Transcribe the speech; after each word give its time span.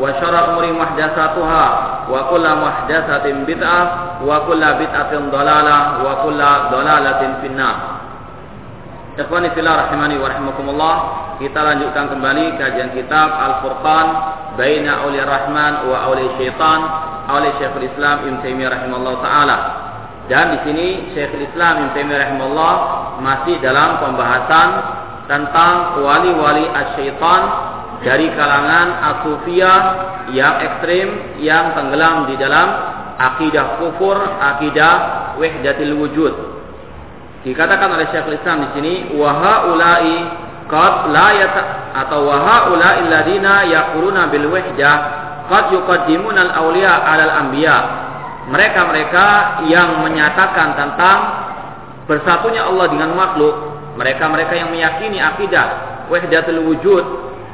وشر 0.00 0.34
الأمور 0.38 0.66
محدثاتها 0.72 1.64
وكل 2.10 2.46
محدثة 2.64 3.26
بدعة 3.48 3.82
وكل 4.26 4.62
بدعة 4.82 5.12
ضلالة 5.32 5.78
وكل 6.04 6.40
ضلالة 6.72 7.20
في 7.40 7.46
النار 7.46 7.76
Ikhwani 9.18 9.50
fillah 9.50 9.90
rahimani 9.90 10.14
wa 10.14 10.30
rahimakumullah 10.30 10.96
Kita 11.42 11.58
lanjutkan 11.58 12.06
kembali 12.06 12.54
kajian 12.54 12.94
kitab 12.94 13.34
Al-Furqan 13.34 14.06
Baina 14.54 15.02
awliya 15.02 15.26
rahman 15.26 15.90
wa 15.90 16.06
awliya 16.06 16.38
syaitan 16.38 16.80
Awliya 17.26 17.58
syekhul 17.58 17.82
islam 17.82 18.22
Ibn 18.22 18.34
Taymiyyah 18.46 18.70
rahimahullah 18.78 19.14
ta'ala 19.18 19.56
Dan 20.30 20.54
di 20.54 20.58
sini 20.70 20.88
Syekhul 21.18 21.50
Islam 21.50 21.74
Ibn 21.82 21.88
Taimiyah 21.98 22.20
rahimahullah 22.30 22.74
masih 23.18 23.58
dalam 23.58 23.98
pembahasan 24.06 24.68
tentang 25.26 25.98
wali-wali 26.04 26.68
asyaitan 26.68 27.42
dari 28.03 28.27
kalangan 28.35 28.87
asufia 29.15 29.73
yang 30.35 30.59
ekstrim 30.59 31.39
yang 31.39 31.71
tenggelam 31.73 32.27
di 32.27 32.35
dalam 32.35 32.67
akidah 33.17 33.79
kufur, 33.79 34.19
akidah 34.19 34.93
wahdatil 35.39 35.95
wujud. 35.97 36.33
Dikatakan 37.43 37.89
oleh 37.91 38.07
Syekhul 38.11 38.39
Islam 38.39 38.67
di 38.67 38.69
sini 38.79 38.93
wahaulai 39.15 40.15
qad 40.71 41.11
la 41.11 41.27
yata 41.35 41.61
atau 42.07 42.27
wahaulai 42.27 43.03
alladziina 43.07 43.67
yaquluna 43.67 44.31
bil 44.31 44.47
wahdah 44.47 44.95
qad 45.51 45.65
yuqaddimuna 45.75 46.39
al 46.39 46.51
awliya 46.63 46.93
'ala 47.03 47.23
al 47.27 47.33
anbiya 47.47 47.77
mereka-mereka 48.43 49.27
yang 49.71 50.03
menyatakan 50.03 50.75
tentang 50.75 51.19
bersatunya 52.03 52.67
Allah 52.67 52.91
dengan 52.91 53.15
makhluk, 53.15 53.55
mereka-mereka 53.95 54.51
yang 54.51 54.67
meyakini 54.67 55.23
akidah 55.23 55.67
wahdatul 56.11 56.59
wujud, 56.67 57.05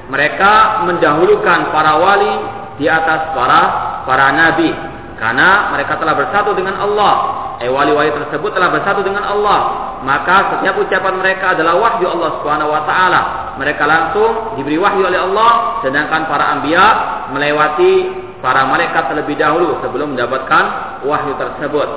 mereka 0.09 0.83
mendahulukan 0.89 1.69
para 1.69 1.93
wali 2.02 2.33
di 2.81 2.89
atas 2.89 3.31
para 3.38 3.61
para 4.09 4.33
nabi 4.33 4.73
karena 5.19 5.69
mereka 5.75 5.99
telah 5.99 6.15
bersatu 6.15 6.55
dengan 6.57 6.79
Allah. 6.79 7.15
Eh 7.59 7.67
wali-wali 7.67 8.07
tersebut 8.15 8.55
telah 8.55 8.71
bersatu 8.71 9.03
dengan 9.03 9.27
Allah, 9.27 9.59
maka 10.08 10.55
setiap 10.55 10.80
ucapan 10.80 11.20
mereka 11.20 11.59
adalah 11.59 11.75
wahyu 11.75 12.08
Allah 12.08 12.39
Subhanahu 12.39 12.71
wa 12.71 12.87
taala. 12.87 13.21
Mereka 13.59 13.83
langsung 13.83 14.55
diberi 14.55 14.80
wahyu 14.80 15.03
oleh 15.03 15.20
Allah, 15.20 15.83
sedangkan 15.83 16.31
para 16.31 16.55
anbiya 16.55 16.87
melewati 17.36 17.93
para 18.39 18.64
malaikat 18.64 19.11
terlebih 19.11 19.36
dahulu 19.36 19.83
sebelum 19.83 20.15
mendapatkan 20.15 20.64
wahyu 21.03 21.36
tersebut. 21.36 21.89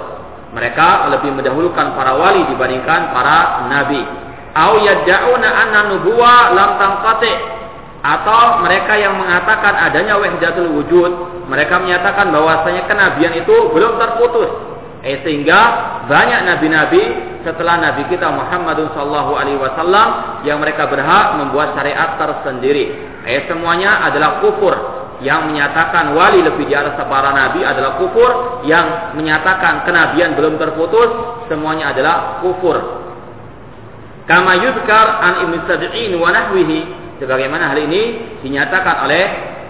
Mereka 0.50 1.15
lebih 1.15 1.31
mendahulukan 1.31 1.94
para 1.94 2.19
wali 2.19 2.43
dibandingkan 2.50 3.15
para 3.15 3.71
nabi. 3.71 4.03
Au 4.53 4.83
yad'una 4.83 5.49
anna 5.49 5.81
nubuwa 5.94 6.53
lam 6.59 6.71
tanqati 6.77 7.62
atau 8.03 8.59
mereka 8.67 8.99
yang 8.99 9.15
mengatakan 9.15 9.79
adanya 9.79 10.19
wahdatul 10.19 10.75
wujud, 10.75 11.11
mereka 11.47 11.79
menyatakan 11.79 12.35
bahwasanya 12.35 12.91
kenabian 12.91 13.31
itu 13.39 13.55
belum 13.71 13.95
terputus. 13.95 14.51
Eh 15.03 15.23
sehingga 15.23 15.61
banyak 16.07 16.47
nabi-nabi 16.47 17.03
setelah 17.43 17.79
nabi 17.79 18.07
kita 18.07 18.27
Muhammad 18.31 18.87
sallallahu 18.95 19.35
alaihi 19.35 19.59
wasallam 19.59 20.43
yang 20.47 20.62
mereka 20.62 20.87
berhak 20.91 21.39
membuat 21.39 21.79
syariat 21.79 22.19
tersendiri. 22.19 22.91
Eh 23.27 23.47
semuanya 23.47 24.03
adalah 24.07 24.43
kufur 24.43 24.75
yang 25.23 25.51
menyatakan 25.51 26.19
wali 26.19 26.43
lebih 26.43 26.67
di 26.67 26.75
atas 26.75 26.99
para 27.07 27.31
nabi 27.31 27.62
adalah 27.62 28.03
kufur, 28.03 28.62
yang 28.67 29.15
menyatakan 29.15 29.87
kenabian 29.87 30.35
belum 30.35 30.59
terputus 30.59 31.11
semuanya 31.47 31.95
adalah 31.95 32.43
kufur. 32.43 32.79
Kama 34.27 34.59
yudkar 34.59 35.07
an 35.23 35.35
Ibnu 35.47 35.67
Sabi'in 35.67 36.15
wa 36.19 36.31
nahwihi 36.31 37.02
sebagaimana 37.22 37.71
hal 37.71 37.78
ini 37.78 38.03
dinyatakan 38.43 39.06
oleh 39.06 39.25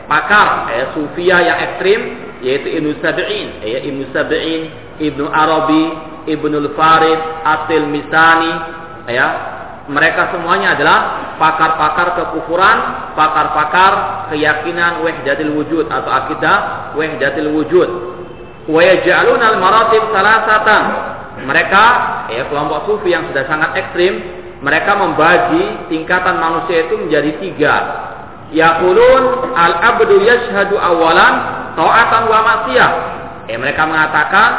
pakar 0.09 0.73
eh, 0.73 0.87
sufia 0.97 1.45
yang 1.45 1.59
ekstrim 1.61 2.01
yaitu 2.41 2.81
Ibnu 2.81 2.97
Sabi'in, 3.05 3.61
eh, 3.61 3.85
Ibnu 3.87 4.09
Sabi'in, 4.11 4.63
Ibnu 4.99 5.29
Arabi, 5.29 5.85
Ibnu 6.33 6.73
Farid, 6.75 7.21
Atil 7.45 7.87
Misani, 7.87 8.53
ya, 9.13 9.27
mereka 9.87 10.33
semuanya 10.35 10.75
adalah 10.75 10.99
pakar-pakar 11.39 12.19
kekufuran, 12.19 12.79
pakar-pakar 13.15 13.93
keyakinan 14.31 15.03
wahdatil 15.03 15.53
wujud 15.55 15.87
atau 15.91 16.11
akidah 16.11 16.57
wahdatil 16.95 17.51
wujud. 17.51 17.89
Wa 18.71 18.79
al-maratib 18.79 20.03
salasatan. 20.15 20.85
Mereka 21.43 21.85
ya 22.31 22.47
kelompok 22.47 22.87
sufi 22.87 23.11
yang 23.11 23.27
sudah 23.27 23.43
sangat 23.51 23.75
ekstrim, 23.75 24.42
mereka 24.63 24.95
membagi 24.95 25.91
tingkatan 25.91 26.39
manusia 26.39 26.87
itu 26.87 26.95
menjadi 26.95 27.31
tiga. 27.43 27.77
Yaqulun 28.55 29.53
al-abdu 29.59 30.23
yashhadu 30.23 30.79
awalan 30.79 31.35
ta'atan 31.75 32.23
wa 32.31 32.41
maksiyah. 32.47 32.91
Eh 33.51 33.59
mereka 33.59 33.83
mengatakan 33.91 34.51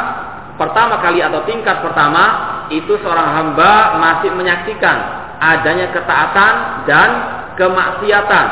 pertama 0.60 1.00
kali 1.00 1.24
atau 1.24 1.40
tingkat 1.48 1.80
pertama 1.80 2.24
itu 2.68 3.00
seorang 3.00 3.28
hamba 3.32 3.96
masih 3.96 4.30
menyaksikan 4.36 4.96
adanya 5.40 5.88
ketaatan 5.90 6.54
dan 6.84 7.08
kemaksiatan 7.56 8.46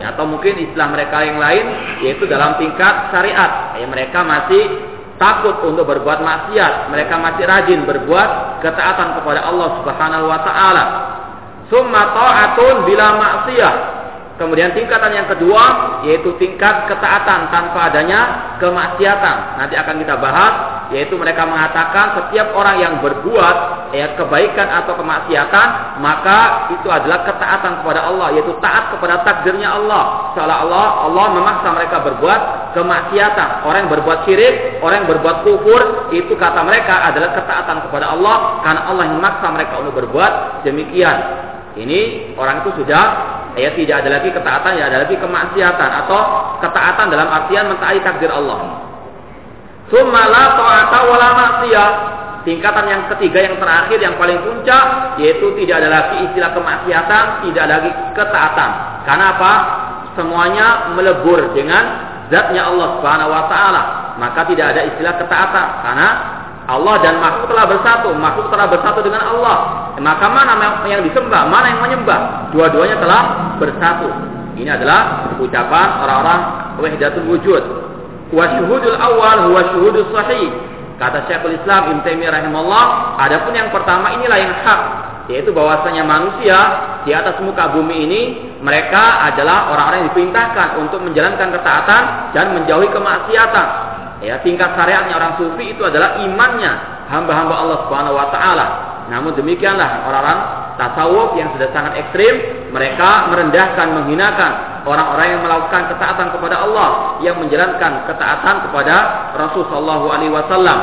ya, 0.00 0.14
atau 0.16 0.24
mungkin 0.24 0.56
istilah 0.56 0.88
mereka 0.88 1.20
yang 1.20 1.36
lain 1.36 1.64
yaitu 2.00 2.24
dalam 2.24 2.56
tingkat 2.56 3.12
syariat 3.12 3.76
ya, 3.76 3.86
mereka 3.86 4.24
masih 4.24 4.93
takut 5.16 5.62
untuk 5.66 5.86
berbuat 5.86 6.20
maksiat. 6.22 6.90
Mereka 6.90 7.14
masih 7.18 7.44
rajin 7.46 7.80
berbuat 7.86 8.60
ketaatan 8.64 9.22
kepada 9.22 9.40
Allah 9.46 9.68
Subhanahu 9.82 10.24
wa 10.26 10.40
taala. 10.42 10.84
Summa 11.70 12.02
ta'atun 12.12 12.84
bila 12.84 13.06
maksiyah 13.16 13.93
Kemudian 14.34 14.74
tingkatan 14.74 15.14
yang 15.14 15.30
kedua 15.30 15.62
yaitu 16.02 16.34
tingkat 16.42 16.90
ketaatan 16.90 17.54
tanpa 17.54 17.86
adanya 17.86 18.20
kemaksiatan. 18.58 19.62
Nanti 19.62 19.78
akan 19.78 19.94
kita 20.02 20.18
bahas 20.18 20.54
yaitu 20.90 21.14
mereka 21.14 21.46
mengatakan 21.46 22.18
setiap 22.18 22.50
orang 22.50 22.82
yang 22.82 22.94
berbuat 22.98 23.56
ya 23.94 24.18
kebaikan 24.18 24.68
atau 24.82 24.98
kemaksiatan 24.98 25.68
maka 26.02 26.66
itu 26.74 26.90
adalah 26.90 27.22
ketaatan 27.22 27.86
kepada 27.86 28.10
Allah 28.10 28.34
yaitu 28.34 28.58
taat 28.58 28.90
kepada 28.98 29.22
takdirnya 29.22 29.70
Allah. 29.70 30.34
Seolah 30.34 30.66
Allah 30.66 30.86
Allah 31.06 31.26
memaksa 31.38 31.68
mereka 31.70 32.02
berbuat 32.02 32.40
kemaksiatan. 32.74 33.62
Orang 33.62 33.86
yang 33.86 33.92
berbuat 33.94 34.18
syirik, 34.26 34.82
orang 34.82 35.06
yang 35.06 35.08
berbuat 35.14 35.36
kufur 35.46 36.10
itu 36.10 36.34
kata 36.34 36.58
mereka 36.66 37.06
adalah 37.06 37.38
ketaatan 37.38 37.86
kepada 37.86 38.10
Allah 38.10 38.58
karena 38.66 38.82
Allah 38.90 39.02
yang 39.06 39.16
memaksa 39.22 39.46
mereka 39.54 39.78
untuk 39.78 39.94
berbuat 39.94 40.66
demikian. 40.66 41.18
Ini 41.74 42.34
orang 42.38 42.66
itu 42.66 42.82
sudah 42.82 43.04
ya 43.54 43.70
tidak 43.74 43.96
ada 44.04 44.10
lagi 44.20 44.30
ketaatan, 44.34 44.72
ya 44.78 44.84
ada 44.90 45.06
lagi 45.06 45.16
kemaksiatan 45.18 45.90
atau 46.04 46.20
ketaatan 46.62 47.06
dalam 47.10 47.28
artian 47.30 47.70
mentaati 47.70 48.00
takdir 48.02 48.30
Allah. 48.30 48.82
Summa 49.88 50.22
ta'ata. 50.28 51.00
Tingkatan 52.44 52.84
yang 52.92 53.02
ketiga 53.16 53.40
yang 53.40 53.56
terakhir 53.56 53.96
yang 54.04 54.20
paling 54.20 54.36
puncak 54.44 55.16
yaitu 55.16 55.48
tidak 55.64 55.80
ada 55.80 55.88
lagi 55.88 56.28
istilah 56.28 56.52
kemaksiatan, 56.52 57.24
tidak 57.48 57.62
ada 57.64 57.74
lagi 57.80 57.90
ketaatan. 58.12 58.70
Karena 59.08 59.24
apa? 59.32 59.52
Semuanya 60.12 60.66
melebur 60.92 61.56
dengan 61.56 62.12
zatnya 62.28 62.68
Allah 62.68 63.00
Subhanahu 63.00 63.32
wa 63.32 63.44
taala. 63.48 63.82
Maka 64.20 64.44
tidak 64.52 64.76
ada 64.76 64.80
istilah 64.92 65.16
ketaatan 65.16 65.66
karena 65.88 66.08
Allah 66.64 66.96
dan 67.04 67.20
makhluk 67.20 67.52
telah 67.52 67.68
bersatu, 67.68 68.08
makhluk 68.16 68.48
telah 68.48 68.66
bersatu 68.72 69.04
dengan 69.04 69.20
Allah. 69.36 69.56
Maka 70.00 70.26
mana 70.32 70.56
yang 70.88 71.04
disembah, 71.04 71.44
mana 71.48 71.76
yang 71.76 71.80
menyembah? 71.84 72.50
Dua-duanya 72.56 72.96
telah 72.98 73.22
bersatu. 73.60 74.08
Ini 74.56 74.70
adalah 74.72 75.28
ucapan 75.36 75.88
orang-orang 76.00 76.40
wahdatul 76.80 77.26
wujud. 77.28 77.62
Wa 78.32 78.44
syuhudul 78.56 78.96
awal 78.96 79.52
huwa 79.52 79.60
syuhudus 79.76 80.08
sahih. 80.14 80.50
Kata 80.94 81.26
Syekhul 81.26 81.58
Islam 81.58 81.90
Ibn 81.90 81.98
Taimiyah 82.06 82.32
rahimahullah, 82.38 82.84
adapun 83.18 83.50
yang 83.50 83.74
pertama 83.74 84.14
inilah 84.14 84.38
yang 84.38 84.54
hak, 84.62 84.80
yaitu 85.26 85.50
bahwasanya 85.50 86.06
manusia 86.06 86.58
di 87.02 87.10
atas 87.10 87.34
muka 87.42 87.74
bumi 87.74 88.06
ini 88.06 88.22
mereka 88.62 89.26
adalah 89.26 89.74
orang-orang 89.74 90.06
yang 90.06 90.08
diperintahkan 90.14 90.68
untuk 90.78 91.02
menjalankan 91.02 91.50
ketaatan 91.50 92.02
dan 92.30 92.46
menjauhi 92.54 92.88
kemaksiatan. 92.94 93.66
Ya, 94.24 94.40
tingkat 94.40 94.72
syariatnya 94.72 95.14
orang 95.20 95.36
sufi 95.36 95.76
itu 95.76 95.82
adalah 95.84 96.18
imannya 96.24 96.72
hamba-hamba 97.12 97.54
Allah 97.54 97.78
Subhanahu 97.86 98.16
wa 98.16 98.28
taala. 98.32 98.66
Namun 99.12 99.36
demikianlah 99.36 100.08
orang-orang 100.08 100.38
tasawuf 100.80 101.36
yang 101.36 101.52
sudah 101.52 101.68
sangat 101.76 101.92
ekstrim, 102.00 102.34
mereka 102.72 103.28
merendahkan, 103.28 103.86
menghinakan 104.00 104.52
orang-orang 104.88 105.26
yang 105.36 105.42
melakukan 105.44 105.82
ketaatan 105.92 106.28
kepada 106.32 106.56
Allah, 106.64 107.20
yang 107.20 107.36
menjalankan 107.36 108.08
ketaatan 108.08 108.54
kepada 108.68 108.94
Rasul 109.36 109.68
sallallahu 109.68 110.06
alaihi 110.08 110.32
wasallam. 110.32 110.78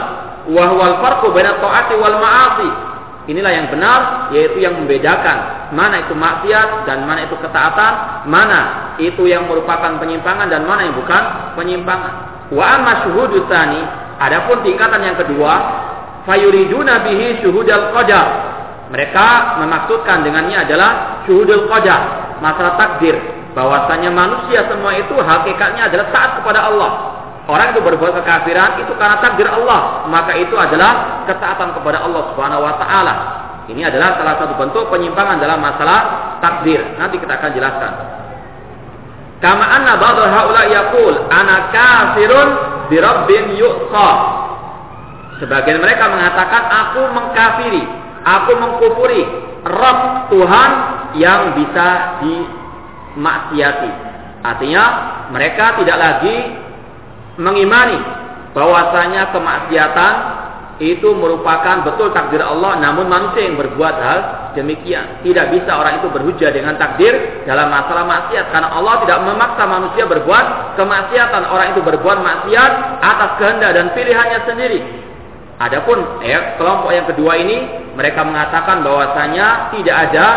Wa 0.53 0.63
huwal 0.69 0.95
farqu 1.01 1.33
taati 1.33 1.93
wal 1.97 2.17
ma'asi. 2.21 2.69
Inilah 3.29 3.53
yang 3.53 3.67
benar, 3.69 4.33
yaitu 4.33 4.65
yang 4.65 4.81
membedakan 4.81 5.69
mana 5.77 6.01
itu 6.01 6.17
maksiat 6.17 6.89
dan 6.89 7.05
mana 7.05 7.29
itu 7.29 7.38
ketaatan, 7.38 8.25
mana 8.25 8.59
itu 8.97 9.29
yang 9.29 9.45
merupakan 9.45 9.97
penyimpangan 10.01 10.49
dan 10.49 10.65
mana 10.65 10.89
yang 10.89 10.97
bukan 10.97 11.23
penyimpangan. 11.53 12.31
Wa 12.51 12.65
amma 12.77 13.07
syuhudu 13.07 13.48
adapun 14.19 14.57
tingkatan 14.62 15.01
yang 15.01 15.15
kedua, 15.15 15.53
fayuriduna 16.27 17.01
bihi 17.07 17.39
syuhudal 17.42 17.95
qadar. 17.95 18.27
Mereka 18.92 19.27
memaksudkan 19.63 20.27
dengannya 20.27 20.68
adalah 20.68 21.24
syuhudul 21.24 21.71
qadar, 21.71 22.36
masalah 22.44 22.75
takdir, 22.75 23.15
bahwasanya 23.56 24.12
manusia 24.12 24.68
semua 24.68 24.92
itu 25.00 25.15
hakikatnya 25.15 25.88
adalah 25.88 26.12
taat 26.12 26.31
kepada 26.44 26.68
Allah. 26.68 26.92
Orang 27.50 27.74
itu 27.74 27.81
berbuat 27.81 28.13
kekafiran 28.21 28.83
itu 28.83 28.94
karena 29.00 29.18
takdir 29.24 29.48
Allah, 29.50 30.06
maka 30.12 30.36
itu 30.38 30.53
adalah 30.53 31.24
ketaatan 31.25 31.74
kepada 31.74 32.03
Allah 32.03 32.36
Subhanahu 32.36 32.62
wa 32.68 32.75
taala. 32.77 33.15
Ini 33.71 33.88
adalah 33.88 34.19
salah 34.19 34.36
satu 34.44 34.53
bentuk 34.59 34.92
penyimpangan 34.92 35.39
dalam 35.39 35.63
masalah 35.63 36.38
takdir. 36.44 36.83
Nanti 37.00 37.15
kita 37.15 37.39
akan 37.39 37.51
jelaskan. 37.56 38.20
Kama 39.41 39.65
anna 39.65 39.97
ba'dhu 39.97 40.23
haula 40.29 40.63
yaqul 40.69 41.15
ana 41.33 41.73
kafirun 41.73 42.49
bi 42.93 43.01
rabbin 43.01 43.57
yu'sa. 43.57 44.09
Sebagian 45.41 45.81
mereka 45.81 46.05
mengatakan 46.13 46.63
aku 46.69 47.01
mengkafiri, 47.17 47.83
aku 48.21 48.51
mengkufuri 48.53 49.21
Rabb 49.65 50.29
Tuhan 50.29 50.71
yang 51.17 51.57
bisa 51.57 52.21
di 52.21 52.35
maksiati. 53.17 53.91
Artinya 54.45 54.85
mereka 55.33 55.81
tidak 55.81 55.97
lagi 55.97 56.38
mengimani 57.41 57.97
bahwasanya 58.53 59.33
kemaksiatan 59.33 60.13
itu 60.81 61.13
merupakan 61.13 61.86
betul 61.86 62.10
takdir 62.10 62.42
Allah 62.42 62.81
namun 62.81 63.06
manusia 63.06 63.45
yang 63.45 63.54
berbuat 63.54 63.95
hal 64.01 64.19
demikian. 64.57 65.22
Tidak 65.22 65.54
bisa 65.54 65.78
orang 65.78 66.01
itu 66.01 66.10
berhujah 66.10 66.50
dengan 66.50 66.74
takdir 66.81 67.45
dalam 67.45 67.69
masalah 67.69 68.01
maksiat 68.10 68.50
karena 68.50 68.74
Allah 68.74 69.06
tidak 69.06 69.19
memaksa 69.22 69.63
manusia 69.69 70.10
berbuat 70.10 70.45
kemaksiatan. 70.81 71.44
Orang 71.54 71.78
itu 71.78 71.86
berbuat 71.86 72.18
maksiat 72.25 72.72
atas 72.98 73.31
kehendak 73.38 73.72
dan 73.78 73.94
pilihannya 73.94 74.39
sendiri. 74.50 74.81
Adapun 75.62 76.25
ya 76.25 76.57
kelompok 76.57 76.89
yang 76.89 77.06
kedua 77.06 77.38
ini 77.38 77.57
mereka 77.94 78.25
mengatakan 78.25 78.81
bahwasanya 78.81 79.69
tidak 79.77 80.10
ada 80.10 80.27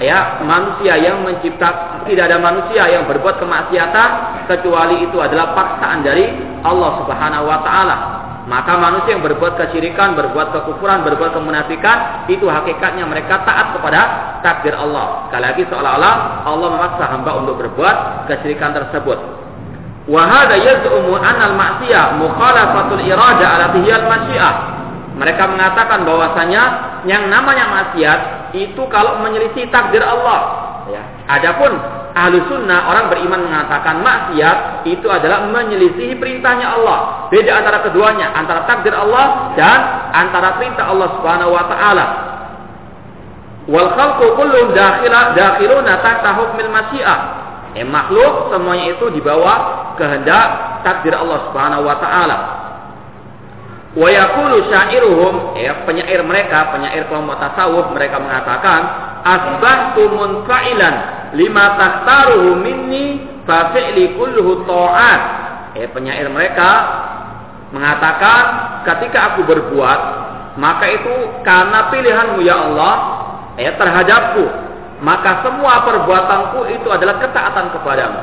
ya 0.00 0.40
manusia 0.40 0.96
yang 0.96 1.20
mencipta 1.20 2.00
tidak 2.08 2.32
ada 2.32 2.40
manusia 2.40 2.88
yang 2.88 3.04
berbuat 3.04 3.36
kemaksiatan 3.36 4.08
kecuali 4.48 5.04
itu 5.04 5.20
adalah 5.20 5.52
paksaan 5.52 6.00
dari 6.00 6.32
Allah 6.64 7.04
Subhanahu 7.04 7.44
wa 7.44 7.60
taala. 7.60 8.29
Maka 8.50 8.74
manusia 8.82 9.14
yang 9.14 9.22
berbuat 9.22 9.54
kesyirikan, 9.54 10.18
berbuat 10.18 10.50
kekufuran, 10.50 11.06
berbuat 11.06 11.38
kemunafikan, 11.38 12.26
itu 12.26 12.50
hakikatnya 12.50 13.06
mereka 13.06 13.46
taat 13.46 13.78
kepada 13.78 14.00
takdir 14.42 14.74
Allah. 14.74 15.30
Sekali 15.30 15.44
lagi 15.46 15.62
seolah-olah 15.70 16.14
Allah 16.50 16.68
memaksa 16.74 17.04
hamba 17.14 17.30
untuk 17.38 17.62
berbuat 17.62 18.26
kesyirikan 18.26 18.74
tersebut. 18.74 19.18
Wahada 20.10 20.58
yaz'umu 20.58 21.14
anal 21.14 21.54
maksiyah 21.54 22.18
mukhalafatul 22.18 23.06
irada 23.06 23.46
ala 23.46 23.66
tihiyal 23.70 24.10
masyiah. 24.10 24.54
Mereka 25.14 25.46
mengatakan 25.46 26.02
bahwasanya 26.02 26.62
yang 27.06 27.30
namanya 27.30 27.70
maksiat 27.70 28.50
itu 28.58 28.82
kalau 28.90 29.22
menyelisih 29.22 29.70
takdir 29.70 30.02
Allah. 30.02 30.66
Ya. 30.90 31.06
Adapun 31.30 31.99
ahlu 32.14 32.42
sunnah 32.50 32.90
orang 32.90 33.06
beriman 33.10 33.46
mengatakan 33.48 34.02
maksiat 34.04 34.86
itu 34.86 35.06
adalah 35.06 35.48
menyelisih 35.48 36.18
perintahnya 36.18 36.76
Allah. 36.76 37.30
Beda 37.32 37.62
antara 37.62 37.82
keduanya, 37.86 38.34
antara 38.34 38.66
takdir 38.66 38.92
Allah 38.92 39.54
dan 39.54 39.78
antara 40.12 40.58
perintah 40.58 40.90
Allah 40.90 41.08
Subhanahu 41.18 41.50
wa 41.54 41.64
taala. 41.70 42.06
Wal 43.70 43.90
khalqu 43.94 44.26
kullum 44.34 44.74
dakhila 44.74 45.32
dakhiluna 45.38 46.02
tahta 46.02 46.30
hukmil 46.36 46.70
masyiah. 46.70 47.20
Eh, 47.78 47.86
makhluk 47.86 48.50
semuanya 48.50 48.98
itu 48.98 49.06
di 49.14 49.22
bawah 49.22 49.94
kehendak 49.94 50.82
takdir 50.82 51.14
Allah 51.14 51.48
Subhanahu 51.50 51.86
wa 51.86 51.96
taala. 52.02 52.59
Wa 53.90 54.06
syairuhum, 54.70 55.58
eh, 55.58 55.70
penyair 55.82 56.22
mereka, 56.22 56.70
penyair 56.70 57.10
kelompok 57.10 57.42
tasawuf 57.42 57.90
mereka 57.90 58.22
mengatakan, 58.22 58.80
asbahtu 59.26 60.06
munfa'ilan 60.14 60.94
lima 61.34 61.64
tahtaruhu 61.74 62.54
minni 62.62 63.26
fa 63.42 63.74
fi'li 63.74 64.14
kulluhu 64.14 64.62
ta'at. 64.62 65.20
Eh, 65.74 65.90
penyair 65.90 66.30
mereka 66.30 66.70
mengatakan, 67.74 68.42
ketika 68.86 69.34
aku 69.34 69.42
berbuat, 69.46 70.00
maka 70.54 70.86
itu 70.86 71.42
karena 71.42 71.90
pilihanmu 71.90 72.38
ya 72.46 72.56
Allah, 72.70 72.94
eh, 73.58 73.74
terhadapku 73.74 74.70
maka 75.00 75.40
semua 75.44 75.80
perbuatanku 75.88 76.68
itu 76.76 76.88
adalah 76.92 77.16
ketaatan 77.18 77.72
kepadamu. 77.72 78.20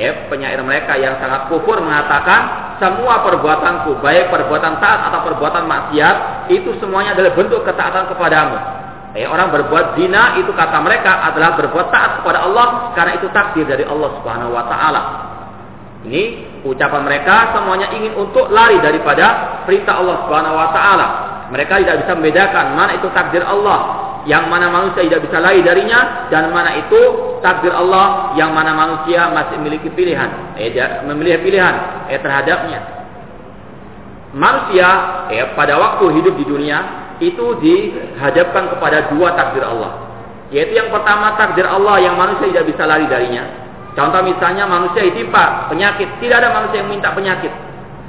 Ya, 0.00 0.32
penyair 0.32 0.56
mereka 0.64 0.96
yang 0.96 1.20
sangat 1.20 1.52
kufur 1.52 1.76
mengatakan 1.76 2.72
semua 2.80 3.20
perbuatanku, 3.20 4.00
baik 4.00 4.32
perbuatan 4.32 4.80
taat 4.80 5.12
atau 5.12 5.28
perbuatan 5.28 5.68
maksiat, 5.68 6.48
itu 6.48 6.72
semuanya 6.80 7.12
adalah 7.12 7.36
bentuk 7.36 7.60
ketaatan 7.68 8.08
kepadamu. 8.08 8.56
Ya, 9.12 9.28
orang 9.28 9.52
berbuat 9.52 10.00
zina 10.00 10.40
itu 10.40 10.56
kata 10.56 10.80
mereka 10.80 11.28
adalah 11.28 11.52
berbuat 11.52 11.92
taat 11.92 12.24
kepada 12.24 12.48
Allah 12.48 12.96
karena 12.96 13.12
itu 13.20 13.28
takdir 13.28 13.68
dari 13.68 13.84
Allah 13.84 14.08
Subhanahu 14.16 14.56
wa 14.56 14.64
taala. 14.72 15.02
Ini 16.08 16.22
ucapan 16.64 17.04
mereka 17.04 17.52
semuanya 17.52 17.92
ingin 17.92 18.16
untuk 18.16 18.48
lari 18.48 18.80
daripada 18.80 19.60
perintah 19.68 20.00
Allah 20.00 20.16
Subhanahu 20.24 20.56
wa 20.56 20.68
taala. 20.72 21.06
Mereka 21.52 21.76
tidak 21.76 22.08
bisa 22.08 22.12
membedakan 22.16 22.72
mana 22.72 22.96
itu 22.96 23.04
takdir 23.12 23.44
Allah, 23.44 24.09
yang 24.28 24.52
mana 24.52 24.68
manusia 24.68 25.00
tidak 25.06 25.24
bisa 25.28 25.40
lari 25.40 25.64
darinya 25.64 26.28
dan 26.28 26.52
mana 26.52 26.76
itu 26.76 27.00
takdir 27.40 27.72
Allah 27.72 28.36
yang 28.36 28.52
mana 28.52 28.76
manusia 28.76 29.32
masih 29.32 29.56
memiliki 29.60 29.88
pilihan. 29.92 30.56
Eh 30.60 30.72
memilih 31.08 31.40
pilihan 31.40 32.06
eh 32.12 32.20
terhadapnya. 32.20 32.80
Manusia 34.36 34.88
eh 35.32 35.56
pada 35.56 35.80
waktu 35.80 36.04
hidup 36.20 36.34
di 36.36 36.44
dunia 36.44 36.78
itu 37.20 37.56
dihadapkan 37.60 38.76
kepada 38.76 39.08
dua 39.12 39.32
takdir 39.32 39.64
Allah. 39.64 40.08
Yaitu 40.52 40.76
yang 40.76 40.90
pertama 40.92 41.38
takdir 41.40 41.64
Allah 41.64 41.96
yang 42.02 42.18
manusia 42.18 42.50
tidak 42.50 42.68
bisa 42.68 42.84
lari 42.84 43.08
darinya. 43.08 43.44
Contoh 43.96 44.20
misalnya 44.22 44.68
manusia 44.68 45.00
ditimpa 45.06 45.70
penyakit. 45.72 46.20
Tidak 46.20 46.36
ada 46.36 46.52
manusia 46.52 46.84
yang 46.84 46.90
minta 46.92 47.08
penyakit. 47.16 47.52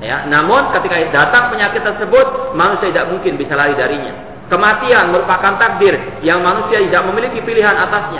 Ya 0.04 0.28
namun 0.28 0.76
ketika 0.76 0.98
datang 1.14 1.56
penyakit 1.56 1.86
tersebut 1.86 2.58
manusia 2.58 2.90
tidak 2.90 3.08
mungkin 3.14 3.38
bisa 3.38 3.54
lari 3.54 3.78
darinya 3.78 4.31
Kematian 4.52 5.16
merupakan 5.16 5.56
takdir 5.56 5.96
yang 6.20 6.44
manusia 6.44 6.84
tidak 6.84 7.08
memiliki 7.08 7.40
pilihan 7.40 7.72
atasnya. 7.72 8.20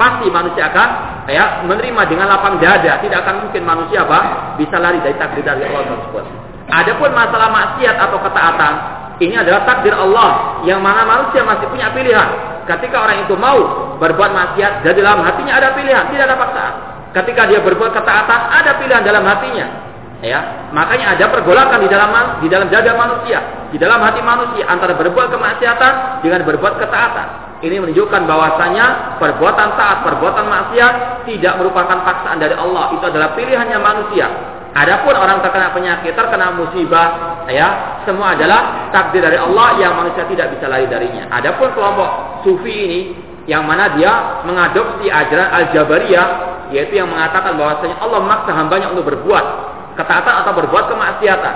Pasti 0.00 0.32
manusia 0.32 0.72
akan 0.72 0.88
ya 1.28 1.60
menerima 1.68 2.02
dengan 2.08 2.32
lapang 2.32 2.56
dada. 2.56 2.96
Tidak 2.96 3.18
akan 3.20 3.44
mungkin 3.44 3.60
manusia 3.60 4.08
apa 4.08 4.20
bisa 4.56 4.80
lari 4.80 5.04
dari 5.04 5.20
takdir 5.20 5.44
dari 5.44 5.68
Allah 5.68 5.84
tersebut. 5.84 6.24
Adapun 6.72 7.12
masalah 7.12 7.52
maksiat 7.52 7.92
atau 7.92 8.18
ketaatan, 8.24 8.74
ini 9.20 9.36
adalah 9.36 9.68
takdir 9.68 9.92
Allah 9.92 10.64
yang 10.64 10.80
mana 10.80 11.04
manusia 11.04 11.44
masih 11.44 11.68
punya 11.68 11.92
pilihan. 11.92 12.28
Ketika 12.64 12.96
orang 12.96 13.28
itu 13.28 13.36
mau 13.36 13.60
berbuat 14.00 14.32
maksiat, 14.32 14.80
jadi 14.80 14.98
dalam 15.04 15.22
hatinya 15.28 15.60
ada 15.60 15.76
pilihan, 15.76 16.08
tidak 16.08 16.24
ada 16.24 16.36
paksaan. 16.40 16.74
Ketika 17.14 17.52
dia 17.52 17.60
berbuat 17.60 17.92
ketaatan, 17.92 18.40
ada 18.48 18.80
pilihan 18.80 19.04
dalam 19.04 19.28
hatinya. 19.28 19.85
Ya, 20.24 20.72
makanya 20.72 21.12
ada 21.12 21.28
pergolakan 21.28 21.84
di 21.84 21.92
dalam 21.92 22.08
di 22.40 22.48
dalam 22.48 22.72
dada 22.72 22.88
manusia, 22.96 23.68
di 23.68 23.76
dalam 23.76 24.00
hati 24.00 24.24
manusia 24.24 24.64
antara 24.64 24.96
berbuat 24.96 25.28
kemaksiatan 25.28 26.24
dengan 26.24 26.40
berbuat 26.48 26.80
ketaatan. 26.80 27.60
Ini 27.60 27.76
menunjukkan 27.84 28.24
bahwasanya 28.24 29.16
perbuatan 29.20 29.68
taat, 29.76 30.08
perbuatan 30.08 30.44
maksiat 30.48 30.94
tidak 31.28 31.54
merupakan 31.60 32.00
paksaan 32.00 32.40
dari 32.40 32.56
Allah. 32.56 32.96
Itu 32.96 33.04
adalah 33.04 33.36
pilihannya 33.36 33.76
manusia. 33.76 34.28
Adapun 34.76 35.16
orang 35.16 35.40
terkena 35.40 35.72
penyakit, 35.72 36.12
terkena 36.12 36.52
musibah, 36.52 37.40
ya, 37.48 38.00
semua 38.04 38.36
adalah 38.36 38.92
takdir 38.92 39.24
dari 39.24 39.40
Allah 39.40 39.76
yang 39.80 40.00
manusia 40.00 40.28
tidak 40.28 40.52
bisa 40.56 40.68
lari 40.68 40.84
darinya. 40.88 41.28
Adapun 41.32 41.72
kelompok 41.76 42.40
sufi 42.44 42.72
ini 42.72 43.00
yang 43.48 43.64
mana 43.68 43.92
dia 43.96 44.44
mengadopsi 44.48 45.08
ajaran 45.08 45.48
Al-Jabariyah 45.48 46.26
yaitu 46.72 46.98
yang 46.98 47.08
mengatakan 47.08 47.56
bahwasanya 47.56 47.96
Allah 48.04 48.18
memaksa 48.20 48.52
hambanya 48.52 48.90
untuk 48.92 49.06
berbuat 49.06 49.75
ketaatan 49.96 50.44
atau 50.44 50.52
berbuat 50.52 50.92
kemaksiatan. 50.92 51.54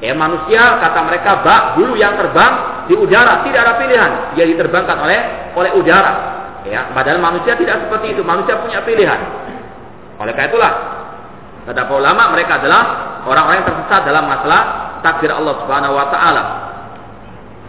Ya 0.00 0.16
manusia 0.16 0.80
kata 0.80 1.00
mereka 1.04 1.44
bak 1.44 1.76
bulu 1.76 1.92
yang 1.92 2.16
terbang 2.16 2.84
di 2.88 2.96
udara 2.96 3.44
tidak 3.44 3.60
ada 3.68 3.74
pilihan 3.76 4.10
dia 4.32 4.48
diterbangkan 4.48 4.96
oleh 4.96 5.20
oleh 5.52 5.70
udara. 5.76 6.12
Ya 6.64 6.88
padahal 6.92 7.20
manusia 7.20 7.52
tidak 7.60 7.84
seperti 7.84 8.16
itu 8.16 8.24
manusia 8.24 8.56
punya 8.64 8.80
pilihan. 8.80 9.20
Oleh 10.16 10.32
karena 10.32 10.48
itulah 10.48 10.72
kata 11.68 11.84
ulama 11.92 12.32
mereka 12.32 12.56
adalah 12.64 12.82
orang-orang 13.28 13.60
yang 13.60 13.68
tersesat 13.68 14.00
dalam 14.08 14.24
masalah 14.24 14.60
takdir 15.04 15.32
Allah 15.32 15.54
Subhanahu 15.60 15.92
Wa 15.92 16.06
Taala. 16.08 16.42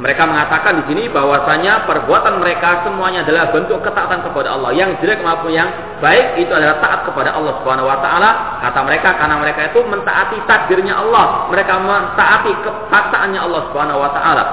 Mereka 0.02 0.26
mengatakan 0.26 0.82
di 0.82 0.84
sini 0.90 1.14
bahwasanya 1.14 1.86
perbuatan 1.86 2.42
mereka 2.42 2.82
semuanya 2.82 3.22
adalah 3.22 3.54
bentuk 3.54 3.86
ketaatan 3.86 4.26
kepada 4.26 4.58
Allah. 4.58 4.74
Yang 4.74 4.98
jelek 5.06 5.22
maupun 5.22 5.54
yang 5.54 5.70
baik 6.02 6.42
itu 6.42 6.50
adalah 6.50 6.82
taat 6.82 7.06
kepada 7.06 7.38
Allah 7.38 7.62
Subhanahu 7.62 7.86
wa 7.86 8.02
taala. 8.02 8.30
Kata 8.66 8.82
mereka 8.82 9.14
karena 9.14 9.38
mereka 9.38 9.70
itu 9.70 9.80
mentaati 9.86 10.42
takdirnya 10.50 10.98
Allah, 11.06 11.46
mereka 11.54 11.78
mentaati 11.78 12.50
kepaksaannya 12.66 13.40
Allah 13.46 13.62
Subhanahu 13.70 14.00
wa 14.02 14.10
taala. 14.10 14.44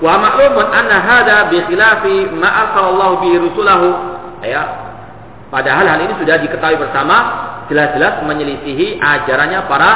Wa 0.00 0.14
ma'lumun 0.16 0.66
anna 0.72 0.96
hadza 1.04 1.52
bi 1.52 1.58
khilafi 1.68 2.32
ma 2.32 2.48
arsalallahu 2.64 3.14
bihi 3.28 3.36
rusulahu. 3.44 3.88
Ya. 4.40 4.64
Padahal 5.52 5.84
hal 5.84 6.00
ini 6.00 6.16
sudah 6.16 6.40
diketahui 6.40 6.80
bersama 6.80 7.16
jelas-jelas 7.68 8.24
menyelisihi 8.24 8.96
ajarannya 9.04 9.68
para 9.68 9.90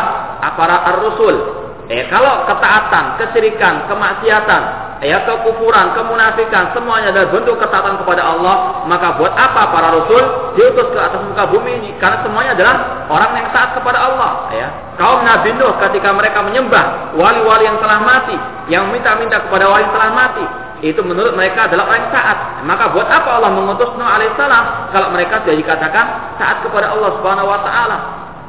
para 0.52 0.84
ar-rusul 0.92 1.55
Eh 1.86 2.02
kalau 2.10 2.42
ketaatan, 2.50 3.14
kesyirikan, 3.14 3.86
kemaksiatan, 3.86 4.62
ya 5.06 5.22
kekufuran, 5.22 5.94
kemunafikan, 5.94 6.74
semuanya 6.74 7.14
adalah 7.14 7.30
bentuk 7.30 7.62
ketaatan 7.62 8.02
kepada 8.02 8.26
Allah, 8.26 8.82
maka 8.90 9.14
buat 9.14 9.30
apa 9.30 9.70
para 9.70 9.94
rasul 9.94 10.22
diutus 10.58 10.90
ke 10.90 10.98
atas 10.98 11.22
muka 11.22 11.46
bumi 11.46 11.78
ini? 11.78 11.90
Karena 12.02 12.26
semuanya 12.26 12.58
adalah 12.58 12.74
orang 13.06 13.30
yang 13.38 13.48
taat 13.54 13.78
kepada 13.78 13.98
Allah, 14.02 14.30
ya. 14.50 14.68
Kaum 14.98 15.22
Nabi 15.22 15.54
Nuh 15.54 15.78
ketika 15.86 16.10
mereka 16.10 16.42
menyembah 16.42 17.14
wali-wali 17.14 17.70
yang 17.70 17.78
telah 17.78 18.02
mati, 18.02 18.34
yang 18.66 18.90
minta-minta 18.90 19.46
kepada 19.46 19.70
wali 19.70 19.86
yang 19.86 19.94
telah 19.94 20.10
mati, 20.10 20.44
itu 20.82 20.98
menurut 21.06 21.38
mereka 21.38 21.70
adalah 21.70 21.86
orang 21.86 22.02
yang 22.02 22.10
taat. 22.10 22.38
Maka 22.66 22.90
buat 22.90 23.06
apa 23.06 23.30
Allah 23.30 23.54
mengutus 23.54 23.94
Nuh 23.94 24.10
alaihissalam 24.10 24.90
kalau 24.90 25.14
mereka 25.14 25.38
sudah 25.46 25.54
dikatakan 25.54 26.34
taat 26.34 26.66
kepada 26.66 26.90
Allah 26.90 27.14
Subhanahu 27.14 27.46
wa 27.46 27.60
taala? 27.62 27.96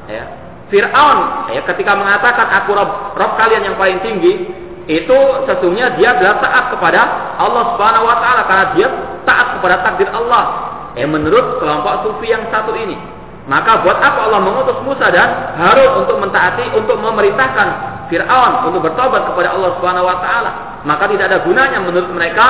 Ya. 0.09 0.46
Fir'aun 0.67 1.51
ya, 1.55 1.63
ketika 1.63 1.95
mengatakan 1.95 2.47
aku 2.63 2.75
Rob, 2.75 3.15
Rob 3.15 3.31
kalian 3.39 3.63
yang 3.71 3.75
paling 3.79 4.03
tinggi 4.03 4.51
itu 4.87 5.17
sesungguhnya 5.43 5.99
dia 5.99 6.15
adalah 6.15 6.39
taat 6.39 6.65
kepada 6.71 7.01
Allah 7.39 7.75
Subhanahu 7.75 8.07
wa 8.07 8.17
taala 8.23 8.41
karena 8.47 8.65
dia 8.75 8.87
taat 9.27 9.59
kepada 9.59 9.83
takdir 9.83 10.07
Allah. 10.11 10.43
Eh 10.95 11.03
menurut 11.03 11.59
kelompok 11.59 12.07
sufi 12.07 12.31
yang 12.31 12.47
satu 12.47 12.71
ini. 12.73 12.95
Maka 13.47 13.79
buat 13.79 13.95
apa 14.03 14.27
Allah 14.27 14.43
mengutus 14.43 14.75
Musa 14.83 15.07
dan 15.07 15.55
Harun 15.55 16.03
untuk 16.03 16.19
mentaati 16.19 16.67
untuk 16.75 16.99
memerintahkan 16.99 17.67
Fir'aun 18.11 18.71
untuk 18.71 18.83
bertobat 18.83 19.23
kepada 19.27 19.55
Allah 19.55 19.71
Subhanahu 19.79 20.07
wa 20.07 20.17
taala? 20.19 20.51
Maka 20.83 21.07
tidak 21.11 21.31
ada 21.31 21.39
gunanya 21.43 21.79
menurut 21.83 22.11
mereka 22.11 22.45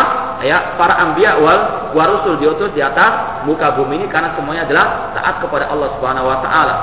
ya 0.45 0.77
para 0.77 0.93
anbiya 0.97 1.41
wal 1.41 1.93
warusul 1.97 2.37
diutus 2.37 2.69
di 2.73 2.81
atas 2.85 3.45
muka 3.49 3.73
bumi 3.77 4.01
ini 4.01 4.07
karena 4.09 4.33
semuanya 4.37 4.69
adalah 4.69 4.85
taat 5.17 5.35
kepada 5.41 5.69
Allah 5.73 5.89
Subhanahu 5.97 6.25
wa 6.29 6.37
taala. 6.45 6.75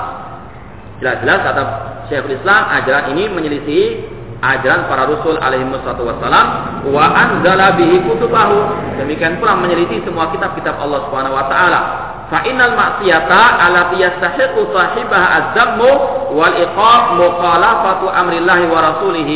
Jelas-jelas 1.04 1.44
kata 1.44 1.62
Syekhul 2.08 2.40
Islam 2.40 2.64
ajaran 2.80 3.12
ini 3.12 3.28
menyelisih 3.28 4.08
ajaran 4.40 4.88
para 4.88 5.04
rasul 5.04 5.36
alaihi 5.36 5.68
wassalam 5.68 6.46
wa 6.88 7.04
anzala 7.12 7.76
bihi 7.76 8.08
kutubahu. 8.08 8.72
Demikian 8.96 9.36
pula 9.36 9.52
menyelisih 9.60 10.00
semua 10.08 10.32
kitab-kitab 10.32 10.80
Allah 10.80 11.04
Subhanahu 11.04 11.36
wa 11.36 11.44
taala. 11.52 11.80
Fa 12.32 12.40
innal 12.48 12.72
ma'siyata 12.72 13.40
allati 13.68 14.00
yastahiqu 14.00 14.64
sahibaha 14.72 15.26
az-zammu 15.44 15.90
wal 16.32 16.56
iqab 16.56 17.20
mukhalafatu 17.20 18.08
amrillahi 18.08 18.64
wa 18.64 18.80
rasulih 18.80 19.28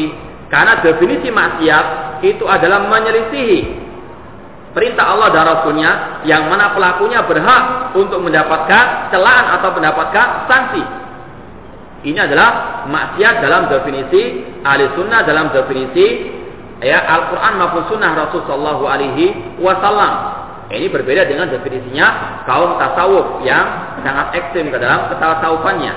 karena 0.49 0.81
definisi 0.81 1.29
maksiat 1.29 1.85
itu 2.25 2.49
adalah 2.49 2.89
menyelisihi 2.89 3.61
perintah 4.73 5.05
Allah 5.05 5.29
dan 5.37 5.45
Rasulnya 5.45 5.91
yang 6.25 6.49
mana 6.49 6.73
pelakunya 6.73 7.21
berhak 7.29 7.93
untuk 7.93 8.25
mendapatkan 8.25 9.13
celaan 9.13 9.61
atau 9.61 9.69
mendapatkan 9.77 10.49
sanksi 10.49 11.08
ini 12.07 12.19
adalah 12.19 12.85
maksiat 12.87 13.43
dalam 13.43 13.67
definisi 13.67 14.47
ahli 14.62 14.87
sunnah 14.95 15.26
dalam 15.26 15.50
definisi 15.50 16.31
ya 16.78 17.02
Al-Quran 17.02 17.52
maupun 17.59 17.83
sunnah 17.90 18.14
Rasulullah 18.14 18.78
Alaihi 18.87 19.59
Wasallam. 19.59 20.12
Ini 20.69 20.87
berbeda 20.93 21.25
dengan 21.26 21.49
definisinya 21.49 22.07
kaum 22.45 22.76
tasawuf 22.76 23.40
yang 23.43 23.99
sangat 24.05 24.37
ekstrim 24.37 24.69
ke 24.69 24.78
dalam 24.78 25.09
ketasawufannya. 25.11 25.93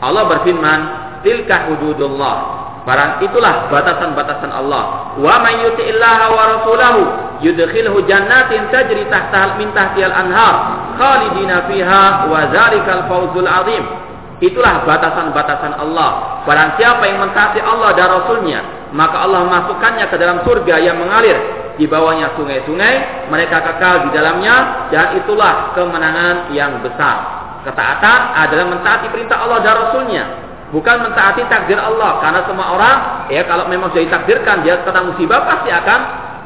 Allah 0.00 0.24
berfirman, 0.32 0.80
"Tilka 1.22 1.70
hududullah." 1.70 2.64
Barang 2.84 3.16
itulah 3.24 3.72
batasan-batasan 3.72 4.52
Allah. 4.52 5.16
Wa 5.16 5.40
may 5.40 5.56
yuti'illaha 5.64 6.26
wa 6.28 6.42
rasulahu 6.56 7.00
yudkhilhu 7.40 8.04
jannatin 8.04 8.68
tajri 8.68 9.08
tahtaha 9.08 9.56
min 9.56 9.72
tahtihal 9.72 10.12
anhar 10.12 10.54
khalidina 11.00 11.64
fiha 11.64 12.28
wa 12.28 12.44
dzalikal 12.52 13.08
fawzul 13.08 13.48
azim. 13.48 14.03
Itulah 14.44 14.84
batasan-batasan 14.84 15.72
Allah. 15.80 16.44
Barang 16.44 16.76
siapa 16.76 17.08
yang 17.08 17.24
mentaati 17.24 17.64
Allah 17.64 17.96
dan 17.96 18.12
Rasulnya, 18.12 18.60
maka 18.92 19.24
Allah 19.24 19.48
masukkannya 19.48 20.04
ke 20.12 20.16
dalam 20.20 20.44
surga 20.44 20.84
yang 20.84 21.00
mengalir 21.00 21.40
di 21.80 21.88
bawahnya 21.88 22.36
sungai-sungai, 22.36 23.24
mereka 23.32 23.64
kekal 23.64 24.04
di 24.04 24.10
dalamnya, 24.12 24.86
dan 24.92 25.16
itulah 25.16 25.72
kemenangan 25.72 26.52
yang 26.52 26.76
besar. 26.84 27.40
Ketaatan 27.64 28.20
adalah 28.36 28.66
mentaati 28.68 29.08
perintah 29.08 29.40
Allah 29.40 29.64
dan 29.64 29.74
Rasulnya, 29.80 30.24
bukan 30.68 30.96
mentaati 31.08 31.48
takdir 31.48 31.80
Allah. 31.80 32.20
Karena 32.20 32.44
semua 32.44 32.66
orang, 32.76 32.96
ya 33.32 33.48
kalau 33.48 33.64
memang 33.72 33.96
sudah 33.96 34.04
ditakdirkan 34.04 34.60
dia 34.60 34.84
kena 34.84 35.08
musibah 35.08 35.40
pasti 35.48 35.72
akan 35.72 36.00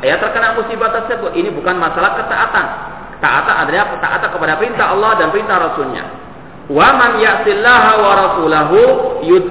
ya 0.06 0.14
terkena 0.22 0.54
musibah 0.54 0.94
tersebut. 0.94 1.34
Ini 1.34 1.50
bukan 1.50 1.74
masalah 1.74 2.14
ketaatan. 2.22 2.66
Ketaatan 3.18 3.54
adalah 3.66 3.86
ketaatan 3.98 4.28
kepada 4.30 4.52
perintah 4.54 4.86
Allah 4.94 5.10
dan 5.18 5.34
perintah 5.34 5.58
Rasulnya. 5.58 6.04
Wa 6.68 6.92
man 7.00 7.16
ya'sillaha 7.16 7.92
wa 7.96 8.10
rasulahu 8.12 8.80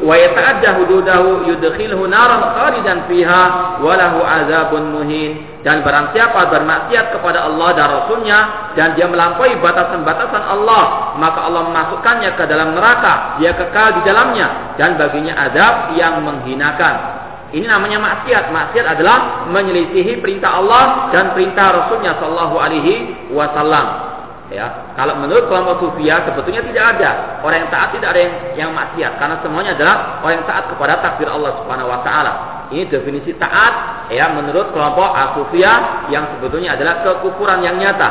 wa 0.05 0.13
yata'adda 0.13 0.77
hududahu 0.77 1.49
yudkhilhu 1.49 2.05
naran 2.05 2.53
khalidan 2.53 3.09
fiha 3.09 3.43
wa 3.81 3.93
lahu 3.97 4.21
azabun 4.21 4.93
muhin. 4.93 5.41
Dan 5.65 5.81
barang 5.81 6.13
siapa 6.13 6.45
bermaksiat 6.53 7.17
kepada 7.17 7.49
Allah 7.49 7.73
dan 7.73 7.87
Rasulnya 7.89 8.39
dan 8.77 8.93
dia 8.93 9.09
melampaui 9.09 9.57
batasan-batasan 9.57 10.43
Allah, 10.45 11.17
maka 11.17 11.49
Allah 11.49 11.65
memasukkannya 11.73 12.37
ke 12.37 12.43
dalam 12.45 12.77
neraka, 12.77 13.41
dia 13.41 13.51
kekal 13.57 13.97
di 13.97 14.01
dalamnya 14.05 14.77
dan 14.77 14.95
baginya 15.01 15.33
azab 15.49 15.97
yang 15.97 16.21
menghinakan. 16.21 17.17
Ini 17.51 17.65
namanya 17.65 17.97
maksiat. 17.97 18.53
Maksiat 18.53 18.85
adalah 18.93 19.49
menyelisihi 19.49 20.21
perintah 20.21 20.61
Allah 20.61 21.09
dan 21.15 21.33
perintah 21.33 21.81
Rasulnya 21.81 22.13
Shallallahu 22.21 22.55
Alaihi 22.61 22.95
Wasallam. 23.33 24.06
Ya, 24.47 24.95
kalau 24.95 25.19
menurut 25.19 25.51
kelompok 25.51 25.75
sufia 25.83 26.23
sebetulnya 26.23 26.63
tidak 26.63 26.85
ada 26.95 27.43
orang 27.43 27.67
yang 27.67 27.71
taat 27.71 27.91
tidak 27.91 28.15
ada 28.15 28.19
yang 28.23 28.33
yang 28.55 28.71
maksiat 28.71 29.19
karena 29.19 29.35
semuanya 29.43 29.75
adalah 29.75 30.23
orang 30.23 30.39
yang 30.39 30.47
taat 30.47 30.71
kepada 30.71 30.93
takdir 31.03 31.27
Allah 31.27 31.51
Subhanahu 31.59 31.91
wa 31.91 31.99
taala. 32.07 32.33
Ini 32.71 32.87
definisi 32.87 33.35
taat 33.35 34.07
ya 34.07 34.31
menurut 34.31 34.71
kelompok 34.71 35.11
asufia 35.11 36.07
yang 36.07 36.31
sebetulnya 36.31 36.79
adalah 36.79 37.03
kekufuran 37.03 37.59
yang 37.59 37.75
nyata. 37.75 38.09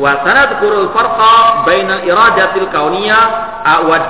Wa 0.00 0.24
farqa 0.24 1.36
bainal 1.68 2.08
iradatil 2.08 2.72
kauniyah 2.72 3.24
wa 3.84 4.08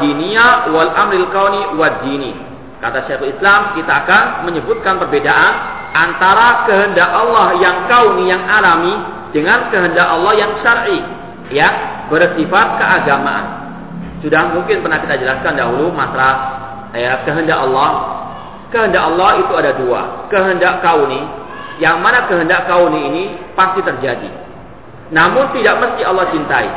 wal 0.79 0.91
amril 0.95 1.27
kauni. 1.35 2.31
Kata 2.79 3.11
Syekhul 3.11 3.35
Islam, 3.35 3.75
kita 3.75 4.07
akan 4.07 4.47
menyebutkan 4.47 5.03
perbedaan 5.03 5.53
antara 5.91 6.71
kehendak 6.71 7.11
Allah 7.11 7.59
yang 7.59 7.91
kauni 7.91 8.31
yang 8.31 8.47
alami 8.47 9.18
dengan 9.33 9.69
kehendak 9.69 10.07
Allah 10.09 10.33
yang 10.37 10.53
syar'i 10.65 11.01
yang 11.53 11.75
bersifat 12.13 12.67
keagamaan. 12.81 13.45
Sudah 14.21 14.51
mungkin 14.53 14.83
pernah 14.83 14.99
kita 15.01 15.15
jelaskan 15.21 15.55
dahulu 15.55 15.95
masalah 15.95 16.35
ya, 16.93 17.23
kehendak 17.25 17.59
Allah. 17.59 18.19
Kehendak 18.69 19.01
Allah 19.01 19.31
itu 19.41 19.53
ada 19.57 19.73
dua. 19.81 20.01
Kehendak 20.29 20.85
kauni, 20.85 21.21
yang 21.81 22.05
mana 22.05 22.29
kehendak 22.29 22.69
kauni 22.69 23.01
ini 23.09 23.25
pasti 23.57 23.81
terjadi. 23.81 24.29
Namun 25.09 25.57
tidak 25.57 25.75
mesti 25.81 26.03
Allah 26.05 26.27
cintai. 26.35 26.69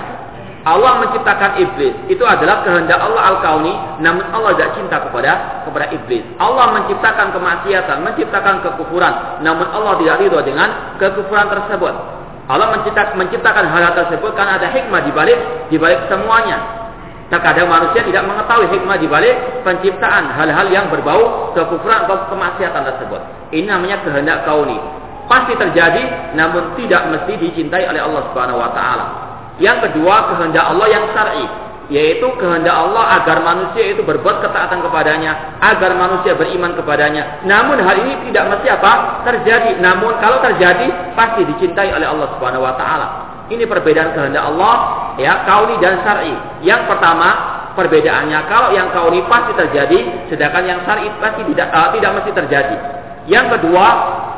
Allah 0.62 1.02
menciptakan 1.02 1.58
iblis 1.58 2.06
itu 2.06 2.22
adalah 2.22 2.62
kehendak 2.62 3.02
Allah 3.02 3.34
al-kauni 3.34 3.74
namun 3.98 4.22
Allah 4.30 4.54
tidak 4.54 4.78
cinta 4.78 5.02
kepada 5.02 5.66
kepada 5.66 5.90
iblis 5.90 6.22
Allah 6.38 6.70
menciptakan 6.78 7.34
kemaksiatan 7.34 7.98
menciptakan 8.06 8.62
kekufuran 8.62 9.42
namun 9.42 9.66
Allah 9.74 9.98
tidak 9.98 10.22
ridho 10.22 10.38
dengan 10.46 11.02
kekufuran 11.02 11.50
tersebut 11.50 12.21
Allah 12.52 12.68
menciptakan, 12.76 13.16
menciptakan 13.16 13.64
hal-hal 13.72 13.96
tersebut 13.96 14.32
karena 14.36 14.60
ada 14.60 14.68
hikmah 14.76 15.02
di 15.08 15.12
balik 15.16 15.40
di 15.72 15.80
balik 15.80 16.12
semuanya. 16.12 16.84
Terkadang 17.32 17.72
manusia 17.72 18.04
tidak 18.04 18.28
mengetahui 18.28 18.68
hikmah 18.76 18.98
di 19.00 19.08
balik 19.08 19.64
penciptaan 19.64 20.36
hal-hal 20.36 20.68
yang 20.68 20.92
berbau 20.92 21.56
kekufuran 21.56 22.04
atau 22.04 22.28
kemaksiatan 22.28 22.84
tersebut. 22.84 23.22
Ini 23.56 23.72
namanya 23.72 24.04
kehendak 24.04 24.44
kauni. 24.44 24.76
Pasti 25.32 25.56
terjadi 25.56 26.36
namun 26.36 26.76
tidak 26.76 27.08
mesti 27.08 27.40
dicintai 27.40 27.88
oleh 27.88 28.04
Allah 28.04 28.28
Subhanahu 28.28 28.60
wa 28.60 28.76
taala. 28.76 29.06
Yang 29.64 29.88
kedua, 29.88 30.36
kehendak 30.36 30.66
Allah 30.76 30.88
yang 30.92 31.06
syar'i. 31.16 31.71
Yaitu 31.90 32.28
kehendak 32.38 32.72
Allah 32.72 33.20
agar 33.22 33.42
manusia 33.42 33.96
itu 33.96 34.06
berbuat 34.06 34.44
ketaatan 34.46 34.80
kepadanya, 34.86 35.60
agar 35.60 35.98
manusia 35.98 36.38
beriman 36.38 36.78
kepadanya. 36.78 37.42
Namun 37.44 37.82
hal 37.82 37.98
ini 38.06 38.30
tidak 38.30 38.54
mesti 38.54 38.68
apa? 38.70 39.24
terjadi. 39.26 39.80
Namun 39.82 40.20
kalau 40.22 40.44
terjadi 40.46 41.16
pasti 41.18 41.42
dicintai 41.48 41.90
oleh 41.92 42.06
Allah 42.06 42.28
Subhanahu 42.38 42.64
wa 42.64 42.76
taala. 42.78 43.08
Ini 43.52 43.68
perbedaan 43.68 44.16
kehendak 44.16 44.48
Allah 44.48 44.76
ya, 45.20 45.44
kauni 45.44 45.76
dan 45.84 46.00
syar'i. 46.08 46.32
Yang 46.64 46.88
pertama, 46.88 47.30
perbedaannya 47.76 48.40
kalau 48.48 48.72
yang 48.72 48.88
kauni 48.96 49.20
pasti 49.28 49.52
terjadi, 49.60 50.32
sedangkan 50.32 50.64
yang 50.64 50.80
syar'i 50.88 51.12
pasti 51.20 51.42
tidak 51.52 51.68
uh, 51.76 51.92
tidak 51.92 52.12
mesti 52.22 52.32
terjadi. 52.32 52.76
Yang 53.28 53.60
kedua, 53.60 53.88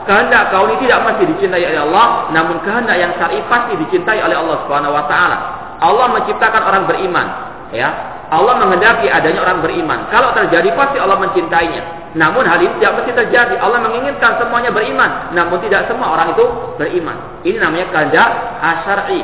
kehendak 0.10 0.50
kauni 0.50 0.76
tidak 0.82 1.00
mesti 1.06 1.24
dicintai 1.30 1.64
oleh 1.64 1.82
Allah, 1.86 2.34
namun 2.34 2.58
kehendak 2.66 2.98
yang 2.98 3.14
syar'i 3.22 3.40
pasti 3.46 3.74
dicintai 3.78 4.20
oleh 4.26 4.34
Allah 4.34 4.58
Subhanahu 4.66 4.98
wa 4.98 5.06
taala. 5.06 5.63
Allah 5.80 6.08
menciptakan 6.14 6.62
orang 6.62 6.84
beriman, 6.90 7.28
ya. 7.74 7.90
Allah 8.34 8.58
menghendaki 8.58 9.06
adanya 9.14 9.46
orang 9.46 9.62
beriman. 9.62 10.10
Kalau 10.10 10.34
terjadi 10.34 10.74
pasti 10.74 10.98
Allah 10.98 11.22
mencintainya. 11.22 12.14
Namun 12.18 12.46
hal 12.46 12.62
ini 12.62 12.74
tidak 12.82 13.02
mesti 13.02 13.12
terjadi. 13.14 13.62
Allah 13.62 13.82
menginginkan 13.82 14.42
semuanya 14.42 14.74
beriman, 14.74 15.34
namun 15.38 15.62
tidak 15.62 15.86
semua 15.86 16.18
orang 16.18 16.34
itu 16.34 16.46
beriman. 16.82 17.42
Ini 17.46 17.58
namanya 17.62 17.94
kehendak 17.94 18.30
asyari. 18.62 19.22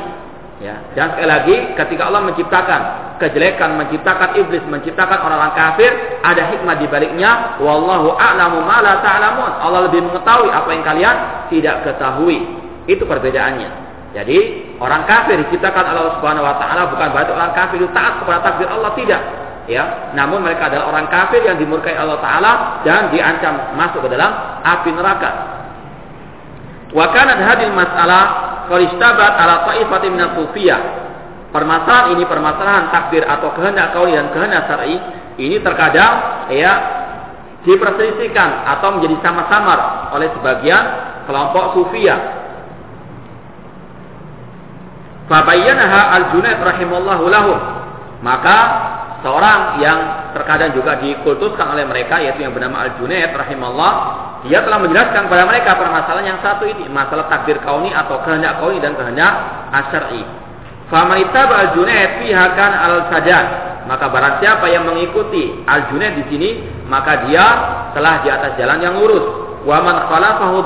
Ya, 0.60 0.76
dan 0.92 1.16
sekali 1.16 1.30
lagi 1.32 1.56
ketika 1.72 2.12
Allah 2.12 2.20
menciptakan 2.28 2.82
kejelekan, 3.16 3.80
menciptakan 3.80 4.36
iblis, 4.44 4.60
menciptakan 4.68 5.24
orang-orang 5.24 5.56
kafir, 5.56 5.92
ada 6.20 6.52
hikmah 6.52 6.76
di 6.76 6.86
baliknya. 6.92 7.62
Wallahu 7.64 8.20
a'lamu 8.20 8.68
ma 8.68 8.84
la. 8.84 9.00
Allah 9.00 9.88
lebih 9.88 10.04
mengetahui 10.04 10.52
apa 10.52 10.70
yang 10.76 10.84
kalian 10.84 11.16
tidak 11.48 11.88
ketahui. 11.88 12.44
Itu 12.92 13.08
perbedaannya. 13.08 13.89
Jadi 14.20 14.40
orang 14.84 15.08
kafir 15.08 15.40
diciptakan 15.48 15.96
Allah 15.96 16.20
Subhanahu 16.20 16.44
wa 16.44 16.60
taala 16.60 16.92
bukan 16.92 17.08
berarti 17.16 17.32
orang 17.32 17.56
kafir 17.56 17.80
itu 17.80 17.88
taat 17.96 18.20
kepada 18.20 18.44
takdir 18.44 18.68
Allah 18.68 18.92
tidak. 19.00 19.22
Ya, 19.70 20.12
namun 20.18 20.44
mereka 20.44 20.68
adalah 20.68 20.92
orang 20.92 21.08
kafir 21.08 21.46
yang 21.46 21.56
dimurkai 21.56 21.96
Allah 21.96 22.20
taala 22.20 22.84
dan 22.84 23.16
diancam 23.16 23.80
masuk 23.80 24.04
ke 24.04 24.10
dalam 24.12 24.60
api 24.60 24.92
neraka. 24.92 25.32
Wa 26.92 27.16
kanat 27.16 27.40
hadil 27.48 27.72
mas'alah 27.72 28.26
qalistabat 28.68 29.34
ala 29.40 29.56
ta'ifatin 29.72 30.12
min. 30.12 30.28
Permasalahan 31.50 32.14
ini 32.14 32.24
permasalahan 32.28 32.94
takdir 32.94 33.24
atau 33.26 33.56
kehendak 33.58 33.96
kauli 33.96 34.14
dan 34.14 34.30
kehendak 34.36 34.70
syar'i 34.70 35.02
ini 35.42 35.58
terkadang 35.64 36.46
ya 36.54 36.74
diperselisihkan 37.66 38.68
atau 38.78 39.00
menjadi 39.00 39.18
sama-samar 39.26 40.12
oleh 40.14 40.30
sebagian 40.38 40.84
kelompok 41.26 41.74
sufiyah 41.74 42.39
Fabayyanaha 45.30 46.02
al-Junaid 46.18 46.58
rahimallahu 46.58 47.24
lahum. 47.30 47.60
Maka 48.26 48.58
seorang 49.22 49.80
yang 49.80 50.00
terkadang 50.34 50.74
juga 50.74 50.98
dikultuskan 51.00 51.78
oleh 51.78 51.86
mereka 51.86 52.20
yaitu 52.20 52.44
yang 52.44 52.52
bernama 52.52 52.84
Al-Junaid 52.88 53.32
rahimahullah 53.32 53.94
dia 54.48 54.64
telah 54.64 54.80
menjelaskan 54.80 55.28
kepada 55.28 55.44
mereka 55.48 55.76
permasalahan 55.76 56.36
yang 56.36 56.40
satu 56.40 56.64
ini 56.64 56.88
masalah 56.88 57.28
takdir 57.28 57.60
kauni 57.60 57.92
atau 57.92 58.24
kehendak 58.24 58.60
kauni 58.60 58.80
dan 58.80 58.96
kehendak 58.96 59.34
asyari. 59.72 60.24
Famanita 60.90 61.46
al-Junaid 61.46 62.26
fiha 62.26 62.46
kan 62.58 62.72
al-sajan 62.74 63.46
maka 63.86 64.10
barang 64.10 64.36
siapa 64.42 64.66
yang 64.74 64.90
mengikuti 64.90 65.62
Al-Junaid 65.68 66.14
di 66.18 66.24
sini 66.34 66.50
maka 66.90 67.30
dia 67.30 67.46
telah 67.94 68.26
di 68.26 68.30
atas 68.34 68.58
jalan 68.58 68.82
yang 68.82 68.98
lurus. 68.98 69.48
Wa 69.68 69.84
man 69.84 70.08
khalafahu 70.08 70.66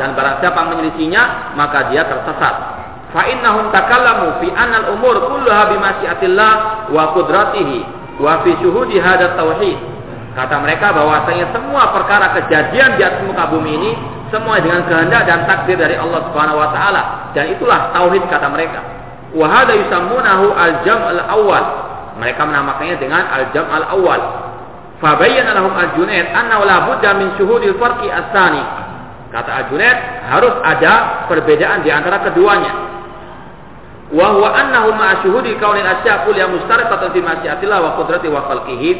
dan 0.00 0.16
barang 0.16 0.36
siapa 0.42 0.60
menyelisihinya 0.72 1.54
maka 1.54 1.92
dia 1.92 2.08
tersesat 2.08 2.79
fa 3.10 3.26
innahum 3.26 3.74
takallamu 3.74 4.38
fi 4.38 4.48
anna 4.54 4.86
al-umur 4.86 5.18
kulluha 5.26 5.74
bi 5.74 5.76
masyiatillah 5.82 6.52
wa 6.94 7.10
qudratihi 7.14 7.78
wa 8.22 8.42
fi 8.46 8.50
syuhudi 8.62 9.02
hadha 9.02 9.34
tauhid. 9.34 9.78
Kata 10.30 10.62
mereka 10.62 10.94
bahwasanya 10.94 11.50
semua 11.50 11.90
perkara 11.90 12.30
kejadian 12.38 12.94
di 12.94 13.02
atas 13.02 13.26
muka 13.26 13.50
bumi 13.50 13.72
ini 13.74 13.92
semua 14.30 14.62
dengan 14.62 14.86
kehendak 14.86 15.26
dan 15.26 15.42
takdir 15.42 15.74
dari 15.74 15.98
Allah 15.98 16.22
Subhanahu 16.30 16.62
wa 16.62 16.70
taala. 16.70 17.02
Dan 17.34 17.50
itulah 17.58 17.90
tauhid 17.90 18.22
kata 18.30 18.46
mereka. 18.46 18.78
Wa 19.34 19.46
hadha 19.50 19.74
yusammunahu 19.74 20.54
al-jam' 20.54 21.02
al-awwal 21.02 21.64
mereka 22.18 22.46
menamakannya 22.46 22.96
dengan 23.02 23.26
al-jam' 23.26 23.66
al-awwal 23.70 24.22
fa 25.02 25.16
bayyana 25.18 25.56
lahum 25.56 25.72
al-junaid 25.74 26.30
anna 26.30 26.60
la 26.62 26.76
budda 26.86 27.10
min 27.18 27.34
syuhudil 27.34 27.74
farqi 27.82 28.06
as-sani. 28.06 28.62
Kata 29.34 29.50
al-junaid 29.66 29.98
harus 30.30 30.54
ada 30.62 31.26
perbedaan 31.26 31.82
di 31.82 31.90
antara 31.90 32.22
keduanya 32.22 32.99
wa 34.10 34.26
huwa 34.34 34.50
annahu 34.54 34.90
ma'a 34.94 35.22
syuhudi 35.22 35.54
kaunil 35.62 35.86
asya 35.86 36.26
kulliya 36.26 36.50
mustaraqatan 36.50 37.14
fi 37.14 37.20
masyiatillah 37.22 37.78
wa 37.78 37.90
qudrati 37.98 38.26
wa 38.26 38.42
khalqihi. 38.50 38.90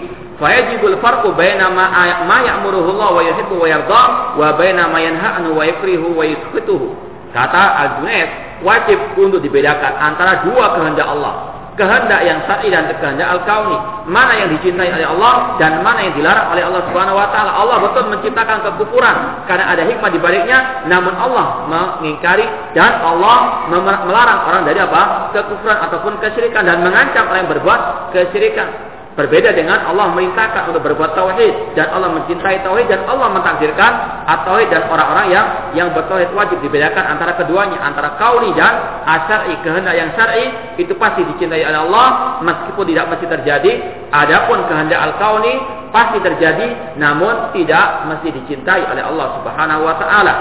Fayajibul 0.41 0.97
farqu 1.05 1.37
baina 1.37 1.69
ma 1.69 1.91
ma 2.25 2.39
ya'muruhu 2.41 2.97
Allah 2.97 3.11
wa 3.13 3.23
yuhibbu 3.27 3.55
wa 3.61 3.67
yarda 3.69 4.03
wa 4.41 4.49
baina 4.57 4.89
ma 4.89 4.99
yanha 5.03 5.43
anhu 5.43 5.59
wa 5.59 5.67
yakrihu 5.69 6.17
wa 6.17 6.25
yuskhituhu. 6.25 6.97
Kata 7.37 7.63
Al-Junaid 7.77 8.29
wajib 8.65 8.99
untuk 9.21 9.45
dibedakan 9.45 9.93
antara 10.01 10.49
dua 10.49 10.79
kehendak 10.79 11.07
Allah 11.07 11.60
kehendak 11.81 12.21
yang 12.29 12.45
syar'i 12.45 12.69
dan 12.69 12.93
kehendak 13.01 13.25
al-kauni. 13.33 13.81
Mana 14.05 14.37
yang 14.37 14.53
dicintai 14.53 14.93
oleh 14.93 15.09
Allah 15.09 15.57
dan 15.57 15.81
mana 15.81 16.05
yang 16.05 16.13
dilarang 16.13 16.53
oleh 16.53 16.61
Allah 16.69 16.83
Subhanahu 16.93 17.17
wa 17.17 17.33
taala. 17.33 17.51
Allah 17.57 17.77
betul 17.81 18.05
menciptakan 18.13 18.61
kekufuran 18.69 19.17
karena 19.49 19.65
ada 19.73 19.89
hikmah 19.89 20.13
di 20.13 20.21
baliknya, 20.21 20.85
namun 20.85 21.17
Allah 21.17 21.65
mengingkari 21.73 22.45
dan 22.77 23.01
Allah 23.01 23.65
melarang 23.73 24.41
orang 24.45 24.63
dari 24.69 24.77
apa? 24.85 25.33
kekufuran 25.33 25.79
ataupun 25.89 26.21
kesyirikan 26.21 26.69
dan 26.69 26.85
mengancam 26.85 27.25
orang 27.33 27.49
yang 27.49 27.53
berbuat 27.57 27.81
kesyirikan. 28.13 28.90
Berbeda 29.19 29.51
dengan 29.53 29.91
Allah 29.91 30.15
merintahkan 30.15 30.71
untuk 30.71 30.87
berbuat 30.87 31.19
tauhid. 31.19 31.75
Dan 31.75 31.91
Allah 31.91 32.15
mencintai 32.15 32.63
tauhid 32.63 32.87
dan 32.87 33.03
Allah 33.11 33.29
mentakdirkan 33.35 33.93
tauhid 34.47 34.71
dan 34.71 34.87
orang-orang 34.87 35.27
yang 35.35 35.47
yang 35.75 35.89
bertauhid 35.91 36.31
wajib 36.31 36.63
dibedakan 36.63 37.19
antara 37.19 37.35
keduanya. 37.35 37.83
Antara 37.83 38.15
kauli 38.17 38.55
dan 38.55 39.03
asyari 39.05 39.59
kehendak 39.67 39.95
yang 39.99 40.11
syar'i 40.15 40.47
itu 40.79 40.95
pasti 40.95 41.27
dicintai 41.27 41.67
oleh 41.67 41.81
Allah. 41.91 42.39
Meskipun 42.47 42.85
tidak 42.87 43.11
mesti 43.11 43.27
terjadi 43.27 43.73
adapun 44.15 44.63
kehendak 44.71 45.01
al-kauni 45.11 45.59
pasti 45.91 46.23
terjadi 46.23 46.97
namun 47.03 47.51
tidak 47.51 48.07
mesti 48.07 48.31
dicintai 48.31 48.87
oleh 48.87 49.03
Allah 49.03 49.43
Subhanahu 49.43 49.83
wa 49.83 49.95
taala 49.99 50.35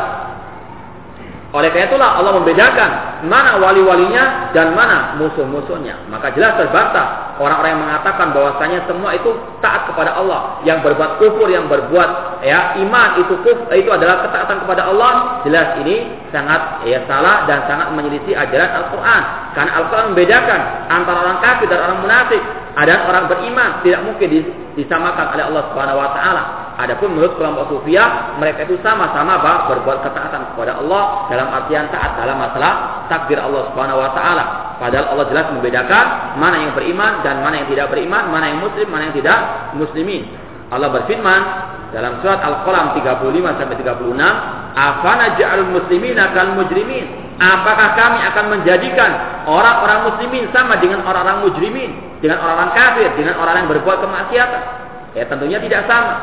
oleh 1.50 1.74
karena 1.74 1.90
itulah 1.90 2.10
Allah 2.22 2.38
membedakan 2.38 2.90
mana 3.26 3.58
wali-walinya 3.58 4.54
dan 4.54 4.78
mana 4.78 5.18
musuh-musuhnya. 5.18 6.06
Maka 6.06 6.30
jelas 6.38 6.54
terbantah 6.62 7.42
orang-orang 7.42 7.74
yang 7.74 7.82
mengatakan 7.90 8.30
bahwasanya 8.38 8.86
semua 8.86 9.18
itu 9.18 9.34
taat 9.58 9.90
kepada 9.90 10.14
Allah. 10.14 10.62
Yang 10.62 10.86
berbuat 10.86 11.18
kufur, 11.18 11.50
yang 11.50 11.66
berbuat 11.66 12.46
ya 12.46 12.78
iman 12.86 13.18
itu 13.18 13.34
kufur, 13.42 13.66
itu 13.74 13.90
adalah 13.90 14.30
ketaatan 14.30 14.62
kepada 14.62 14.94
Allah. 14.94 15.42
Jelas 15.42 15.74
ini 15.82 16.22
sangat 16.30 16.86
ya 16.86 17.02
salah 17.10 17.50
dan 17.50 17.66
sangat 17.66 17.98
menyelisih 17.98 18.38
ajaran 18.38 18.70
Al-Qur'an. 18.86 19.24
Karena 19.58 19.72
Al-Qur'an 19.82 20.06
membedakan 20.14 20.62
antara 20.86 21.18
orang 21.18 21.38
kafir 21.42 21.66
dan 21.66 21.82
orang 21.82 21.98
munafik. 22.06 22.44
Ada 22.78 23.10
orang 23.10 23.26
beriman 23.26 23.82
tidak 23.82 24.02
mungkin 24.06 24.30
disamakan 24.78 25.26
oleh 25.34 25.44
Allah 25.50 25.64
Subhanahu 25.74 25.98
wa 25.98 26.10
taala. 26.14 26.44
Adapun 26.80 27.12
menurut 27.12 27.36
kelompok 27.36 27.68
sufia, 27.68 28.36
mereka 28.40 28.64
itu 28.64 28.80
sama-sama 28.80 29.42
berbuat 29.68 30.00
ketaatan 30.00 30.56
kepada 30.56 30.80
Allah 30.80 31.28
dalam 31.28 31.48
artian 31.52 31.92
taat 31.92 32.16
dalam 32.16 32.40
masalah 32.40 33.04
takdir 33.12 33.36
Allah 33.42 33.68
Subhanahu 33.74 34.00
wa 34.00 34.12
taala. 34.16 34.44
Padahal 34.80 35.12
Allah 35.12 35.26
jelas 35.28 35.46
membedakan 35.52 36.06
mana 36.40 36.56
yang 36.64 36.72
beriman 36.72 37.20
dan 37.20 37.44
mana 37.44 37.60
yang 37.60 37.68
tidak 37.68 37.92
beriman, 37.92 38.32
mana 38.32 38.46
yang 38.48 38.60
muslim, 38.64 38.88
mana 38.88 39.12
yang 39.12 39.16
tidak 39.20 39.40
muslimin. 39.76 40.24
Allah 40.72 40.88
berfirman 40.94 41.42
dalam 41.90 42.22
surat 42.22 42.38
Al-Qalam 42.42 42.98
35 43.02 43.58
sampai 43.58 43.76
36, 43.82 44.34
"Afana 44.78 45.34
ja'alul 45.38 45.74
muslimina 45.74 46.30
kal 46.38 46.54
mujrimin?" 46.54 47.30
Apakah 47.40 47.96
kami 47.96 48.20
akan 48.20 48.46
menjadikan 48.52 49.12
orang-orang 49.48 50.12
muslimin 50.12 50.52
sama 50.52 50.76
dengan 50.84 51.08
orang-orang 51.08 51.48
mujrimin, 51.48 52.20
dengan 52.20 52.44
orang-orang 52.44 52.76
kafir, 52.76 53.10
dengan 53.16 53.40
orang 53.40 53.64
yang 53.64 53.70
berbuat 53.72 53.98
kemaksiatan? 54.04 54.62
Ya 55.16 55.24
tentunya 55.24 55.58
tidak 55.64 55.88
sama. 55.88 56.16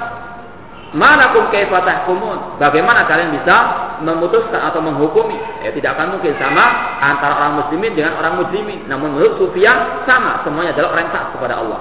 Manakum 0.93 1.49
kaifa 1.49 1.83
tahkumun? 1.83 2.61
Bagaimana 2.61 3.09
kalian 3.09 3.33
bisa 3.33 3.57
memutuskan 4.05 4.61
atau 4.61 4.79
menghukumi? 4.85 5.35
Ya 5.65 5.73
tidak 5.73 5.97
akan 5.97 6.21
mungkin 6.21 6.37
sama 6.37 6.65
antara 7.01 7.33
orang 7.43 7.65
muslimin 7.65 7.97
dengan 7.97 8.15
orang 8.21 8.37
muslimin. 8.39 8.85
Namun 8.87 9.17
menurut 9.17 9.41
Sufyan 9.41 10.05
sama, 10.05 10.45
semuanya 10.45 10.77
adalah 10.77 10.95
orang 10.95 11.03
yang 11.09 11.15
taat 11.17 11.29
kepada 11.33 11.55
Allah. 11.65 11.81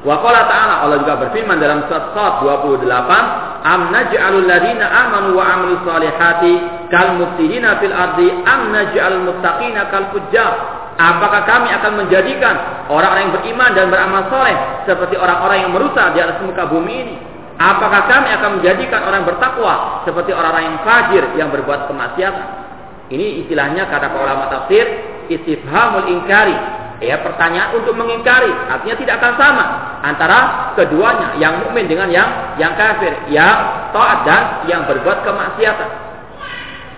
Wa 0.00 0.16
qala 0.24 0.48
ta'ala 0.48 0.74
Allah 0.80 1.04
juga 1.04 1.28
berfirman 1.28 1.60
dalam 1.60 1.84
surat 1.84 2.16
Sad 2.16 2.34
28, 2.40 3.24
"Am 3.68 3.92
naj'alul 3.92 4.48
ladina 4.48 4.88
amanu 4.88 5.36
wa 5.36 5.44
'amilus 5.44 5.84
solihati 5.84 6.54
kal 6.88 7.20
mufsidina 7.20 7.76
fil 7.84 7.92
ardi 7.92 8.32
am 8.48 8.72
naj'alul 8.72 9.28
muttaqina 9.28 9.92
kal 9.92 10.08
fujjar?" 10.16 10.80
Apakah 11.00 11.48
kami 11.48 11.72
akan 11.72 11.92
menjadikan 12.04 12.84
orang-orang 12.92 13.28
yang 13.28 13.34
beriman 13.40 13.70
dan 13.72 13.86
beramal 13.88 14.28
soleh 14.28 14.84
seperti 14.84 15.16
orang-orang 15.16 15.64
yang 15.64 15.72
merusak 15.72 16.12
di 16.12 16.18
atas 16.20 16.36
muka 16.44 16.68
bumi 16.68 16.94
ini? 17.08 17.16
Apakah 17.60 18.08
kami 18.08 18.28
akan 18.36 18.60
menjadikan 18.60 19.04
orang 19.04 19.24
bertakwa 19.28 20.04
seperti 20.08 20.32
orang-orang 20.32 20.64
yang 20.64 20.78
fajir 20.80 21.24
yang 21.36 21.48
berbuat 21.52 21.88
kemaksiatan? 21.88 22.46
Ini 23.12 23.44
istilahnya 23.44 23.84
kata 23.88 24.12
para 24.12 24.22
ulama 24.28 24.44
tafsir 24.48 24.84
istifhamul 25.28 26.08
ingkari. 26.08 26.56
Ya 27.00 27.16
pertanyaan 27.24 27.74
untuk 27.80 27.96
mengingkari 27.96 28.52
artinya 28.68 28.96
tidak 29.00 29.14
akan 29.20 29.34
sama 29.40 29.64
antara 30.04 30.38
keduanya 30.76 31.36
yang 31.40 31.64
mukmin 31.64 31.88
dengan 31.88 32.12
yang 32.12 32.28
yang 32.60 32.76
kafir 32.76 33.12
yang 33.32 33.88
taat 33.92 34.28
dan 34.28 34.42
yang 34.68 34.84
berbuat 34.84 35.24
kemaksiatan 35.24 36.10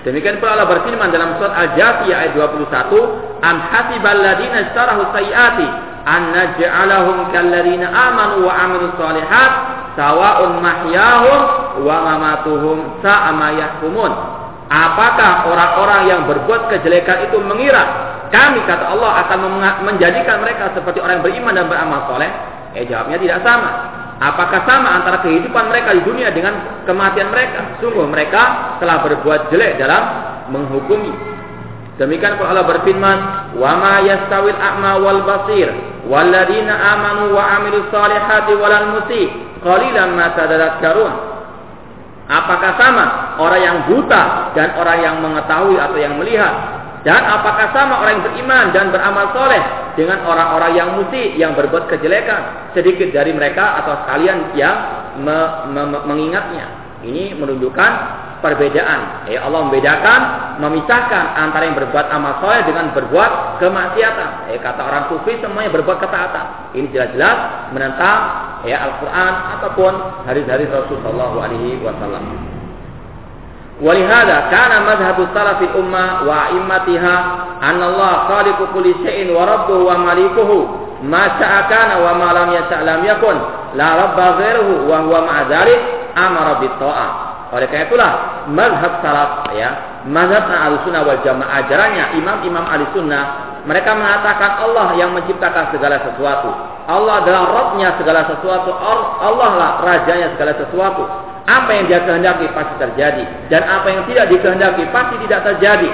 Demikian 0.02 0.42
pula 0.42 0.58
Allah 0.58 0.66
berfirman 0.66 1.14
dalam 1.14 1.38
surat 1.38 1.54
Al-Jasiyah 1.54 2.26
ayat 2.26 2.32
21, 2.34 3.38
"Am 3.38 3.56
hasibal 3.70 4.18
ladina 4.18 4.66
istarahu 4.66 5.14
sayyiati 5.14 5.66
an 6.02 6.34
naj'alahum 6.34 7.30
kalladzina 7.30 7.86
amanu 7.86 8.50
wa 8.50 8.50
amilus 8.50 8.98
solihat 8.98 9.50
sawa'un 9.94 10.58
mahyahum 10.58 11.40
wa 11.86 11.96
mamatuhum 12.02 12.98
sa'a 12.98 13.30
ma 13.30 13.54
yahkumun." 13.54 14.12
Apakah 14.66 15.46
orang-orang 15.46 16.02
yang 16.10 16.20
berbuat 16.26 16.66
kejelekan 16.74 17.30
itu 17.30 17.38
mengira 17.38 17.86
kami 18.32 18.64
kata 18.64 18.96
Allah 18.96 19.28
akan 19.28 19.38
menjadikan 19.84 20.40
mereka 20.40 20.72
seperti 20.72 21.04
orang 21.04 21.20
yang 21.20 21.24
beriman 21.28 21.52
dan 21.52 21.66
beramal 21.68 22.00
soleh? 22.08 22.32
Eh 22.72 22.88
jawabnya 22.88 23.20
tidak 23.20 23.44
sama. 23.44 23.70
Apakah 24.22 24.64
sama 24.64 24.88
antara 25.02 25.20
kehidupan 25.20 25.68
mereka 25.68 25.92
di 25.92 26.00
dunia 26.00 26.32
dengan 26.32 26.82
kematian 26.88 27.28
mereka? 27.28 27.76
Sungguh 27.84 28.08
mereka 28.08 28.78
telah 28.80 29.04
berbuat 29.04 29.52
jelek 29.52 29.76
dalam 29.76 30.02
menghukumi. 30.48 31.12
Demikian 32.00 32.40
pula 32.40 32.56
Allah 32.56 32.66
berfirman, 32.72 33.18
"Wa 33.60 33.72
ma 33.76 34.00
yastawil 34.00 34.56
a'ma 34.56 34.96
wal 34.96 35.28
basir, 35.28 35.68
walladzina 36.08 36.72
amanu 36.72 37.36
wa 37.36 37.60
amilus 37.60 37.84
salihati 37.92 38.56
walal 38.56 38.96
musi, 38.96 39.28
qalilan 39.60 40.16
ma 40.16 40.32
tadhakkarun." 40.32 41.12
Apakah 42.32 42.80
sama 42.80 43.04
orang 43.36 43.60
yang 43.60 43.78
buta 43.92 44.54
dan 44.56 44.72
orang 44.80 44.98
yang 45.04 45.16
mengetahui 45.20 45.76
atau 45.76 45.98
yang 46.00 46.16
melihat? 46.16 46.81
Dan 47.02 47.18
apakah 47.18 47.74
sama 47.74 47.98
orang 47.98 48.22
yang 48.22 48.24
beriman 48.30 48.64
dan 48.70 48.94
beramal 48.94 49.34
soleh 49.34 49.62
dengan 49.98 50.22
orang-orang 50.22 50.72
yang 50.78 50.88
musi 50.94 51.34
yang 51.34 51.58
berbuat 51.58 51.90
kejelekan 51.90 52.70
sedikit 52.78 53.10
dari 53.10 53.34
mereka 53.34 53.82
atau 53.82 54.06
sekalian 54.06 54.54
yang 54.54 54.76
me, 55.18 55.38
me, 55.74 55.82
me, 55.82 55.98
mengingatnya. 56.06 56.66
Ini 57.02 57.34
menunjukkan 57.34 57.92
perbedaan. 58.38 59.26
Ya, 59.26 59.42
Allah 59.42 59.66
membedakan, 59.66 60.20
memisahkan 60.62 61.24
antara 61.34 61.66
yang 61.66 61.74
berbuat 61.74 62.06
amal 62.14 62.38
soleh 62.38 62.62
dengan 62.62 62.94
berbuat 62.94 63.58
kemaksiatan. 63.58 64.54
Ya, 64.54 64.58
kata 64.62 64.82
orang 64.86 65.10
sufi 65.10 65.42
semuanya 65.42 65.74
berbuat 65.74 65.98
ketaatan. 65.98 66.78
Ini 66.78 66.86
jelas-jelas 66.94 67.38
menentang 67.74 68.18
ya 68.62 68.78
Al-Quran 68.86 69.32
ataupun 69.58 69.92
hari-hari 70.30 70.70
Rasulullah 70.70 71.34
SAW. 71.34 72.61
ولهذا 73.81 74.37
كان 74.51 74.81
مذهب 74.81 75.17
السلف 75.19 75.61
الأمة 75.61 76.05
وأئمتها 76.27 77.25
أن 77.63 77.83
الله 77.83 78.13
خالق 78.27 78.59
كل 78.73 78.95
شيء 79.05 79.37
وربه 79.37 79.73
ومليكه 79.93 80.67
ما 81.03 81.23
شاء 81.39 81.65
كان 81.69 81.89
وما 82.01 82.29
لم 82.39 82.49
يشاء 82.51 82.81
لم 82.83 83.05
يكن 83.05 83.35
لا 83.75 83.89
رب 84.03 84.19
غيره 84.19 84.69
وهو 84.89 85.25
مع 85.25 85.41
ذلك 85.49 85.81
أمر 86.17 86.53
بالطاعة 86.61 87.27
oleh 87.47 87.63
karena 87.71 87.87
itulah 87.87 88.11
mazhab 88.51 88.99
salaf 88.99 89.47
ya 89.55 90.03
mazhab 90.03 90.51
al-sunnah 90.51 91.07
wal 91.07 91.15
jamaah 91.23 91.63
ajarannya 91.63 92.19
imam-imam 92.19 92.59
al-sunnah 92.67 93.23
mereka 93.63 93.95
mengatakan 93.95 94.67
Allah 94.67 94.99
yang 94.99 95.15
menciptakan 95.15 95.71
segala 95.71 95.95
sesuatu 96.03 96.51
Allah 96.91 97.23
adalah 97.23 97.43
Rabbnya 97.47 97.95
segala 97.95 98.27
sesuatu 98.27 98.67
Allah 99.23 99.51
lah 99.55 99.71
rajanya 99.79 100.35
segala 100.35 100.59
sesuatu 100.59 101.03
apa 101.46 101.70
yang 101.74 101.84
dia 101.90 102.00
kehendaki 102.06 102.46
pasti 102.54 102.74
terjadi 102.78 103.24
dan 103.50 103.62
apa 103.66 103.86
yang 103.90 104.02
tidak 104.06 104.30
dikehendaki 104.30 104.82
pasti 104.94 105.14
tidak 105.26 105.40
terjadi. 105.52 105.90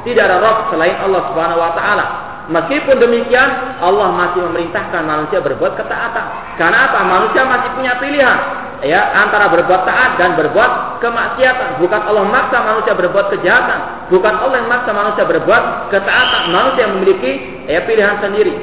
Tidak 0.00 0.22
ada 0.24 0.40
roh 0.40 0.72
selain 0.72 0.96
Allah 0.96 1.28
Subhanahu 1.28 1.60
wa 1.60 1.72
taala. 1.76 2.06
Meskipun 2.50 2.98
demikian, 2.98 3.78
Allah 3.78 4.10
masih 4.10 4.42
memerintahkan 4.48 5.06
manusia 5.06 5.38
berbuat 5.44 5.76
ketaatan. 5.76 6.56
Karena 6.56 6.88
apa? 6.90 6.98
Manusia 7.04 7.46
masih 7.46 7.70
punya 7.78 7.94
pilihan 8.00 8.38
ya 8.80 9.12
antara 9.12 9.52
berbuat 9.52 9.84
taat 9.84 10.16
dan 10.16 10.34
berbuat 10.40 11.00
kemaksiatan. 11.04 11.78
Bukan 11.84 12.00
Allah 12.00 12.24
maksa 12.26 12.58
manusia 12.64 12.96
berbuat 12.96 13.26
kejahatan, 13.36 14.08
bukan 14.08 14.34
Allah 14.40 14.56
yang 14.64 14.70
maksa 14.72 14.90
manusia 14.90 15.24
berbuat 15.28 15.92
ketaatan. 15.92 16.42
Manusia 16.50 16.84
memiliki 16.88 17.32
ya 17.68 17.84
pilihan 17.84 18.18
sendiri. 18.24 18.56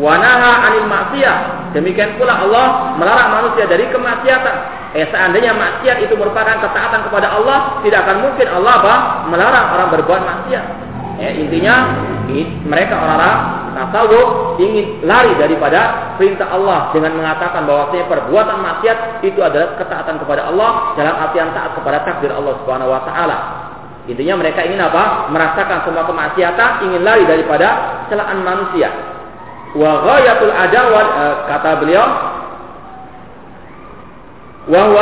Wanaha 0.00 0.70
anil 0.70 0.88
maksiat. 0.88 1.70
Demikian 1.76 2.16
pula 2.16 2.40
Allah 2.40 2.96
melarang 2.96 3.30
manusia 3.30 3.68
dari 3.68 3.86
kemaksiatan. 3.94 4.79
Eh 4.90 5.06
seandainya 5.06 5.54
maksiat 5.54 6.02
itu 6.02 6.18
merupakan 6.18 6.58
ketaatan 6.58 7.06
kepada 7.06 7.30
Allah, 7.30 7.78
tidak 7.86 8.02
akan 8.06 8.16
mungkin 8.26 8.46
Allah 8.50 8.72
apa? 8.82 8.94
melarang 9.30 9.66
orang 9.78 9.88
berbuat 9.94 10.22
maksiat. 10.26 10.64
Eh, 11.20 11.46
intinya 11.46 12.00
mereka 12.64 12.96
orang-orang 12.96 13.38
tasawuf 13.76 14.56
ingin 14.56 15.04
lari 15.04 15.36
daripada 15.36 16.14
perintah 16.16 16.48
Allah 16.48 16.90
dengan 16.96 17.20
mengatakan 17.20 17.68
bahwa 17.68 17.92
perbuatan 17.92 18.58
maksiat 18.58 19.20
itu 19.22 19.38
adalah 19.44 19.76
ketaatan 19.76 20.16
kepada 20.16 20.48
Allah 20.48 20.96
dalam 20.96 21.14
artian 21.20 21.52
taat 21.52 21.76
kepada 21.76 22.02
takdir 22.08 22.32
Allah 22.32 22.56
Subhanahu 22.64 22.88
wa 22.88 23.04
taala. 23.04 23.38
Intinya 24.08 24.40
mereka 24.40 24.64
ingin 24.64 24.80
apa? 24.80 25.28
Merasakan 25.28 25.86
semua 25.86 26.08
kemaksiatan, 26.08 26.88
ingin 26.88 27.04
lari 27.04 27.28
daripada 27.28 28.00
celaan 28.08 28.40
manusia. 28.42 28.90
Wa 29.76 30.02
ghayatul 30.02 30.50
adawat 30.50 31.06
eh, 31.14 31.34
kata 31.46 31.70
beliau 31.78 32.06
wa 34.68 35.00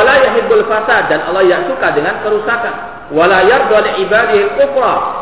fasad 0.71 1.11
dan 1.11 1.19
Allah 1.27 1.41
tidak 1.43 1.61
suka 1.67 1.87
dengan 1.91 2.15
kerusakan. 2.23 2.75
Li 3.09 4.05
ibadihi 4.05 4.69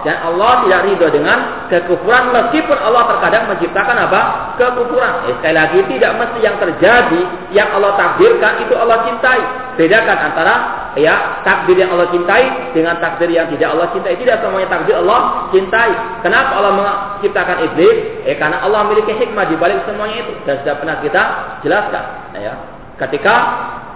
dan 0.04 0.16
Allah 0.28 0.52
tidak 0.68 0.80
ridho 0.92 1.08
dengan 1.08 1.72
kekufuran 1.72 2.36
meskipun 2.36 2.76
Allah 2.76 3.08
terkadang 3.16 3.48
menciptakan 3.48 3.96
apa? 3.96 4.22
Kekufuran. 4.60 5.32
Eh, 5.32 5.34
sekali 5.40 5.56
lagi 5.56 5.80
tidak 5.96 6.12
mesti 6.20 6.40
yang 6.44 6.60
terjadi 6.60 7.22
yang 7.56 7.72
Allah 7.72 7.96
takdirkan 7.96 8.60
itu 8.68 8.76
Allah 8.76 9.08
cintai. 9.08 9.42
Bedakan 9.80 10.18
antara 10.20 10.56
ya 11.00 11.40
takdir 11.48 11.80
yang 11.80 11.96
Allah 11.96 12.12
cintai 12.12 12.76
dengan 12.76 13.00
takdir 13.00 13.32
yang 13.32 13.48
tidak 13.56 13.72
Allah 13.72 13.88
cintai. 13.96 14.20
Tidak 14.20 14.36
semuanya 14.44 14.68
takdir 14.68 14.96
Allah 15.00 15.48
cintai. 15.56 15.92
Kenapa 16.28 16.52
Allah 16.60 16.72
menciptakan 16.76 17.72
iblis? 17.72 18.28
Eh 18.28 18.36
karena 18.36 18.68
Allah 18.68 18.84
memiliki 18.84 19.16
hikmah 19.16 19.48
di 19.48 19.56
balik 19.56 19.88
semuanya 19.88 20.28
itu. 20.28 20.34
Dan 20.44 20.60
sudah 20.60 20.76
pernah 20.76 21.00
kita 21.00 21.24
jelaskan. 21.64 22.04
Ya. 22.36 22.54
Ketika 23.00 23.36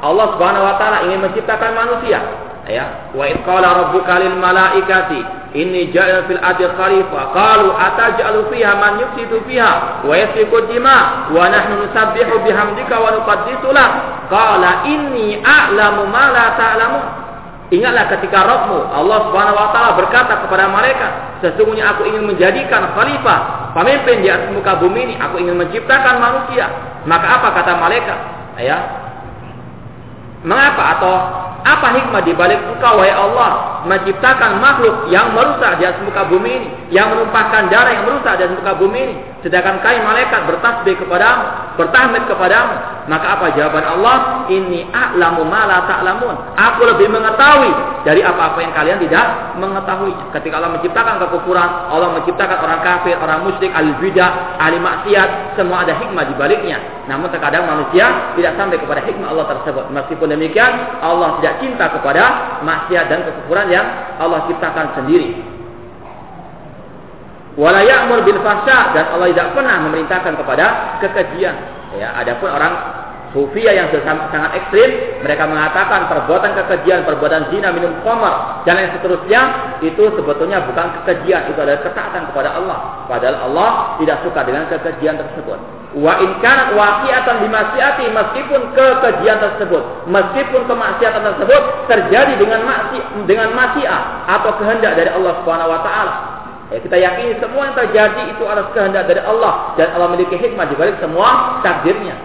Allah 0.02 0.34
Subhanahu 0.34 0.66
wa 0.66 0.76
taala 0.82 1.06
ingin 1.06 1.22
menciptakan 1.22 1.78
manusia. 1.78 2.20
Ya. 2.70 3.10
Wa 3.18 3.26
id 3.26 3.42
qala 3.42 3.86
rabbuka 3.86 4.22
lil 4.22 4.38
malaikati 4.38 5.22
inni 5.58 5.90
ja'il 5.90 6.30
fil 6.30 6.42
ardi 6.42 6.64
khalifah 6.64 7.34
qalu 7.34 7.74
ataj'alu 7.74 8.48
fiha 8.54 8.72
man 8.78 9.02
yufsidu 9.02 9.42
fiha 9.50 10.06
wa 10.06 10.14
yasfiku 10.14 10.70
dima 10.70 11.28
wa 11.34 11.50
nahnu 11.50 11.86
nusabbihu 11.86 12.40
bihamdika 12.46 12.96
wa 12.96 13.18
nuqaddisu 13.18 13.70
lak 13.74 13.92
qala 14.30 14.86
inni 14.88 15.42
a'lamu 15.42 16.08
ma 16.08 16.26
la 16.32 16.46
ta'lamun 16.56 17.06
Ingatlah 17.72 18.12
ketika 18.12 18.44
Rabbmu 18.44 18.92
Allah 18.92 19.32
Subhanahu 19.32 19.56
wa 19.56 19.72
taala 19.72 19.96
berkata 19.96 20.44
kepada 20.44 20.68
mereka, 20.68 21.40
sesungguhnya 21.40 21.96
aku 21.96 22.04
ingin 22.04 22.28
menjadikan 22.28 22.84
khalifah, 22.92 23.72
pemimpin 23.72 24.20
di 24.20 24.28
atas 24.28 24.52
muka 24.52 24.76
bumi 24.76 25.08
ini, 25.08 25.16
aku 25.16 25.40
ingin 25.40 25.56
menciptakan 25.56 26.20
manusia. 26.20 26.68
Maka 27.08 27.40
apa 27.40 27.48
kata 27.56 27.80
malaikat? 27.80 28.20
Ya, 28.60 29.01
Mengapa? 30.42 30.98
Atau 30.98 31.14
apa 31.62 31.88
hikmah 31.94 32.22
di 32.26 32.34
balik 32.34 32.58
engkau 32.58 32.98
wahai 32.98 33.14
Allah 33.14 33.86
menciptakan 33.86 34.58
makhluk 34.58 35.14
yang 35.14 35.30
merusak 35.38 35.78
di 35.78 35.86
atas 35.86 36.02
muka 36.02 36.26
bumi 36.26 36.50
ini, 36.58 36.70
yang 36.90 37.14
menumpahkan 37.14 37.70
darah 37.70 37.94
yang 37.94 38.06
merusak 38.10 38.34
di 38.42 38.50
atas 38.50 38.58
muka 38.58 38.74
bumi 38.82 39.00
ini, 39.06 39.16
sedangkan 39.42 39.82
kami 39.82 40.00
malaikat 40.06 40.46
bertasbih 40.46 40.96
kepadamu, 41.02 41.44
bertahmid 41.82 42.24
kepadamu. 42.30 42.76
Maka 43.10 43.28
apa 43.34 43.58
jawaban 43.58 43.82
Allah? 43.82 44.46
Ini 44.46 44.94
a'lamu 44.94 45.42
ma 45.50 45.66
la 45.66 45.90
ta'lamun. 45.90 46.54
Aku 46.54 46.86
lebih 46.86 47.10
mengetahui 47.10 47.74
dari 48.06 48.22
apa-apa 48.22 48.62
yang 48.62 48.74
kalian 48.78 49.02
tidak 49.02 49.58
mengetahui. 49.58 50.14
Ketika 50.38 50.62
Allah 50.62 50.78
menciptakan 50.78 51.18
kekufuran, 51.26 51.70
Allah 51.90 52.22
menciptakan 52.22 52.58
orang 52.62 52.82
kafir, 52.86 53.18
orang 53.18 53.42
musyrik, 53.42 53.74
ahli 53.74 53.90
bidah, 53.98 54.62
ahli 54.62 54.78
maksiat, 54.78 55.58
semua 55.58 55.82
ada 55.82 55.98
hikmah 55.98 56.24
di 56.30 56.34
baliknya. 56.38 56.78
Namun 57.10 57.34
terkadang 57.34 57.66
manusia 57.66 58.38
tidak 58.38 58.54
sampai 58.56 58.78
kepada 58.78 59.02
hikmah 59.02 59.28
Allah 59.34 59.46
tersebut. 59.58 59.90
Meskipun 59.90 60.28
demikian, 60.38 61.02
Allah 61.02 61.42
tidak 61.42 61.54
cinta 61.66 61.86
kepada 61.90 62.24
maksiat 62.62 63.06
dan 63.10 63.26
kekufuran 63.26 63.68
yang 63.74 63.86
Allah 64.22 64.46
ciptakan 64.46 64.94
sendiri. 65.02 65.61
Wala 67.60 67.84
ya'mur 67.84 68.24
bil 68.24 68.40
dan 68.40 69.06
Allah 69.12 69.28
tidak 69.36 69.52
pernah 69.52 69.76
memerintahkan 69.84 70.34
kepada 70.40 70.98
kekejian. 71.04 71.56
Ya, 72.00 72.16
adapun 72.16 72.48
orang 72.48 73.02
Sufia 73.32 73.72
yang 73.72 73.88
sangat 73.96 74.52
ekstrim, 74.60 74.92
mereka 75.24 75.48
mengatakan 75.48 76.12
perbuatan 76.12 76.52
kekejian, 76.52 77.08
perbuatan 77.08 77.48
zina, 77.48 77.72
minum 77.72 77.96
khamar, 78.04 78.60
dan 78.68 78.76
yang 78.76 78.92
seterusnya 79.00 79.42
itu 79.80 80.04
sebetulnya 80.20 80.60
bukan 80.68 81.00
kekejian, 81.00 81.48
itu 81.48 81.56
adalah 81.64 81.80
ketaatan 81.80 82.28
kepada 82.28 82.60
Allah. 82.60 83.08
Padahal 83.08 83.48
Allah 83.48 83.70
tidak 84.04 84.20
suka 84.28 84.44
dengan 84.44 84.68
kekejian 84.68 85.16
tersebut. 85.16 85.56
Wa 85.96 86.20
in 86.20 86.44
kanat 86.44 86.76
waqi'atan 86.76 87.48
bimasiati 87.48 88.12
meskipun 88.12 88.76
kekejian 88.76 89.40
tersebut, 89.40 89.84
meskipun 90.12 90.62
kemaksiatan 90.68 91.24
tersebut 91.24 91.62
terjadi 91.88 92.36
dengan 92.36 92.68
maksi 92.68 93.00
dengan 93.32 93.56
masyiah 93.56 94.28
atau 94.28 94.60
kehendak 94.60 95.00
dari 95.00 95.08
Allah 95.08 95.40
Subhanahu 95.40 95.72
wa 95.72 95.80
taala. 95.84 96.14
Ya, 96.72 96.80
kita 96.80 96.96
yakini 96.96 97.36
semua 97.44 97.68
yang 97.68 97.76
terjadi 97.76 98.32
itu 98.32 98.44
adalah 98.48 98.72
kehendak 98.72 99.04
dari 99.12 99.20
Allah 99.20 99.76
dan 99.76 99.92
Allah 99.92 100.08
memiliki 100.16 100.40
hikmah 100.40 100.72
di 100.72 100.76
balik 100.80 100.96
semua 101.04 101.60
takdirnya. 101.60 102.16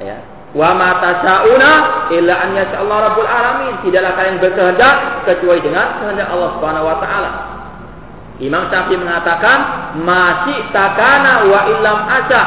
Ya. 0.00 0.16
Wa 0.56 0.72
ma 0.72 1.04
tasyauna 1.04 1.72
illa 2.08 2.34
an 2.40 2.56
Allah 2.56 2.96
rabbul 3.12 3.28
alamin. 3.28 3.76
Tidaklah 3.84 4.12
kalian 4.16 4.36
berkehendak 4.40 4.94
kecuali 5.28 5.60
dengan 5.60 6.00
kehendak 6.00 6.32
Allah 6.32 6.48
Subhanahu 6.56 6.88
wa 6.88 6.96
taala. 6.96 7.30
Imam 8.40 8.72
Syafi'i 8.72 8.96
mengatakan, 8.96 9.58
"Masih 10.00 10.58
takana 10.72 11.44
wa 11.44 11.60
illam 11.68 11.98
asa." 12.08 12.42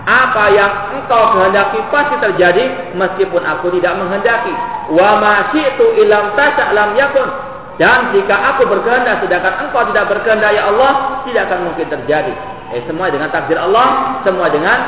Apa 0.00 0.52
yang 0.52 0.72
engkau 1.00 1.36
kehendaki 1.36 1.80
pasti 1.88 2.16
terjadi 2.20 2.92
meskipun 2.92 3.40
aku 3.40 3.72
tidak 3.80 3.96
menghendaki. 4.00 4.52
Wa 4.92 5.16
masih 5.16 5.64
itu 5.64 5.86
ilam 6.04 6.36
tasa 6.36 6.76
lam 6.76 6.92
yakun. 6.92 7.49
Dan 7.80 8.12
jika 8.12 8.36
aku 8.36 8.68
berkehendak 8.68 9.24
sedangkan 9.24 9.64
engkau 9.64 9.88
tidak 9.88 10.12
berkehendak 10.12 10.52
ya 10.52 10.68
Allah, 10.68 11.24
tidak 11.24 11.48
akan 11.48 11.72
mungkin 11.72 11.88
terjadi. 11.88 12.34
Eh, 12.76 12.84
semua 12.84 13.08
dengan 13.08 13.32
takdir 13.32 13.56
Allah, 13.56 14.20
semua 14.20 14.52
dengan 14.52 14.78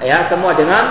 ya 0.00 0.24
semua 0.32 0.56
dengan 0.56 0.84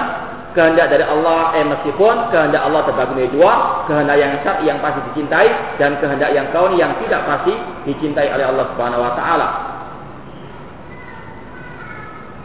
kehendak 0.53 0.89
dari 0.89 1.05
Allah 1.05 1.53
eh 1.53 1.65
meskipun 1.65 2.33
kehendak 2.33 2.61
Allah 2.65 2.81
terbagi 2.85 3.13
menjadi 3.13 3.31
dua 3.37 3.53
kehendak 3.85 4.17
yang 4.17 4.31
syar 4.41 4.57
yang 4.65 4.77
pasti 4.81 4.99
dicintai 5.13 5.49
dan 5.77 6.01
kehendak 6.01 6.33
yang 6.33 6.49
kauni 6.49 6.81
yang 6.81 6.97
tidak 7.05 7.21
pasti 7.29 7.53
dicintai 7.85 8.33
oleh 8.33 8.45
Allah 8.49 8.65
Subhanahu 8.73 9.05
wa 9.05 9.13
taala 9.13 9.76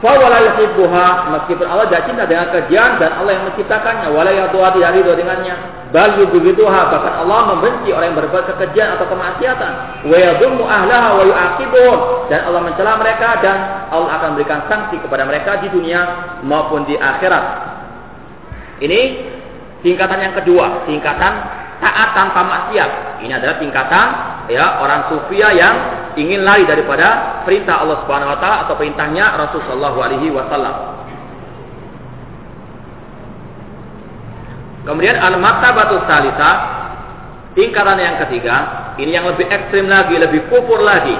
Fawala 0.02 0.42
yuhibbuha 0.42 1.30
meskipun 1.30 1.62
Allah 1.62 1.86
tidak 1.86 2.10
cinta 2.10 2.26
dengan 2.26 2.50
kerjaan 2.50 2.98
dan 2.98 3.22
Allah 3.22 3.38
yang 3.38 3.44
menciptakannya. 3.46 4.10
Wala 4.10 4.34
yadwa 4.34 4.74
tidak 4.74 4.98
ridho 4.98 5.14
dengannya. 5.14 5.54
Bal 5.94 6.18
yubghituha 6.18 6.80
bahkan 6.90 7.22
Allah 7.22 7.54
membenci 7.54 7.94
orang 7.94 8.10
yang 8.10 8.18
berbuat 8.18 8.50
kekejian 8.50 8.98
atau 8.98 9.06
kemaksiatan. 9.06 9.72
Wa 10.10 10.16
yadhummu 10.18 10.66
ahlaha 10.66 11.22
wa 11.22 11.22
yu'aqibuhum 11.22 11.98
dan 12.34 12.50
Allah 12.50 12.60
mencela 12.66 12.98
mereka 12.98 13.28
dan 13.46 13.56
Allah 13.94 14.10
akan 14.18 14.28
memberikan 14.34 14.66
sanksi 14.66 14.98
kepada 14.98 15.22
mereka 15.22 15.62
di 15.62 15.70
dunia 15.70 16.00
maupun 16.42 16.82
di 16.82 16.98
akhirat. 16.98 17.44
Ini 18.82 19.00
tingkatan 19.86 20.18
yang 20.18 20.34
kedua 20.34 20.82
tingkatan 20.90 21.61
taat 21.82 22.14
tanpa 22.14 22.40
maksiat 22.46 22.90
ini 23.26 23.32
adalah 23.34 23.58
tingkatan 23.58 24.06
ya 24.46 24.78
orang 24.78 25.10
sufia 25.10 25.50
yang 25.50 25.74
ingin 26.14 26.46
lari 26.46 26.62
daripada 26.62 27.42
perintah 27.42 27.82
Allah 27.82 28.06
Subhanahu 28.06 28.32
wa 28.32 28.38
taala 28.38 28.56
atau 28.66 28.74
perintahnya 28.78 29.34
Rasul 29.34 29.60
sallallahu 29.66 29.98
alaihi 29.98 30.28
wasallam. 30.30 30.74
Kemudian 34.82 35.14
al-martabatus 35.14 36.02
salisa 36.10 36.50
tingkatan 37.54 37.98
yang 38.02 38.18
ketiga, 38.26 38.56
ini 38.98 39.14
yang 39.14 39.30
lebih 39.30 39.46
ekstrim 39.46 39.86
lagi, 39.86 40.18
lebih 40.18 40.50
kufur 40.50 40.82
lagi. 40.82 41.14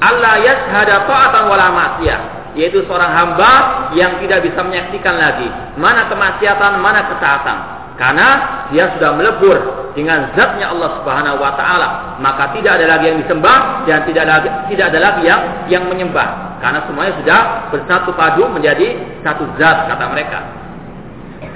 Allah 0.00 0.40
yashhada 0.40 1.04
ta'atan 1.10 1.42
wala 1.50 1.66
ma'siyah, 1.74 2.54
yaitu 2.54 2.86
seorang 2.86 3.10
hamba 3.10 3.52
yang 3.98 4.16
tidak 4.22 4.46
bisa 4.46 4.62
menyaksikan 4.62 5.18
lagi 5.18 5.50
mana 5.76 6.06
kemaksiatan, 6.06 6.78
mana 6.78 7.00
ketaatan. 7.10 7.58
Karena 8.00 8.28
dia 8.72 8.96
sudah 8.96 9.12
melebur 9.12 9.58
dengan 9.94 10.30
zatnya 10.38 10.70
Allah 10.70 11.02
Subhanahu 11.02 11.38
wa 11.42 11.52
taala, 11.58 12.18
maka 12.22 12.54
tidak 12.54 12.78
ada 12.78 12.86
lagi 12.96 13.10
yang 13.10 13.18
disembah 13.22 13.84
dan 13.88 14.06
tidak 14.06 14.22
ada 14.28 14.36
tidak 14.70 14.84
ada 14.94 14.98
lagi 14.98 15.22
yang 15.26 15.42
yang 15.66 15.84
menyembah 15.90 16.58
karena 16.60 16.84
semuanya 16.84 17.12
sudah 17.18 17.40
bersatu 17.72 18.10
padu 18.14 18.44
menjadi 18.52 18.94
satu 19.24 19.48
zat 19.56 19.88
kata 19.88 20.04
mereka. 20.12 20.40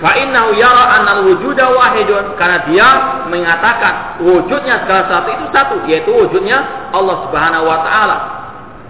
Fa 0.00 0.16
innahu 0.16 0.56
yara 0.56 1.00
anna 1.00 1.22
wujuda 1.22 1.70
wahidun 1.70 2.34
karena 2.40 2.58
dia 2.66 2.88
mengatakan 3.28 4.18
wujudnya 4.24 4.82
segala 4.84 5.06
sesuatu 5.06 5.30
itu 5.30 5.46
satu 5.52 5.74
yaitu 5.86 6.10
wujudnya 6.10 6.90
Allah 6.90 7.28
Subhanahu 7.28 7.64
wa 7.68 7.78
taala. 7.84 8.16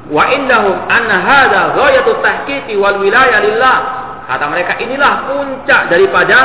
Wa 0.08 0.24
indahum 0.30 0.76
anna 0.86 1.16
hadza 1.18 1.60
ghayatu 1.76 2.14
tahqiqi 2.22 2.78
wal 2.78 3.02
wilayah 3.02 3.42
lillah. 3.42 3.76
Kata 4.24 4.48
mereka 4.48 4.80
inilah 4.80 5.28
puncak 5.28 5.92
daripada 5.92 6.38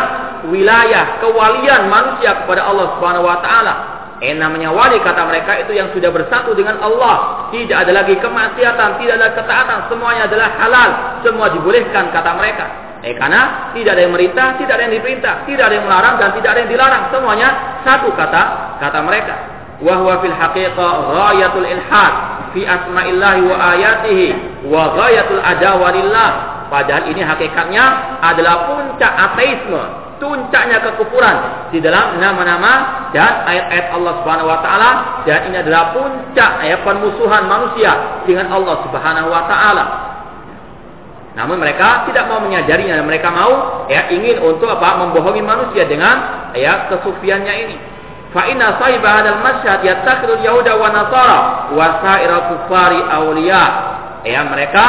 wilayah 0.47 1.19
kewalian 1.19 1.91
manusia 1.91 2.43
kepada 2.43 2.63
Allah 2.63 2.95
Subhanahu 2.95 3.27
wa 3.27 3.39
taala. 3.43 3.73
Eh 4.19 4.35
namanya 4.35 4.75
wali 4.75 4.99
kata 4.99 5.23
mereka 5.31 5.63
itu 5.63 5.71
yang 5.71 5.95
sudah 5.95 6.11
bersatu 6.11 6.51
dengan 6.51 6.75
Allah. 6.83 7.47
Tidak 7.55 7.71
ada 7.71 7.91
lagi 8.03 8.19
kemaksiatan, 8.19 8.99
tidak 8.99 9.15
ada 9.15 9.29
ketaatan, 9.31 9.87
semuanya 9.87 10.27
adalah 10.27 10.49
halal, 10.59 10.89
semua 11.23 11.47
dibolehkan 11.55 12.11
kata 12.11 12.35
mereka. 12.35 12.67
Eh 12.99 13.15
karena 13.15 13.71
tidak 13.71 13.95
ada 13.95 14.01
yang 14.03 14.11
merintah, 14.11 14.59
tidak 14.59 14.75
ada 14.75 14.83
yang 14.91 14.95
diperintah, 14.99 15.33
tidak 15.47 15.63
ada 15.71 15.75
yang 15.79 15.85
melarang 15.87 16.15
dan 16.19 16.29
tidak 16.35 16.49
ada 16.51 16.59
yang 16.67 16.71
dilarang, 16.75 17.03
semuanya 17.15 17.49
satu 17.87 18.11
kata 18.11 18.43
kata 18.83 18.99
mereka. 19.07 19.35
Wa 19.79 19.95
huwa 20.03 20.19
fil 20.19 20.35
haqiqah 20.35 20.91
ghayatul 21.15 21.63
ilhad 21.63 22.13
fi 22.51 22.61
asma'illahi 22.67 23.41
wa 23.47 23.55
ayatihi 23.55 24.27
wa 24.67 24.99
ghayatul 24.99 25.39
adawalillah. 25.39 26.31
Padahal 26.67 27.07
ini 27.07 27.23
hakikatnya 27.23 28.19
adalah 28.19 28.67
puncak 28.67 29.09
ateisme 29.09 29.98
puncaknya 30.19 30.83
kekufuran 30.83 31.67
di 31.73 31.79
dalam 31.79 32.19
nama-nama 32.19 33.07
dan 33.15 33.47
ayat-ayat 33.47 33.87
Allah 33.95 34.13
Subhanahu 34.21 34.51
wa 34.51 34.59
taala 34.61 34.89
dan 35.25 35.49
ini 35.49 35.57
adalah 35.63 35.95
puncak 35.95 36.61
ayat 36.61 36.83
permusuhan 36.85 37.47
manusia 37.47 38.21
dengan 38.27 38.51
Allah 38.53 38.83
Subhanahu 38.85 39.27
wa 39.31 39.43
taala. 39.49 39.85
Namun 41.39 41.55
mereka 41.55 42.03
tidak 42.11 42.27
mau 42.27 42.43
menyadarinya 42.43 42.99
mereka 42.99 43.31
mau 43.31 43.85
ya 43.87 44.11
ingin 44.11 44.43
untuk 44.43 44.67
apa 44.67 45.07
membohongi 45.07 45.39
manusia 45.39 45.87
dengan 45.87 46.51
ya 46.51 46.91
kesufiannya 46.91 47.53
ini. 47.65 47.77
Fa 48.29 48.45
inna 48.45 48.77
sahiba 48.77 49.09
hadzal 49.09 49.41
masyhad 49.41 49.81
yattakhidul 49.81 50.43
yahuda 50.45 50.77
wa 50.77 50.87
nasara 50.93 51.39
wa 51.73 51.87
sa'ira 52.03 52.37
kufari 52.53 52.99
awliya. 53.01 53.65
Ya 54.27 54.43
mereka 54.45 54.85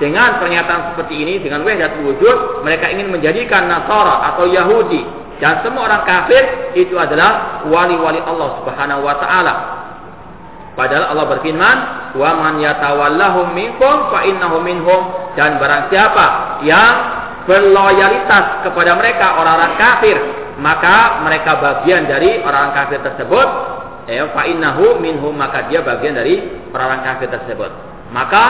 dengan 0.00 0.40
pernyataan 0.40 0.94
seperti 0.94 1.14
ini, 1.20 1.34
dengan 1.40 1.66
wahdatul 1.66 2.14
wujud, 2.14 2.36
mereka 2.64 2.88
ingin 2.88 3.12
menjadikan 3.12 3.68
Nasara 3.68 4.32
atau 4.32 4.48
Yahudi 4.48 5.22
dan 5.42 5.58
semua 5.66 5.90
orang 5.90 6.06
kafir 6.06 6.70
itu 6.78 6.94
adalah 6.94 7.66
wali-wali 7.66 8.22
Allah 8.22 8.62
Subhanahu 8.62 9.02
wa 9.02 9.18
taala. 9.18 9.54
Padahal 10.78 11.10
Allah 11.10 11.26
berfirman, 11.34 11.76
"Wa 12.14 12.30
man 12.38 12.62
yatawallahum 12.62 13.50
minkum 13.50 14.06
fa 14.14 14.22
innahu 14.22 14.62
minhum." 14.62 15.34
Dan 15.34 15.58
barang 15.58 15.90
siapa 15.90 16.62
yang 16.62 16.94
berloyalitas 17.50 18.62
kepada 18.62 18.94
mereka 18.94 19.34
orang-orang 19.42 19.74
kafir, 19.82 20.16
maka 20.62 21.26
mereka 21.26 21.58
bagian 21.58 22.06
dari 22.06 22.38
orang-orang 22.38 22.78
kafir 22.78 23.02
tersebut. 23.02 23.48
Ya, 24.06 24.30
fa 24.30 24.46
innahu 24.46 25.02
minhum 25.02 25.34
maka 25.34 25.66
dia 25.66 25.82
bagian 25.82 26.14
dari 26.14 26.38
orang-orang 26.70 27.02
kafir 27.02 27.34
tersebut. 27.34 27.70
Maka 28.14 28.44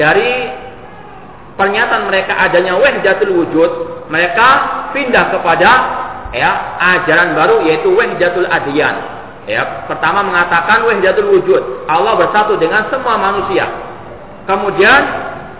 dari 0.00 0.48
pernyataan 1.62 2.10
mereka 2.10 2.34
adanya 2.34 2.74
wahdatul 2.74 3.38
wujud, 3.38 3.70
mereka 4.10 4.46
pindah 4.90 5.30
kepada 5.30 5.70
ya 6.34 6.50
ajaran 6.98 7.38
baru 7.38 7.62
yaitu 7.62 7.94
wahdatul 7.94 8.50
adyan. 8.50 9.22
Ya, 9.46 9.86
pertama 9.86 10.26
mengatakan 10.26 10.82
wahdatul 10.82 11.38
wujud, 11.38 11.86
Allah 11.86 12.18
bersatu 12.18 12.58
dengan 12.58 12.90
semua 12.90 13.14
manusia. 13.14 13.70
Kemudian 14.42 15.02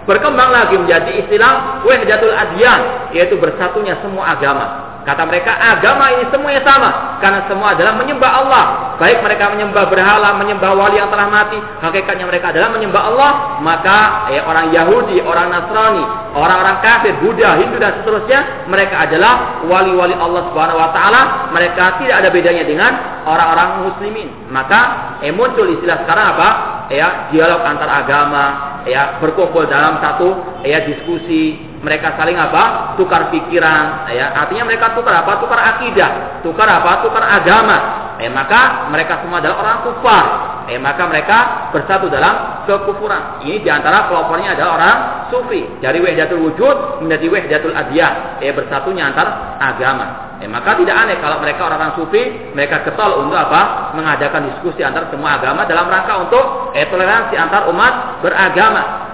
berkembang 0.02 0.50
lagi 0.50 0.74
menjadi 0.74 1.22
istilah 1.22 1.86
wahdatul 1.86 2.34
adyan 2.34 3.14
yaitu 3.14 3.38
bersatunya 3.38 3.94
semua 4.02 4.34
agama. 4.34 4.91
Kata 5.02 5.26
mereka 5.26 5.58
agama 5.58 6.14
ini 6.14 6.30
semuanya 6.30 6.62
sama 6.62 7.18
karena 7.18 7.42
semua 7.50 7.74
adalah 7.74 7.98
menyembah 7.98 8.30
Allah. 8.30 8.64
Baik 9.02 9.18
mereka 9.18 9.50
menyembah 9.50 9.90
berhala, 9.90 10.38
menyembah 10.38 10.78
wali 10.78 11.02
yang 11.02 11.10
telah 11.10 11.26
mati, 11.26 11.58
hakikatnya 11.58 12.22
mereka 12.22 12.54
adalah 12.54 12.70
menyembah 12.70 13.02
Allah. 13.10 13.30
Maka 13.66 13.98
eh, 14.30 14.38
orang 14.38 14.70
Yahudi, 14.70 15.18
orang 15.18 15.50
Nasrani, 15.50 16.04
orang-orang 16.38 16.76
kafir, 16.86 17.18
Buddha, 17.18 17.58
Hindu 17.58 17.82
dan 17.82 17.98
seterusnya, 17.98 18.70
mereka 18.70 19.02
adalah 19.02 19.66
wali-wali 19.66 20.14
Allah 20.14 20.46
Subhanahu 20.54 20.78
wa 20.78 20.90
taala. 20.94 21.50
Mereka 21.50 21.98
tidak 21.98 22.16
ada 22.22 22.28
bedanya 22.30 22.62
dengan 22.62 22.92
orang-orang 23.26 23.90
muslimin. 23.90 24.28
Maka 24.54 25.18
eh, 25.26 25.34
muncul 25.34 25.66
istilah 25.66 26.06
sekarang 26.06 26.38
apa? 26.38 26.48
Ya, 26.94 27.32
dialog 27.34 27.64
antar 27.66 27.88
agama, 27.90 28.44
ya, 28.86 29.18
berkumpul 29.18 29.66
dalam 29.66 29.98
satu 29.98 30.62
ya 30.62 30.84
diskusi 30.86 31.71
mereka 31.82 32.14
saling 32.14 32.38
apa? 32.38 32.94
Tukar 32.94 33.34
pikiran, 33.34 34.06
ya. 34.14 34.30
Artinya 34.38 34.70
mereka 34.70 34.94
tukar 34.94 35.18
apa? 35.18 35.42
Tukar 35.42 35.58
akidah, 35.76 36.40
tukar 36.46 36.70
apa? 36.70 37.02
Tukar 37.02 37.26
agama. 37.26 37.78
Eh 38.22 38.30
maka 38.30 38.86
mereka 38.86 39.18
semua 39.18 39.42
adalah 39.42 39.58
orang 39.58 39.78
kufar. 39.82 40.24
Eh 40.70 40.78
maka 40.78 41.10
mereka 41.10 41.38
bersatu 41.74 42.06
dalam 42.06 42.62
kekufuran. 42.70 43.42
Ini 43.42 43.66
di 43.66 43.70
antara 43.70 44.06
kelompoknya 44.06 44.54
adalah 44.54 44.70
orang 44.78 44.96
sufi. 45.34 45.66
Dari 45.82 45.98
wahdatul 45.98 46.38
wujud 46.38 47.02
menjadi 47.02 47.26
wahdatul 47.26 47.74
adiyah. 47.74 48.38
Eh 48.38 48.54
bersatunya 48.54 49.10
antar 49.10 49.58
agama. 49.58 50.38
Eh 50.38 50.46
maka 50.46 50.78
tidak 50.78 50.94
aneh 50.94 51.18
kalau 51.18 51.42
mereka 51.42 51.66
orang-orang 51.66 51.98
sufi, 51.98 52.22
mereka 52.54 52.86
ketol 52.86 53.26
untuk 53.26 53.34
apa? 53.34 53.90
Mengadakan 53.98 54.54
diskusi 54.54 54.86
antar 54.86 55.10
semua 55.10 55.42
agama 55.42 55.66
dalam 55.66 55.90
rangka 55.90 56.14
untuk 56.22 56.74
eh, 56.78 56.86
toleransi 56.86 57.34
antar 57.34 57.66
umat 57.74 58.22
beragama. 58.22 59.11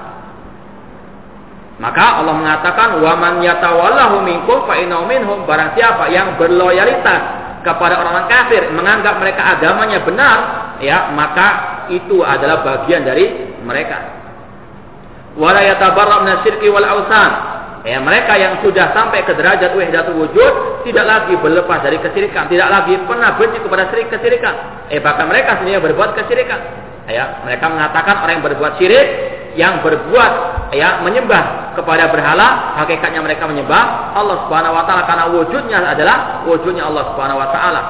Maka 1.79 2.19
Allah 2.19 2.35
mengatakan 2.35 2.99
wa 2.99 3.15
man 3.15 3.39
yatawallahu 3.39 4.27
minkum 4.27 4.67
fa 4.67 4.75
minhum 4.83 5.47
barang 5.47 5.79
siapa 5.79 6.11
yang 6.11 6.35
berloyalitas 6.35 7.21
kepada 7.63 8.03
orang-orang 8.03 8.27
kafir 8.27 8.67
menganggap 8.75 9.23
mereka 9.23 9.43
agamanya 9.55 10.03
benar 10.03 10.39
ya 10.83 11.15
maka 11.15 11.49
itu 11.95 12.19
adalah 12.27 12.67
bagian 12.67 13.07
dari 13.07 13.55
mereka. 13.63 13.99
Wala 15.39 15.63
yatabarra 15.63 16.27
min 16.27 16.35
wal 16.75 16.89
ausan. 16.99 17.33
Ya, 17.87 18.03
mereka 18.03 18.35
yang 18.35 18.59
sudah 18.61 18.91
sampai 18.91 19.23
ke 19.23 19.33
derajat 19.39 19.71
wahdatul 19.71 20.27
wujud 20.27 20.83
tidak 20.83 21.07
lagi 21.07 21.39
berlepas 21.39 21.79
dari 21.79 21.97
kesirikan, 22.03 22.51
tidak 22.51 22.69
lagi 22.69 22.99
pernah 23.07 23.39
benci 23.39 23.63
kepada 23.63 23.87
syirik 23.95 24.11
kesirikan. 24.11 24.55
Eh 24.91 24.99
bahkan 24.99 25.31
mereka 25.31 25.63
sendiri 25.63 25.79
berbuat 25.87 26.19
kesirikan. 26.19 26.59
Ya, 27.07 27.39
mereka 27.47 27.71
mengatakan 27.71 28.21
orang 28.21 28.43
yang 28.43 28.45
berbuat 28.45 28.83
syirik 28.83 29.07
yang 29.59 29.83
berbuat 29.83 30.33
ya 30.71 31.03
menyembah 31.03 31.75
kepada 31.75 32.07
berhala, 32.15 32.79
hakikatnya 32.79 33.19
mereka 33.19 33.51
menyembah 33.51 34.15
Allah 34.15 34.47
Subhanahu 34.47 34.79
wa 34.79 34.87
taala 34.87 35.03
karena 35.11 35.25
wujudnya 35.35 35.83
adalah 35.83 36.47
wujudnya 36.47 36.87
Allah 36.87 37.11
Subhanahu 37.13 37.43
wa 37.43 37.49
taala. 37.51 37.83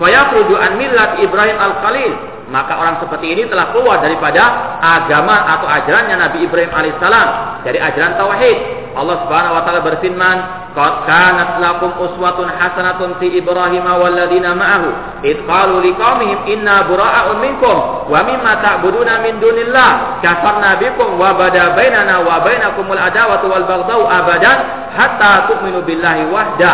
Fayaqrudu 0.00 0.56
an 0.56 0.80
millat 0.80 1.20
Ibrahim 1.20 1.58
al-Khalil. 1.60 2.12
Maka 2.48 2.80
orang 2.80 2.96
seperti 3.04 3.36
ini 3.36 3.44
telah 3.44 3.76
keluar 3.76 4.00
daripada 4.00 4.40
agama 4.80 5.52
atau 5.52 5.68
ajarannya 5.68 6.16
Nabi 6.16 6.48
Ibrahim 6.48 6.72
alaihissalam 6.72 7.28
dari 7.60 7.76
ajaran 7.76 8.16
tauhid. 8.16 8.58
Allah 8.96 9.16
Subhanahu 9.28 9.52
wa 9.52 9.62
taala 9.68 9.84
berfirman, 9.84 10.36
"Qad 10.78 11.10
kanat 11.10 11.58
lakum 11.58 11.90
uswatun 11.98 12.46
hasanatun 12.54 13.18
fi 13.18 13.34
Ibrahim 13.34 13.82
wal 13.82 14.14
ladina 14.14 14.54
ma'ahu 14.54 15.18
id 15.26 15.42
qalu 15.42 15.82
liqaumihim 15.90 16.46
inna 16.54 16.86
bura'a'un 16.86 17.42
minkum 17.42 18.06
wa 18.06 18.22
mimma 18.22 18.62
ta'buduna 18.62 19.18
min 19.26 19.42
dunillah 19.42 20.22
kafarna 20.22 20.78
bikum 20.78 21.18
wa 21.18 21.34
bada 21.34 21.74
bainana 21.74 22.22
wa 22.22 22.38
bainakumul 22.46 22.94
adawatu 22.94 23.50
wal 23.50 23.66
baghdau 23.66 24.06
abadan 24.06 24.86
hatta 24.94 25.50
tu'minu 25.50 25.82
billahi 25.82 26.30
wahda." 26.30 26.72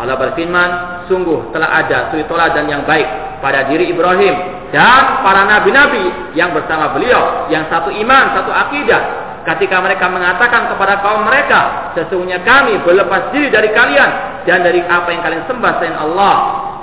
Allah 0.00 0.16
berfirman, 0.20 0.70
sungguh 1.08 1.48
telah 1.52 1.80
ada 1.80 2.12
suri 2.12 2.28
toladan 2.28 2.68
yang 2.68 2.84
baik 2.84 3.40
pada 3.40 3.68
diri 3.72 3.88
Ibrahim 3.88 4.32
dan 4.68 5.24
para 5.24 5.48
nabi-nabi 5.48 6.36
yang 6.36 6.52
bersama 6.52 6.92
beliau, 6.92 7.48
yang 7.48 7.68
satu 7.72 7.88
iman, 7.88 8.24
satu 8.36 8.52
akidah. 8.52 9.29
Ketika 9.40 9.80
mereka 9.80 10.04
mengatakan 10.12 10.68
kepada 10.68 11.00
kaum 11.00 11.24
mereka, 11.24 11.92
sesungguhnya 11.96 12.44
kami 12.44 12.76
berlepas 12.84 13.32
diri 13.32 13.48
dari 13.48 13.72
kalian 13.72 14.10
dan 14.44 14.60
dari 14.60 14.84
apa 14.84 15.08
yang 15.08 15.22
kalian 15.24 15.44
sembah 15.48 15.72
selain 15.80 15.96
Allah. 15.96 16.36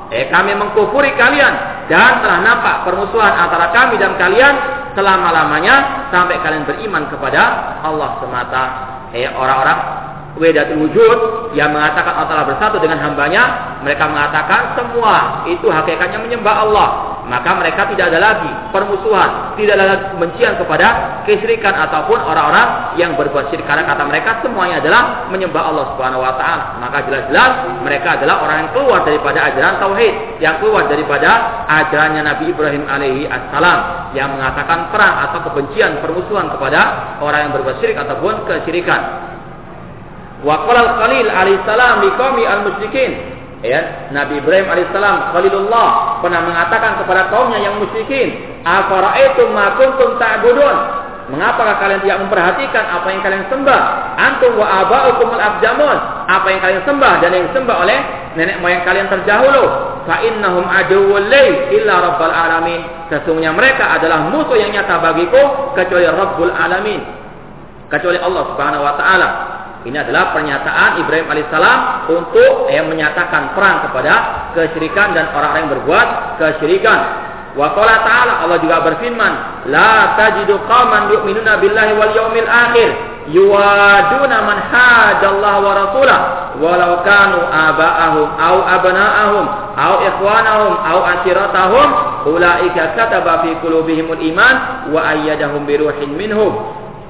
Eh 0.10 0.26
kami 0.32 0.56
mengkufuri 0.58 1.14
kalian 1.20 1.54
dan 1.92 2.24
telah 2.24 2.40
nampak 2.42 2.88
permusuhan 2.88 3.30
antara 3.30 3.70
kami 3.76 4.00
dan 4.02 4.16
kalian 4.18 4.56
selama-lamanya 4.98 6.10
sampai 6.10 6.42
kalian 6.42 6.66
beriman 6.66 7.06
kepada 7.14 7.78
Allah 7.86 8.18
semata. 8.24 8.64
Eh 9.14 9.30
orang-orang 9.30 9.78
Wedatul 10.38 10.86
wujud 10.86 11.18
yang 11.58 11.74
mengatakan 11.74 12.14
Allah 12.14 12.30
Ta'ala 12.30 12.46
bersatu 12.46 12.78
dengan 12.78 13.02
hambanya, 13.02 13.44
mereka 13.82 14.06
mengatakan 14.06 14.78
semua 14.78 15.46
itu 15.50 15.66
hakikatnya 15.66 16.22
menyembah 16.22 16.56
Allah. 16.70 16.90
Maka 17.28 17.60
mereka 17.60 17.92
tidak 17.92 18.08
ada 18.08 18.20
lagi 18.24 18.52
permusuhan, 18.72 19.60
tidak 19.60 19.76
ada 19.76 19.86
lagi 19.92 20.06
kebencian 20.16 20.56
kepada 20.56 20.88
kesyirikan 21.28 21.76
ataupun 21.76 22.24
orang-orang 22.24 22.96
yang 22.96 23.20
berbuat 23.20 23.52
syirik. 23.52 23.68
Karena 23.68 23.84
kata 23.84 24.08
mereka 24.08 24.40
semuanya 24.40 24.80
adalah 24.80 25.28
menyembah 25.28 25.60
Allah 25.60 25.86
Subhanahu 25.92 26.24
wa 26.24 26.40
taala. 26.40 26.80
Maka 26.80 27.04
jelas-jelas 27.04 27.84
mereka 27.84 28.16
adalah 28.16 28.48
orang 28.48 28.58
yang 28.64 28.72
keluar 28.72 29.00
daripada 29.04 29.44
ajaran 29.44 29.76
tauhid, 29.76 30.14
yang 30.40 30.56
keluar 30.64 30.88
daripada 30.88 31.30
ajarannya 31.68 32.22
Nabi 32.24 32.46
Ibrahim 32.48 32.84
alaihi 32.88 33.28
assalam 33.28 33.80
yang 34.16 34.32
mengatakan 34.32 34.88
perang 34.96 35.28
atau 35.28 35.40
kebencian, 35.52 36.00
permusuhan 36.00 36.48
kepada 36.48 37.20
orang 37.20 37.50
yang 37.50 37.52
berbuat 37.60 37.84
syirik 37.84 38.00
ataupun 38.00 38.48
kesyirikan. 38.48 39.36
Wa 40.46 40.66
qala 40.70 40.80
al-Khalil 40.86 41.28
alaihissalam 41.30 41.96
liqaumi 42.06 42.44
al-musyrikin. 42.46 43.12
Ya, 43.66 44.10
Nabi 44.14 44.38
Ibrahim 44.38 44.70
alaihissalam 44.70 45.34
Khalilullah 45.34 46.22
pernah 46.22 46.46
mengatakan 46.46 47.02
kepada 47.02 47.34
kaumnya 47.34 47.58
yang 47.58 47.82
musyrikin, 47.82 48.38
"Afara'aitum 48.62 49.50
ma 49.50 49.74
kuntum 49.82 50.22
ta'budun?" 50.22 51.08
Mengapa 51.28 51.76
kalian 51.84 52.00
tidak 52.08 52.24
memperhatikan 52.24 52.88
apa 52.88 53.08
yang 53.12 53.20
kalian 53.20 53.44
sembah? 53.52 53.82
Antum 54.16 54.56
wa 54.56 54.64
aba'ukum 54.64 55.28
al-abjamun. 55.36 55.98
Apa 56.24 56.48
yang 56.56 56.62
kalian 56.64 56.82
sembah 56.88 57.14
dan 57.20 57.32
yang 57.36 57.52
sembah 57.52 57.76
oleh 57.84 58.00
nenek 58.40 58.64
moyang 58.64 58.88
kalian 58.88 59.12
terdahulu. 59.12 59.64
Fa 60.08 60.24
innahum 60.24 60.64
aduwwul 60.64 61.28
illa 61.76 61.96
rabbal 62.00 62.32
alamin. 62.32 62.80
Sesungguhnya 63.12 63.52
mereka 63.52 64.00
adalah 64.00 64.32
musuh 64.32 64.56
yang 64.56 64.72
nyata 64.72 65.04
bagiku 65.04 65.76
kecuali 65.76 66.08
Rabbul 66.08 66.48
alamin. 66.48 67.04
Kecuali 67.92 68.20
Allah 68.24 68.44
Subhanahu 68.56 68.88
wa 68.88 68.94
taala. 68.96 69.28
Ini 69.88 70.04
adalah 70.04 70.36
pernyataan 70.36 71.00
Ibrahim 71.00 71.32
alaihissalam 71.32 71.80
untuk 72.12 72.68
yang 72.68 72.92
menyatakan 72.92 73.56
perang 73.56 73.88
kepada 73.88 74.14
kesyirikan 74.52 75.16
dan 75.16 75.32
orang-orang 75.32 75.64
yang 75.64 75.72
berbuat 75.80 76.08
kesyirikan. 76.44 77.00
Wa 77.56 77.72
qala 77.72 78.04
ta'ala 78.04 78.34
Allah 78.44 78.60
juga 78.60 78.84
berfirman, 78.84 79.34
la 79.72 80.20
tajidu 80.20 80.60
qauman 80.68 81.08
yu'minuna 81.10 81.58
billahi 81.64 81.96
wal 81.96 82.12
yaumil 82.12 82.46
akhir 82.52 82.90
yuwaduna 83.32 84.38
man 84.44 84.58
hadallaha 84.72 85.58
wa 85.64 85.72
rasulah 85.74 86.20
walau 86.60 87.00
kanu 87.08 87.40
aba'ahum 87.48 88.28
au 88.40 88.58
abna'ahum 88.64 89.46
au 89.76 89.94
ikhwanahum 90.04 90.74
au 90.80 91.00
ashiratahum 91.16 91.88
ulaika 92.28 92.96
kataba 92.96 93.44
fi 93.44 93.56
qulubihimul 93.60 94.20
iman 94.20 94.56
wa 94.92 95.00
ayyadahum 95.16 95.68
bi 95.68 95.76
ruhin 95.80 96.16
minhum 96.16 96.56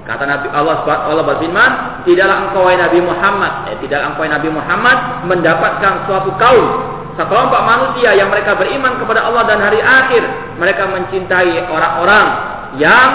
Kata 0.07 0.23
Nabi 0.23 0.47
Allah 0.55 0.87
Allah 0.87 1.25
berfirman, 1.35 1.71
tidaklah 2.07 2.47
engkau 2.47 2.63
wahai 2.63 2.79
Nabi 2.79 2.99
Muhammad, 3.03 3.67
eh, 3.67 3.77
tidaklah 3.83 4.15
engkau 4.15 4.23
Nabi 4.23 4.49
Muhammad 4.55 4.97
mendapatkan 5.27 5.93
suatu 6.07 6.31
kaum 6.39 6.65
sekelompok 7.19 7.61
manusia 7.67 8.15
yang 8.15 8.31
mereka 8.31 8.55
beriman 8.55 8.95
kepada 9.03 9.27
Allah 9.27 9.43
dan 9.43 9.59
hari 9.59 9.83
akhir, 9.83 10.23
mereka 10.55 10.87
mencintai 10.87 11.67
orang-orang 11.67 12.25
yang 12.79 13.09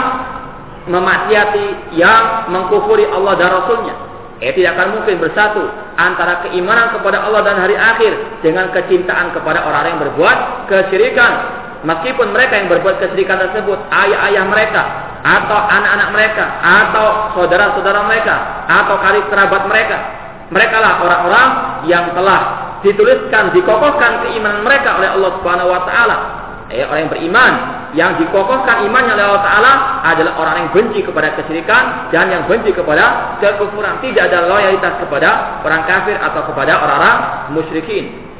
memaksiati, 0.90 1.96
yang 1.96 2.52
mengkufuri 2.52 3.08
Allah 3.08 3.40
dan 3.40 3.48
Rasulnya. 3.56 3.94
Eh 4.42 4.50
tidak 4.50 4.74
akan 4.74 4.98
mungkin 4.98 5.22
bersatu 5.22 5.62
antara 5.94 6.42
keimanan 6.42 6.90
kepada 6.90 7.22
Allah 7.22 7.46
dan 7.46 7.62
hari 7.62 7.78
akhir 7.78 8.42
dengan 8.42 8.74
kecintaan 8.74 9.30
kepada 9.30 9.62
orang 9.62 9.94
yang 9.94 9.98
berbuat 10.02 10.66
kesyirikan. 10.66 11.61
Meskipun 11.82 12.30
mereka 12.30 12.62
yang 12.62 12.70
berbuat 12.70 13.02
kesyirikan 13.02 13.42
tersebut 13.42 13.78
ayah-ayah 13.90 14.44
mereka 14.46 14.82
atau 15.22 15.58
anak-anak 15.58 16.08
mereka 16.14 16.44
atau 16.62 17.06
saudara-saudara 17.38 18.06
mereka 18.06 18.66
atau 18.70 18.98
kali 19.02 19.18
kerabat 19.26 19.66
mereka, 19.66 19.96
mereka 20.50 20.76
lah 20.78 21.02
orang-orang 21.02 21.48
yang 21.90 22.14
telah 22.14 22.40
dituliskan, 22.86 23.50
dikokohkan 23.50 24.26
keimanan 24.26 24.62
mereka 24.62 24.98
oleh 24.98 25.10
Allah 25.10 25.30
Subhanahu 25.38 25.70
wa 25.70 25.82
taala. 25.86 26.18
Eh, 26.72 26.86
orang 26.88 27.04
yang 27.04 27.12
beriman 27.12 27.52
yang 27.92 28.10
dikokohkan 28.16 28.88
imannya 28.88 29.12
oleh 29.12 29.24
Allah 29.28 29.44
Taala 29.44 29.72
adalah 30.08 30.32
orang 30.40 30.54
yang 30.64 30.68
benci 30.72 31.04
kepada 31.04 31.36
kesyirikan 31.36 32.08
dan 32.08 32.32
yang 32.32 32.48
benci 32.48 32.72
kepada 32.72 33.36
kekufuran. 33.44 34.00
Tidak 34.00 34.32
ada 34.32 34.48
loyalitas 34.48 34.96
kepada 34.96 35.60
orang 35.60 35.84
kafir 35.84 36.16
atau 36.16 36.40
kepada 36.48 36.80
orang-orang 36.80 37.18
musyrikin. 37.52 38.31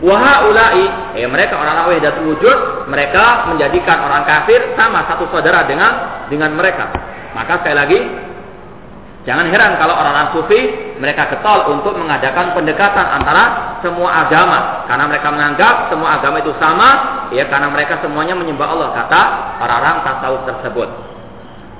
Wahaulai, 0.00 1.12
eh 1.12 1.28
mereka 1.28 1.60
orang-orang 1.60 2.00
wahdatul 2.00 2.32
wujud, 2.32 2.88
mereka 2.88 3.52
menjadikan 3.52 4.00
orang 4.00 4.24
kafir 4.24 4.72
sama 4.72 5.04
satu 5.04 5.28
saudara 5.28 5.68
dengan 5.68 6.24
dengan 6.32 6.56
mereka. 6.56 6.88
Maka 7.36 7.60
sekali 7.60 7.76
lagi, 7.76 7.98
jangan 9.28 9.52
heran 9.52 9.76
kalau 9.76 9.92
orang-orang 9.92 10.32
sufi 10.32 10.60
mereka 10.96 11.28
ketol 11.28 11.76
untuk 11.76 12.00
mengadakan 12.00 12.56
pendekatan 12.56 13.06
antara 13.12 13.76
semua 13.84 14.24
agama, 14.24 14.88
karena 14.88 15.04
mereka 15.04 15.28
menganggap 15.36 15.74
semua 15.92 16.16
agama 16.16 16.36
itu 16.40 16.52
sama, 16.56 16.88
ya 17.36 17.44
karena 17.52 17.68
mereka 17.68 18.00
semuanya 18.00 18.32
menyembah 18.32 18.72
Allah 18.72 18.88
kata 18.96 19.22
orang-orang 19.60 19.96
tasawuf 20.00 20.42
tersebut. 20.48 21.09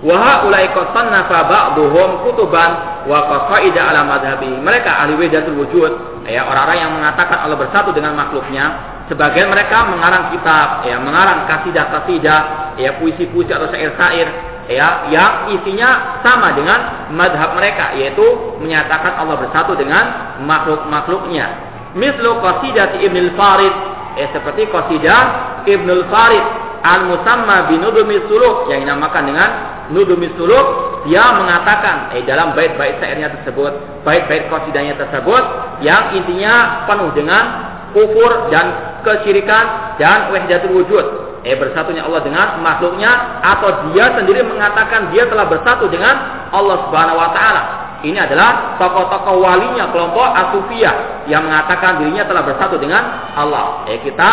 Wa 0.00 0.48
ulai 0.48 0.72
qasannafa 0.72 1.44
ba'dhum 1.44 2.24
kutuban 2.24 3.04
wa 3.04 3.48
qaida 3.52 3.92
ala 3.92 4.08
madhhabi. 4.08 4.48
Mereka 4.56 4.88
ahli 4.88 5.12
wahdatul 5.12 5.60
wujud, 5.60 5.92
ya 6.24 6.48
orang-orang 6.48 6.78
yang 6.80 6.92
mengatakan 6.96 7.44
Allah 7.44 7.60
bersatu 7.60 7.92
dengan 7.92 8.16
makhluknya. 8.16 8.96
Sebagian 9.12 9.52
mereka 9.52 9.92
mengarang 9.92 10.32
kitab, 10.32 10.88
ya 10.88 10.96
mengarang 11.02 11.44
kasidah-kasidah, 11.44 12.40
ya 12.80 12.96
puisi-puisi 12.96 13.52
atau 13.52 13.68
syair-syair, 13.68 14.28
ya 14.72 15.10
yang 15.12 15.52
isinya 15.52 16.22
sama 16.24 16.56
dengan 16.56 17.10
madhab 17.12 17.58
mereka, 17.58 17.92
yaitu 17.92 18.24
menyatakan 18.62 19.20
Allah 19.20 19.36
bersatu 19.36 19.76
dengan 19.76 20.38
makhluk-makhluknya. 20.48 21.68
Mislu 21.92 22.40
qasidah 22.40 23.02
Ibnu 23.04 23.36
Farid, 23.36 23.74
ya 24.16 24.32
seperti 24.32 24.70
qasidah 24.70 25.22
Ibnu 25.68 26.08
Farid 26.08 26.69
al-musamma 26.80 27.68
binudumi 27.68 28.20
suluk 28.28 28.68
yang 28.72 28.84
dinamakan 28.84 29.22
dengan 29.28 29.48
nudumi 29.92 30.32
suluk 30.36 30.66
dia 31.08 31.32
mengatakan 31.32 32.12
eh 32.16 32.24
dalam 32.24 32.52
bait-bait 32.52 33.00
syairnya 33.00 33.32
tersebut 33.40 33.72
bait-bait 34.04 34.48
qasidahnya 34.48 34.96
tersebut 34.96 35.42
yang 35.80 36.12
intinya 36.16 36.84
penuh 36.88 37.10
dengan 37.16 37.44
kufur 37.92 38.52
dan 38.54 38.96
kesyirikan 39.02 39.96
dan 39.98 40.30
wahdatul 40.30 40.82
wujud. 40.82 41.06
Eh 41.40 41.56
bersatunya 41.56 42.04
Allah 42.04 42.20
dengan 42.20 42.60
makhluknya 42.60 43.40
atau 43.40 43.90
dia 43.90 44.12
sendiri 44.12 44.44
mengatakan 44.44 45.08
dia 45.08 45.24
telah 45.24 45.48
bersatu 45.48 45.88
dengan 45.88 46.12
Allah 46.52 46.84
Subhanahu 46.84 47.16
wa 47.16 47.30
taala 47.32 47.62
Ini 48.00 48.16
adalah 48.16 48.80
tokoh-tokoh 48.80 49.44
walinya 49.44 49.92
kelompok 49.92 50.24
Asufiyah 50.24 51.28
yang 51.28 51.44
mengatakan 51.44 52.00
dirinya 52.00 52.24
telah 52.24 52.42
bersatu 52.48 52.80
dengan 52.80 53.32
Allah. 53.36 53.84
Ya 53.84 53.96
kita 54.00 54.30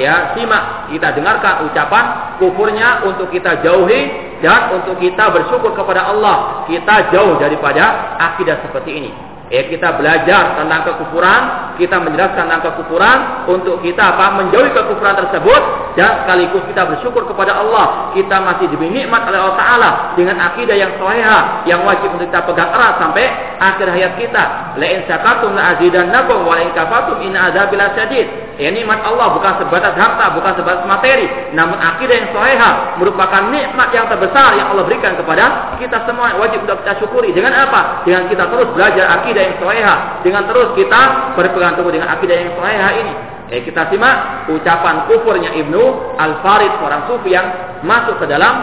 ya 0.00 0.14
simak, 0.32 0.88
kita 0.88 1.12
dengarkan 1.12 1.68
ucapan 1.68 2.04
kufurnya 2.40 3.04
untuk 3.04 3.28
kita 3.28 3.60
jauhi 3.60 4.32
dan 4.40 4.72
untuk 4.72 4.96
kita 4.96 5.28
bersyukur 5.28 5.76
kepada 5.76 6.08
Allah. 6.08 6.64
Kita 6.64 7.12
jauh 7.12 7.36
daripada 7.36 8.16
akidah 8.16 8.64
seperti 8.64 8.90
ini. 9.04 9.12
Ya 9.50 9.66
kita 9.66 9.98
belajar 9.98 10.62
tentang 10.62 10.86
kekufuran, 10.86 11.74
kita 11.74 11.98
menjelaskan 11.98 12.46
tentang 12.46 12.62
kekufuran 12.70 13.18
untuk 13.50 13.82
kita 13.82 14.14
apa 14.14 14.38
menjauhi 14.38 14.70
kekufuran 14.70 15.18
tersebut 15.26 15.62
dan 15.98 16.22
sekaligus 16.22 16.62
kita 16.70 16.86
bersyukur 16.86 17.26
kepada 17.26 17.58
Allah. 17.58 18.14
Kita 18.14 18.38
masih 18.46 18.70
diberi 18.70 18.94
nikmat 18.94 19.26
oleh 19.26 19.42
Allah 19.42 19.58
Taala 19.58 19.90
dengan 20.14 20.38
akidah 20.38 20.76
yang 20.78 20.94
sahihah 20.94 21.66
yang 21.66 21.82
wajib 21.82 22.14
untuk 22.14 22.30
kita 22.30 22.46
pegang 22.46 22.70
erat 22.70 22.94
sampai 23.02 23.26
akhir 23.58 23.90
hayat 23.90 24.12
kita. 24.22 24.44
La 24.78 24.86
in 24.86 25.02
syakartum 25.10 25.50
la 25.58 25.74
azidannakum 25.74 26.46
wa 26.46 26.54
la 26.54 26.62
in 26.62 26.70
kafartum 26.70 27.18
in 27.26 27.34
syadid. 27.34 28.49
Ya 28.60 28.68
nikmat 28.68 29.00
Allah 29.00 29.32
bukan 29.32 29.56
sebatas 29.56 29.96
harta, 29.96 30.36
bukan 30.36 30.52
sebatas 30.52 30.84
materi, 30.84 31.24
namun 31.56 31.80
akidah 31.80 32.12
yang 32.12 32.28
sahihah 32.28 33.00
merupakan 33.00 33.48
nikmat 33.48 33.88
yang 33.88 34.04
terbesar 34.04 34.52
yang 34.60 34.68
Allah 34.68 34.84
berikan 34.84 35.16
kepada 35.16 35.72
kita 35.80 36.04
semua 36.04 36.36
wajib 36.36 36.68
untuk 36.68 36.84
kita 36.84 37.00
syukuri. 37.00 37.32
Dengan 37.32 37.56
apa? 37.56 38.04
Dengan 38.04 38.28
kita 38.28 38.52
terus 38.52 38.68
belajar 38.76 39.16
akidah 39.16 39.42
yang 39.48 39.56
sahihah, 39.56 39.98
dengan 40.20 40.44
terus 40.44 40.76
kita 40.76 41.00
berpegang 41.40 41.72
teguh 41.80 41.88
dengan 41.88 42.12
akidah 42.12 42.36
yang 42.36 42.52
sahihah 42.52 42.92
ini. 43.00 43.14
Eh, 43.48 43.60
kita 43.64 43.88
simak 43.88 44.46
ucapan 44.52 45.08
kufurnya 45.08 45.56
Ibnu 45.56 46.14
Al-Farid, 46.20 46.84
seorang 46.84 47.02
sufi 47.08 47.32
yang 47.32 47.48
masuk 47.80 48.20
ke 48.20 48.28
dalam 48.28 48.60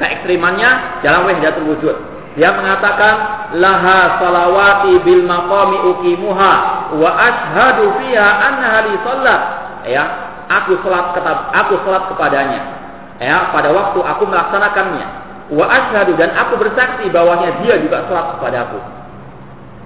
keekstrimannya 0.00 1.04
dalam 1.04 1.28
wahdatul 1.28 1.76
wujud. 1.76 1.96
Dia 2.34 2.50
mengatakan 2.50 3.14
laha 3.54 4.18
salawati 4.18 4.98
bil 5.06 5.22
maqami 5.22 5.76
ukimuha 5.94 6.54
wa 6.92 7.10
ashhadu 7.16 7.84
fiha 8.00 8.28
annaha 8.44 8.78
li 8.88 8.94
salat. 9.00 9.42
Ya, 9.88 10.04
aku 10.50 10.76
salat 10.84 11.16
aku 11.52 11.80
salat 11.84 12.04
kepadanya. 12.12 12.60
Ya, 13.22 13.48
pada 13.54 13.70
waktu 13.70 13.98
aku 14.02 14.22
melaksanakannya. 14.28 15.06
Wa 15.54 15.64
ashhadu 15.68 16.16
dan 16.18 16.32
aku 16.34 16.60
bersaksi 16.60 17.08
bahwasanya 17.08 17.62
dia 17.64 17.74
juga 17.80 18.04
salat 18.10 18.36
kepada 18.36 18.56
aku. 18.68 18.78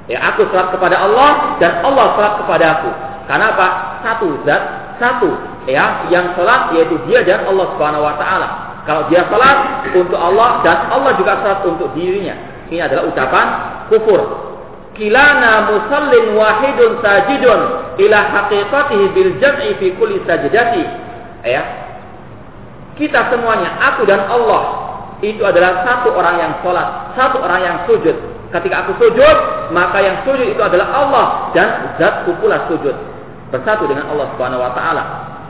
Ya, 0.09 0.18
aku 0.32 0.49
salat 0.49 0.72
kepada 0.72 0.96
Allah 0.99 1.61
dan 1.61 1.84
Allah 1.84 2.07
salat 2.16 2.34
kepada 2.42 2.66
aku. 2.80 2.90
Karena 3.28 3.53
apa? 3.53 3.68
Satu 4.01 4.28
zat, 4.49 4.62
satu 4.96 5.30
ya, 5.68 6.09
yang 6.09 6.32
salat 6.32 6.72
yaitu 6.72 6.96
dia 7.05 7.20
dan 7.20 7.44
Allah 7.44 7.66
Subhanahu 7.76 8.09
wa 8.09 8.16
taala. 8.16 8.49
Kalau 8.88 9.05
dia 9.12 9.20
salat 9.28 9.84
untuk 9.92 10.16
Allah 10.16 10.64
dan 10.64 10.88
Allah 10.88 11.12
juga 11.20 11.44
salat 11.44 11.61
untuk 11.68 11.92
dirinya. 11.92 12.32
Ini 12.72 12.88
adalah 12.88 13.05
ucapan 13.05 13.46
kufur. 13.92 14.47
Kilana 14.99 15.70
musallin 15.70 16.34
wahidun 16.34 16.99
sajidun 16.99 17.61
ila 18.03 18.18
haqiqatihi 18.18 19.05
bil 19.14 19.30
jam'i 19.38 19.70
fi 19.78 19.94
kulli 19.94 20.18
sajdati. 20.26 20.84
Ya. 21.46 21.62
Kita 22.99 23.30
semuanya, 23.30 23.78
aku 23.78 24.03
dan 24.11 24.26
Allah 24.26 24.90
itu 25.22 25.42
adalah 25.46 25.86
satu 25.86 26.11
orang 26.14 26.42
yang 26.42 26.53
salat, 26.66 27.14
satu 27.14 27.38
orang 27.38 27.61
yang 27.62 27.76
sujud. 27.86 28.14
Ketika 28.51 28.86
aku 28.86 28.99
sujud, 28.99 29.36
maka 29.70 30.03
yang 30.03 30.18
sujud 30.26 30.51
itu 30.51 30.62
adalah 30.62 30.88
Allah 30.90 31.26
dan 31.55 31.94
zatku 32.03 32.34
pula 32.42 32.66
sujud. 32.66 32.94
Bersatu 33.55 33.86
dengan 33.86 34.11
Allah 34.11 34.26
Subhanahu 34.34 34.66
wa 34.66 34.72
taala. 34.74 35.03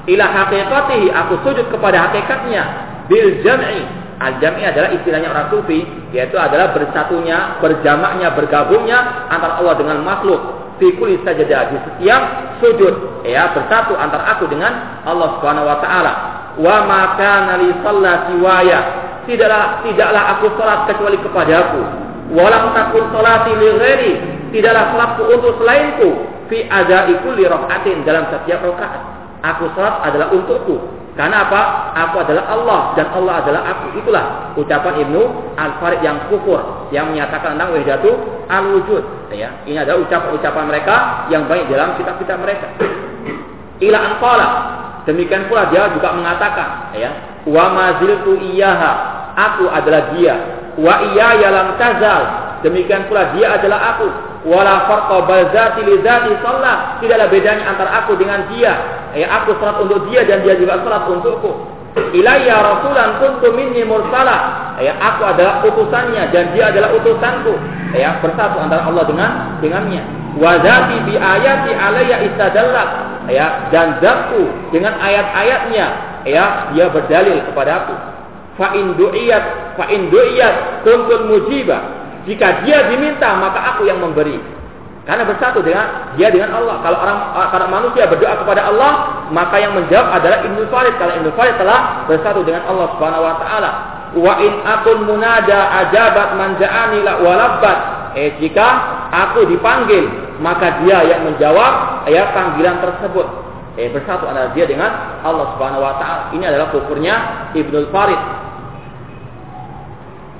Ila 0.04 0.24
haqiqatihi, 0.28 1.08
aku 1.08 1.40
sujud 1.40 1.66
kepada 1.72 2.08
hakikatnya 2.08 2.62
bil 3.08 3.40
jam'i. 3.40 3.84
Al-jam'i 4.18 4.66
adalah 4.66 4.90
istilahnya 4.98 5.30
orang 5.30 5.46
sufi, 5.54 5.86
yaitu 6.10 6.34
adalah 6.34 6.74
bersatunya, 6.74 7.62
berjamaknya, 7.62 8.34
bergabungnya 8.34 9.30
antara 9.30 9.62
Allah 9.62 9.78
dengan 9.78 10.02
makhluk. 10.02 10.42
Fi 10.82 10.90
kulli 10.98 11.22
sajadah 11.22 11.70
di 11.70 11.76
setiap 11.86 12.22
sujud, 12.62 13.22
ya 13.26 13.50
bersatu 13.54 13.94
antara 13.94 14.38
aku 14.38 14.50
dengan 14.50 15.02
Allah 15.06 15.38
Subhanahu 15.38 15.66
wa 15.66 15.78
taala. 15.82 16.12
Wa 16.58 16.76
ma 16.86 17.00
kana 17.14 17.62
li 17.62 17.70
shallati 17.82 18.34
waya. 18.42 18.80
Tidaklah 19.26 19.86
tidaklah 19.86 20.22
aku 20.38 20.46
salat 20.58 20.80
kecuali 20.90 21.18
kepadaku. 21.22 21.82
Walam 22.34 22.74
takun 22.74 23.04
salati 23.14 23.54
li. 23.54 24.12
Tidaklah 24.50 24.84
salatku 24.94 25.22
untuk 25.30 25.52
selainku 25.62 26.10
fi 26.50 26.66
adai 26.66 27.14
kulli 27.22 27.46
rakaatin 27.46 28.02
dalam 28.02 28.26
setiap 28.34 28.66
rakaat. 28.66 29.02
Aku 29.46 29.70
salat 29.78 30.02
adalah 30.02 30.34
untukku 30.34 30.78
karena 31.18 31.50
apa? 31.50 31.60
Aku 31.98 32.22
adalah 32.22 32.46
Allah 32.46 32.80
dan 32.94 33.10
Allah 33.10 33.42
adalah 33.42 33.62
aku. 33.66 33.98
Itulah 33.98 34.54
ucapan 34.54 35.02
Ibnu 35.02 35.22
Al-Farid 35.58 35.98
yang 36.06 36.30
kufur 36.30 36.86
yang 36.94 37.10
menyatakan 37.10 37.58
tentang 37.58 37.74
wahdatu 37.74 38.14
al-wujud. 38.46 39.02
Ya, 39.34 39.50
ini 39.66 39.82
adalah 39.82 39.98
ucapan-ucapan 40.06 40.64
mereka 40.70 41.26
yang 41.26 41.50
baik 41.50 41.66
dalam 41.66 41.98
kitab-kitab 41.98 42.38
mereka. 42.38 42.70
Ila 43.82 43.98
anqala. 44.14 44.48
Demikian 45.10 45.50
pula 45.50 45.66
dia 45.74 45.90
juga 45.90 46.14
mengatakan, 46.14 46.94
ya, 46.94 47.10
wa 47.50 47.66
maziltu 47.66 48.38
iyyaha. 48.38 48.92
Aku 49.34 49.66
adalah 49.74 50.14
dia. 50.14 50.38
Wa 50.78 51.02
iyya 51.02 51.50
lam 51.50 51.74
tazal. 51.82 52.22
Demikian 52.62 53.10
pula 53.10 53.34
dia 53.34 53.58
adalah 53.58 53.98
aku 53.98 54.06
wala 54.46 54.86
farqa 54.86 55.18
bazati 55.26 55.82
li 55.82 55.98
shalah 56.02 57.02
tidaklah 57.02 57.26
bedanya 57.26 57.74
antara 57.74 57.90
aku 58.02 58.14
dengan 58.14 58.46
dia 58.54 58.97
ya 59.16 59.26
aku 59.42 59.56
salat 59.60 59.80
untuk 59.84 60.08
dia 60.10 60.24
dan 60.24 60.44
dia 60.44 60.58
juga 60.58 60.80
salat 60.82 61.08
untukku. 61.08 61.52
Ilayya 62.14 62.54
rasulan 62.62 63.18
kuntu 63.18 63.48
minni 63.56 63.82
mursala. 63.82 64.70
Ya 64.78 64.94
aku 65.00 65.26
adalah 65.26 65.64
utusannya 65.66 66.30
dan 66.30 66.54
dia 66.54 66.70
adalah 66.70 66.94
utusanku. 66.94 67.54
Ya 67.96 68.20
bersatu 68.22 68.60
antara 68.60 68.86
Allah 68.86 69.04
dengan 69.08 69.30
dengannya. 69.58 70.02
Wa 70.38 70.62
zati 70.62 70.96
bi 71.08 71.18
ayati 71.18 71.72
alayya 71.74 72.16
istadalla 72.28 72.84
ya 73.26 73.72
dan 73.74 73.98
zatku 73.98 74.46
dengan 74.70 74.94
ayat-ayatnya. 75.00 75.86
Ya 76.28 76.70
dia 76.76 76.86
berdalil 76.92 77.42
kepada 77.50 77.82
aku. 77.82 77.94
Fa 78.58 78.74
in 78.74 78.94
du'iyat 78.94 79.74
fa 79.78 79.86
in 79.90 80.10
du'iyat 80.10 80.84
mujibah 81.26 81.98
jika 82.28 82.60
dia 82.60 82.92
diminta, 82.92 83.40
maka 83.40 83.72
aku 83.72 83.88
yang 83.88 84.04
memberi. 84.04 84.36
Karena 85.08 85.24
bersatu 85.24 85.64
dengan 85.64 86.12
dia 86.20 86.28
dengan 86.28 86.52
Allah. 86.52 86.84
Kalau 86.84 87.00
orang 87.00 87.18
kalau 87.48 87.66
manusia 87.72 88.04
berdoa 88.04 88.44
kepada 88.44 88.68
Allah, 88.68 89.24
maka 89.32 89.56
yang 89.56 89.72
menjawab 89.72 90.20
adalah 90.20 90.44
Ibnu 90.44 90.68
Farid. 90.68 91.00
Kalau 91.00 91.16
Ibnu 91.16 91.32
Farid 91.32 91.56
telah 91.56 92.04
bersatu 92.04 92.44
dengan 92.44 92.68
Allah 92.68 92.92
Subhanahu 92.92 93.24
wa 93.24 93.34
taala. 93.40 93.70
Wa 94.12 94.36
in 94.44 94.52
akun 94.68 95.08
munada 95.08 95.72
ajabat 95.80 96.36
manja'ani 96.36 97.00
la 97.08 97.24
walabbat. 97.24 97.78
Eh 98.20 98.36
jika 98.36 98.68
aku 99.08 99.48
dipanggil, 99.48 100.12
maka 100.44 100.84
dia 100.84 101.00
yang 101.08 101.24
menjawab 101.24 102.04
ya 102.04 102.28
panggilan 102.36 102.76
tersebut. 102.84 103.26
Eh 103.80 103.88
bersatu 103.88 104.28
adalah 104.28 104.52
dia 104.52 104.68
dengan 104.68 105.24
Allah 105.24 105.56
Subhanahu 105.56 105.88
wa 105.88 105.96
taala. 105.96 106.36
Ini 106.36 106.52
adalah 106.52 106.68
kukurnya 106.68 107.48
Ibnu 107.56 107.88
Farid. 107.88 108.20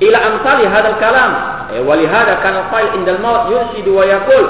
Ila 0.05 0.19
amsali 0.29 0.69
hadal 0.69 1.01
kalam 1.01 1.58
walihada 1.85 2.41
kana 2.41 2.73
fa'il 2.73 2.97
indal 2.97 3.21
maut 3.21 3.53
yursidu 3.53 3.93
wa 3.93 4.05
yaqul. 4.09 4.45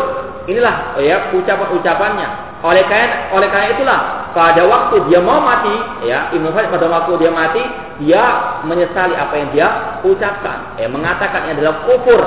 Inilah 0.48 0.96
ya 1.02 1.28
ucapan-ucapannya. 1.34 2.28
Oleh 2.64 2.82
karena 2.88 3.30
oleh 3.36 3.48
karena 3.52 3.68
itulah 3.76 4.00
pada 4.32 4.62
waktu 4.64 5.06
dia 5.06 5.20
mau 5.22 5.38
mati, 5.44 5.74
ya 6.08 6.32
Ibnu 6.32 6.50
Farid 6.50 6.72
pada 6.72 6.88
waktu 6.88 7.12
dia 7.20 7.30
mati, 7.30 7.62
dia 8.02 8.22
menyesali 8.64 9.14
apa 9.14 9.34
yang 9.36 9.48
dia 9.52 9.68
ucapkan. 10.02 10.78
Ya, 10.80 10.88
mengatakan 10.88 11.46
ini 11.46 11.60
adalah 11.60 11.84
kufur. 11.86 12.20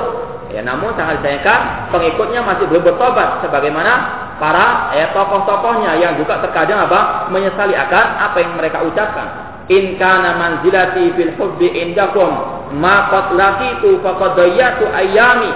Ya, 0.52 0.60
namun 0.60 0.92
sangat 0.94 1.24
disayangkan 1.24 1.88
pengikutnya 1.88 2.44
masih 2.44 2.68
belum 2.68 2.84
bertobat 2.84 3.40
sebagaimana 3.40 3.92
para 4.36 4.92
ya 4.92 5.08
tokoh-tokohnya 5.16 5.96
yang 5.96 6.12
juga 6.20 6.44
terkadang 6.44 6.84
apa 6.84 7.32
menyesali 7.32 7.72
akan 7.72 8.06
apa 8.20 8.36
yang 8.36 8.52
mereka 8.60 8.84
ucapkan 8.84 9.51
in 9.72 9.96
kana 9.96 10.36
manzilati 10.36 11.16
fil 11.16 11.32
hubbi 11.40 11.72
indakum 11.72 12.32
ma 12.76 13.08
qad 13.08 13.32
laqitu 13.32 14.00
faqad 14.04 14.36
dayyatu 14.36 14.84
ayami 14.92 15.50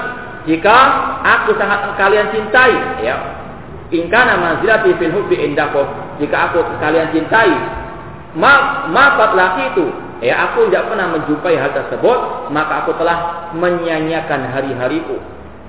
jika 0.48 0.76
aku 1.26 1.52
sangat 1.60 1.92
kalian 2.00 2.32
cintai 2.32 2.74
ya. 3.04 3.16
In 3.92 4.08
kana 4.10 4.40
manzilati 4.40 4.96
fil 4.96 5.12
hubbi 5.12 5.36
indakum 5.36 5.84
jika 6.16 6.50
aku 6.50 6.64
kalian 6.80 7.12
cintai 7.12 7.52
ma 8.32 8.88
ma 8.88 9.04
qad 9.20 9.30
laqitu 9.36 9.84
ya 10.24 10.48
aku 10.48 10.72
tidak 10.72 10.88
pernah 10.88 11.12
menjumpai 11.12 11.56
hal 11.60 11.70
tersebut 11.76 12.48
maka 12.50 12.84
aku 12.84 12.96
telah 12.96 13.52
menyanyiakan 13.52 14.48
hari-hariku. 14.54 15.20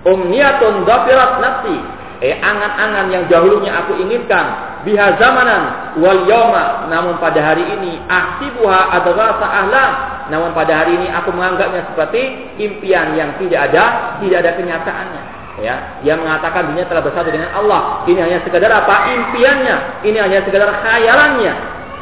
Umniyatun 0.08 0.88
dhafirat 0.88 1.44
nafsi 1.44 1.78
eh 2.24 2.40
angan-angan 2.40 3.12
yang 3.12 3.24
dahulunya 3.28 3.76
aku 3.76 4.00
inginkan 4.00 4.77
biha 4.88 5.20
zamanan 5.20 5.64
wal 6.00 6.24
yawma. 6.24 6.88
Namun 6.88 7.20
pada 7.20 7.44
hari 7.44 7.68
ini 7.68 8.00
ahsibuha 8.08 8.96
adrasa 8.96 9.44
ahlam 9.44 9.94
namun 10.28 10.52
pada 10.52 10.84
hari 10.84 11.00
ini 11.00 11.08
aku 11.12 11.32
menganggapnya 11.32 11.88
seperti 11.92 12.52
impian 12.60 13.16
yang 13.16 13.36
tidak 13.40 13.72
ada 13.72 13.84
tidak 14.24 14.38
ada 14.44 14.52
kenyataannya. 14.56 15.24
Ya 15.58 15.76
dia 16.06 16.14
mengatakan 16.16 16.72
dunia 16.72 16.86
telah 16.88 17.04
bersatu 17.04 17.28
dengan 17.34 17.52
Allah. 17.52 18.08
Ini 18.08 18.20
hanya 18.24 18.40
sekedar 18.48 18.72
apa? 18.72 19.12
Impiannya. 19.12 20.06
Ini 20.08 20.18
hanya 20.24 20.40
sekedar 20.48 20.70
khayalannya. 20.84 21.54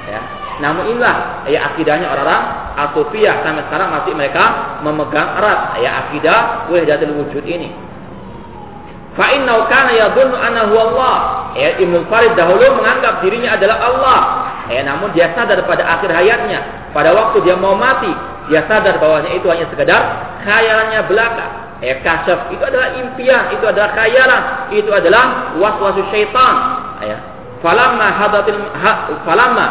Ya 0.06 0.22
Namun 0.62 0.88
inilah 0.94 1.46
ya 1.50 1.74
akidahnya 1.74 2.08
orang-orang 2.08 2.44
asufiyah 2.88 3.44
sampai 3.44 3.64
sekarang 3.68 3.90
masih 3.92 4.14
mereka 4.16 4.44
memegang 4.84 5.30
erat 5.40 5.80
ya 5.80 5.90
akidah 6.06 6.68
wahdatul 6.68 7.14
wujud 7.26 7.44
ini. 7.48 7.72
Fa 9.16 9.32
innahu 9.32 9.64
kana 9.72 9.96
yadhunnu 9.96 10.36
annahu 10.36 10.76
Allah. 10.76 11.16
Ya 11.56 11.80
Ibnu 11.80 12.04
Farid 12.12 12.36
dahulu 12.36 12.76
menganggap 12.76 13.24
dirinya 13.24 13.56
adalah 13.56 13.78
Allah. 13.80 14.22
Ya 14.68 14.82
namun 14.84 15.16
dia 15.16 15.32
sadar 15.32 15.64
pada 15.64 15.88
akhir 15.88 16.12
hayatnya, 16.12 16.92
pada 16.92 17.16
waktu 17.16 17.40
dia 17.48 17.56
mau 17.56 17.80
mati, 17.80 18.12
dia 18.52 18.66
sadar 18.68 19.00
bahwasanya 19.00 19.38
itu 19.40 19.48
hanya 19.48 19.66
sekedar 19.72 20.02
khayalannya 20.44 21.00
belaka. 21.08 21.46
Ya 21.80 21.96
kasyaf 22.04 22.52
itu 22.52 22.64
adalah 22.64 22.98
impian, 22.98 23.56
itu 23.56 23.64
adalah 23.68 23.94
khayalan, 23.96 24.42
itu 24.74 24.92
adalah 24.92 25.54
waswasu 25.60 26.02
syaitan. 26.12 26.56
Ya. 27.04 27.18
Falamma 27.64 28.08
hadatil 28.20 28.62
ha, 28.78 28.92
falamma 29.24 29.68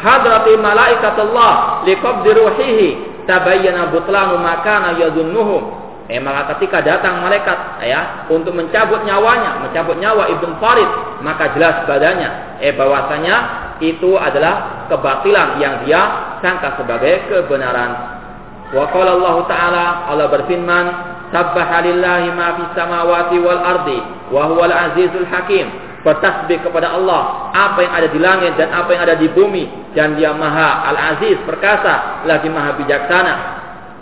hadrati 0.00 0.56
malaikatullah 0.60 1.84
liqabdi 1.88 2.30
ruhihi 2.32 2.88
tabayyana 3.24 3.92
butlanu 3.92 4.40
makana 4.40 4.96
yadhunnuhu 5.00 5.85
Eh 6.06 6.22
maka 6.22 6.54
ketika 6.54 6.86
datang 6.86 7.18
malaikat 7.18 7.82
ya 7.82 8.30
untuk 8.30 8.54
mencabut 8.54 9.02
nyawanya, 9.02 9.58
mencabut 9.58 9.98
nyawa 9.98 10.30
Ibnu 10.38 10.54
Farid, 10.62 10.86
maka 11.26 11.50
jelas 11.58 11.82
badannya 11.82 12.62
eh 12.62 12.70
bahwasanya 12.78 13.36
itu 13.82 14.14
adalah 14.14 14.86
kebatilan 14.86 15.58
yang 15.58 15.82
dia 15.82 16.00
sangka 16.38 16.78
sebagai 16.78 17.26
kebenaran. 17.26 18.22
Wa 18.70 18.86
qala 18.94 19.18
Allah 19.18 19.36
taala 19.50 19.84
Allah 20.06 20.26
berfirman, 20.30 20.86
"Sabbaha 21.34 21.82
lillahi 21.90 22.28
ma 22.38 22.54
fis 22.54 22.70
samawati 22.78 23.36
wal 23.42 23.62
ardi 23.66 23.98
wa 24.30 24.42
huwal 24.46 24.70
azizul 24.70 25.26
hakim." 25.26 25.66
Bertasbih 26.06 26.62
kepada 26.62 26.94
Allah 26.94 27.50
apa 27.50 27.82
yang 27.82 27.90
ada 27.98 28.06
di 28.14 28.20
langit 28.22 28.54
dan 28.54 28.70
apa 28.70 28.94
yang 28.94 29.02
ada 29.10 29.18
di 29.18 29.26
bumi 29.26 29.90
dan 29.90 30.14
dia 30.14 30.30
maha 30.30 30.86
al-aziz 30.94 31.34
perkasa 31.42 32.22
lagi 32.22 32.46
maha 32.46 32.78
bijaksana 32.78 33.34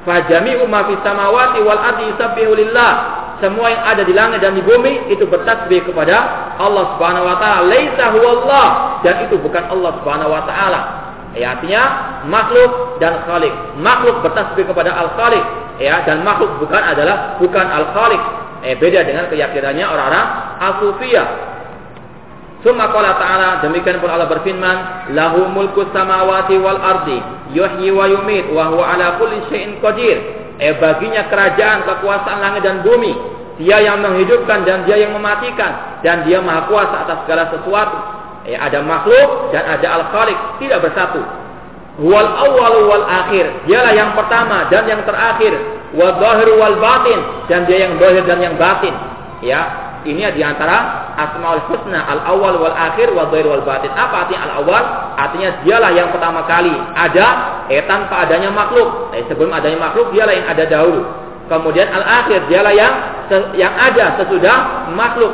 Fajami'u 0.04 0.68
ma 0.68 0.84
fis 0.88 1.00
samawati 1.00 1.64
wal 1.64 1.80
ardi 1.80 2.12
yusabbihu 2.12 2.52
lillah. 2.52 2.92
Semua 3.42 3.66
yang 3.72 3.82
ada 3.82 4.02
di 4.06 4.14
langit 4.14 4.40
dan 4.40 4.54
di 4.54 4.62
bumi 4.62 5.10
itu 5.10 5.26
bertasbih 5.26 5.90
kepada 5.90 6.16
Allah 6.60 6.94
Subhanahu 6.96 7.26
wa 7.26 7.36
taala. 7.40 7.66
Laisa 7.66 8.14
huwallah 8.14 9.00
dan 9.02 9.26
itu 9.26 9.40
bukan 9.40 9.64
Allah 9.68 9.90
Subhanahu 10.00 10.30
wa 10.30 10.42
taala. 10.46 10.80
Ya, 11.34 11.58
artinya 11.58 11.82
makhluk 12.30 13.02
dan 13.02 13.26
khalik. 13.26 13.50
Makhluk 13.82 14.22
bertasbih 14.22 14.70
kepada 14.70 14.94
al-khaliq, 14.94 15.42
ya, 15.82 16.06
dan 16.06 16.22
makhluk 16.22 16.62
bukan 16.62 16.78
adalah 16.78 17.34
bukan 17.42 17.66
al-khaliq. 17.66 18.22
Eh, 18.64 18.78
beda 18.78 19.02
dengan 19.02 19.26
keyakinannya 19.28 19.82
orang-orang 19.82 20.26
asufiyah. 20.62 21.53
Summa 22.64 22.88
qala 22.88 23.20
ta'ala 23.20 23.60
demikian 23.60 24.00
pun 24.00 24.08
Allah 24.08 24.24
berfirman, 24.24 25.12
"Lahu 25.12 25.52
mulku 25.52 25.84
samawati 25.92 26.56
wal 26.56 26.80
ardi, 26.80 27.20
yuhyi 27.52 27.92
wa 27.92 28.08
yumit 28.08 28.48
wa 28.48 28.72
huwa 28.72 28.88
ala 28.88 29.20
kulli 29.20 29.44
syai'in 29.52 29.84
qadir." 29.84 30.16
Eh 30.56 30.72
baginya 30.80 31.28
kerajaan 31.28 31.84
kekuasaan 31.84 32.40
langit 32.40 32.64
dan 32.64 32.80
bumi. 32.80 33.12
Dia 33.60 33.84
yang 33.84 34.00
menghidupkan 34.00 34.64
dan 34.64 34.88
dia 34.88 34.96
yang 34.96 35.12
mematikan 35.12 36.00
dan 36.00 36.24
dia 36.24 36.40
maha 36.40 36.64
kuasa 36.66 37.04
atas 37.04 37.28
segala 37.28 37.52
sesuatu. 37.52 37.96
Eh 38.48 38.56
ada 38.56 38.80
makhluk 38.80 39.52
dan 39.52 39.68
ada 39.68 39.86
al-khaliq, 40.00 40.38
tidak 40.64 40.88
bersatu. 40.88 41.20
Wal 42.00 42.26
awal 42.26 42.74
wal 42.90 43.06
akhir. 43.06 43.68
Dialah 43.68 43.92
yang 43.92 44.16
pertama 44.16 44.66
dan 44.72 44.88
yang 44.88 45.04
terakhir. 45.04 45.52
Wa 45.94 46.16
zahir 46.18 46.48
wal 46.58 46.80
batin 46.80 47.20
dan 47.46 47.68
dia 47.68 47.86
yang 47.86 48.00
zahir 48.00 48.24
dan 48.24 48.38
yang 48.40 48.56
batin. 48.58 48.94
Ya, 49.44 49.83
ini 50.04 50.20
di 50.36 50.42
antara 50.44 51.10
asmaul 51.16 51.64
husna 51.72 52.04
al 52.04 52.20
awal 52.28 52.60
wal 52.60 52.76
akhir 52.76 53.08
wal 53.16 53.32
dhair 53.32 53.48
wal 53.48 53.64
batin. 53.64 53.88
Apa 53.96 54.28
artinya 54.28 54.40
al 54.48 54.52
awal? 54.60 54.84
Artinya 55.16 55.48
dialah 55.64 55.90
yang 55.96 56.08
pertama 56.12 56.44
kali 56.44 56.76
ada 56.92 57.26
eh 57.72 57.80
tanpa 57.88 58.28
adanya 58.28 58.52
makhluk. 58.52 59.16
Eh, 59.16 59.24
sebelum 59.26 59.50
adanya 59.50 59.80
makhluk 59.80 60.12
dialah 60.12 60.34
yang 60.36 60.46
ada 60.46 60.64
dahulu. 60.68 61.02
Kemudian 61.48 61.88
al 61.88 62.04
akhir 62.04 62.48
dialah 62.52 62.72
yang 62.76 62.94
yang 63.56 63.72
ada 63.72 64.20
sesudah 64.20 64.88
makhluk. 64.92 65.32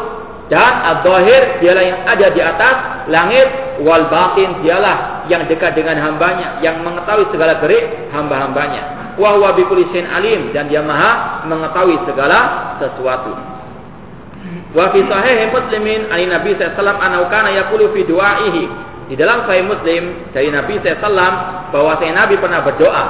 Dan 0.50 0.72
al 0.82 1.02
dhahir 1.06 1.62
dialah 1.62 1.84
yang 1.86 2.00
ada 2.06 2.26
di 2.30 2.40
atas 2.42 2.74
langit 3.06 3.46
wal 3.82 4.06
batin 4.10 4.62
dialah 4.62 5.26
yang 5.30 5.46
dekat 5.46 5.78
dengan 5.78 5.98
hambanya, 5.98 6.58
yang 6.58 6.82
mengetahui 6.82 7.30
segala 7.30 7.58
gerik 7.62 8.10
hamba-hambanya. 8.10 9.14
Wa 9.18 9.34
huwa 9.38 9.54
alim 9.54 10.40
dan 10.54 10.66
dia 10.70 10.82
maha 10.82 11.42
mengetahui 11.46 11.98
segala 12.06 12.74
sesuatu. 12.78 13.49
Wa 14.70 14.94
fi 14.94 15.02
sahih 15.02 15.50
Muslimin 15.50 16.06
ani 16.14 16.30
Nabi 16.30 16.54
sallallahu 16.54 16.98
alaihi 17.02 17.22
wasallam 17.26 17.54
yaqulu 17.58 17.84
fi 17.90 18.00
du'aihi. 18.06 18.64
Di 19.10 19.14
dalam 19.18 19.42
sahih 19.46 19.66
Muslim 19.66 20.30
dari 20.30 20.48
Nabi 20.54 20.78
sallallahu 20.78 21.74
bahwa 21.74 21.92
saya 21.98 22.12
Nabi 22.14 22.34
pernah 22.38 22.60
berdoa. 22.62 23.04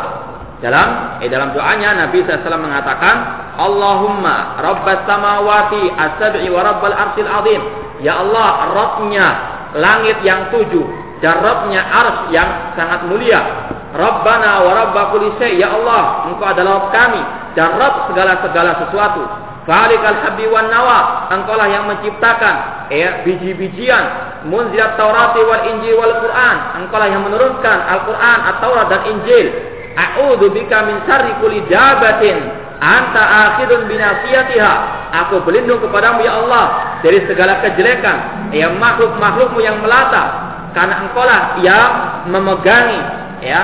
Dalam 0.61 1.21
eh 1.25 1.29
dalam 1.33 1.57
doanya 1.57 1.97
Nabi 2.09 2.21
sallallahu 2.25 2.65
mengatakan, 2.69 3.17
"Allahumma 3.57 4.61
rabbas 4.61 5.05
samawati 5.09 5.89
as-sab'i 5.97 6.49
wa 6.53 6.61
rabbal 6.65 6.97
arsyil 6.97 7.29
azim." 7.29 7.63
Ya 8.01 8.17
Allah, 8.17 8.73
Rabbnya 8.73 9.27
langit 9.77 10.25
yang 10.25 10.49
tujuh 10.49 10.85
dan 11.21 11.45
Rabbnya 11.45 11.81
ars 11.85 12.33
yang 12.33 12.49
sangat 12.77 13.05
mulia. 13.09 13.69
Rabbana 13.93 14.65
wa 14.65 14.73
rabba 14.73 15.03
kulli 15.13 15.37
Ya 15.61 15.69
Allah, 15.77 16.33
Engkau 16.33 16.47
adalah 16.49 16.89
Rabb 16.89 16.95
kami 16.95 17.23
dan 17.53 17.77
Rabb 17.77 18.09
segala-segala 18.09 18.71
sesuatu. 18.87 19.49
Falikal 19.71 20.18
habbi 20.27 20.51
wan 20.51 20.66
nawa. 20.66 21.31
Engkaulah 21.31 21.71
yang 21.71 21.87
menciptakan 21.87 22.91
ya 22.91 23.23
biji-bijian. 23.23 24.05
Munzilat 24.51 24.99
Taurat 24.99 25.39
wal 25.39 25.62
Injil 25.71 25.95
wal 25.95 26.18
Quran. 26.18 26.57
Engkaulah 26.83 27.07
yang 27.07 27.23
menurunkan 27.23 27.79
Al-Quran, 27.87 28.39
At-Taurat 28.51 28.91
dan 28.91 29.03
Injil. 29.14 29.47
A'udzu 29.95 30.51
bika 30.51 30.91
min 30.91 31.07
syarri 31.07 31.39
kulli 31.39 31.62
dabatin 31.71 32.51
anta 32.83 33.23
akhirun 33.23 33.87
binasiyatiha. 33.87 34.75
Aku 35.27 35.47
berlindung 35.47 35.79
kepadamu 35.79 36.27
ya 36.27 36.43
Allah 36.43 36.64
dari 37.07 37.23
segala 37.31 37.62
kejelekan 37.62 38.51
ya 38.51 38.75
makhluk-makhlukmu 38.75 39.61
yang 39.62 39.79
melata 39.79 40.51
karena 40.75 40.95
engkaulah 41.07 41.41
yang 41.62 41.91
memegangi 42.31 43.01
ya 43.43 43.61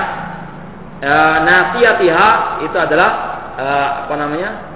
e, 0.99 1.11
nasiyatiha 1.47 2.29
itu 2.67 2.77
adalah 2.77 3.09
e, 3.55 3.65
apa 4.03 4.13
namanya 4.19 4.66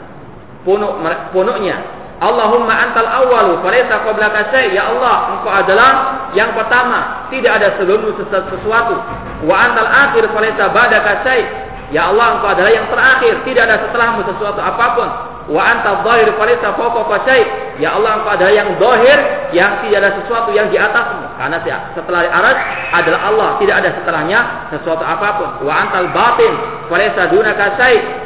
punuk 0.64 1.02
punuknya. 1.32 2.02
Allahumma 2.22 2.70
antal 2.70 3.10
awalu 3.10 3.66
falaysa 3.66 4.06
qablaka 4.06 4.54
syai. 4.54 4.78
Ya 4.78 4.94
Allah, 4.94 5.34
Engkau 5.34 5.50
adalah 5.50 5.92
yang 6.38 6.54
pertama, 6.54 7.26
tidak 7.34 7.58
ada 7.58 7.74
sebelummu 7.82 8.14
sesuatu. 8.30 8.94
Wa 9.42 9.56
antal 9.58 9.90
akhir 9.90 10.30
falaysa 10.30 10.70
ba'daka 10.70 11.26
syai. 11.26 11.42
Ya 11.90 12.14
Allah, 12.14 12.38
Engkau 12.38 12.54
adalah 12.54 12.70
yang 12.70 12.86
terakhir, 12.94 13.42
tidak 13.42 13.64
ada 13.66 13.78
setelahmu 13.90 14.22
sesuatu 14.30 14.62
apa 14.62 14.86
pun. 14.94 15.10
Wa 15.52 15.62
anta 15.68 16.00
dhahir 16.08 16.32
falisa 16.40 16.72
fawqa. 16.80 17.36
Ya 17.76 18.00
Allah 18.00 18.24
engkau 18.24 18.32
adalah 18.32 18.54
yang 18.56 18.70
zahir 18.80 19.20
yang 19.52 19.84
tidak 19.84 19.98
ada 20.00 20.12
sesuatu 20.24 20.50
yang 20.56 20.72
di 20.72 20.80
atasmu. 20.80 21.28
Karena 21.36 21.58
setelah 21.92 22.22
aras 22.24 22.58
adalah 22.96 23.20
Allah, 23.28 23.50
tidak 23.60 23.76
ada 23.84 23.90
setelahnya 24.00 24.40
sesuatu 24.72 25.04
apa 25.04 25.28
pun. 25.36 25.50
Wa 25.68 25.74
antal 25.84 26.08
batin 26.16 26.54
falisa 26.88 27.28
dunaka. 27.28 27.68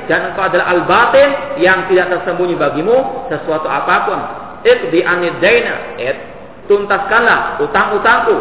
Dan 0.05 0.19
engkau 0.31 0.45
adalah 0.45 0.65
al 0.69 0.81
batin 0.85 1.29
yang 1.57 1.89
tidak 1.89 2.13
tersembunyi 2.13 2.53
bagimu 2.53 3.25
sesuatu 3.33 3.65
apa 3.65 3.95
pun. 4.05 4.19
Iqdi 4.61 5.01
anid 5.01 5.41
daina. 5.41 5.97
Tuntaskanlah 6.69 7.61
utang-utangku. 7.61 8.37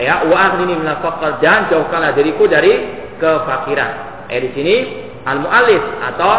Ya, 0.00 0.24
wa 0.24 0.36
aghnini 0.48 0.80
minal 0.80 1.04
dan 1.44 1.68
jauhkanlah 1.68 2.16
diriku 2.16 2.48
dari 2.48 2.80
kefakiran. 3.20 4.24
Eh 4.32 4.40
di 4.40 4.50
sini 4.56 4.76
al-muallif 5.28 5.84
atau 6.00 6.32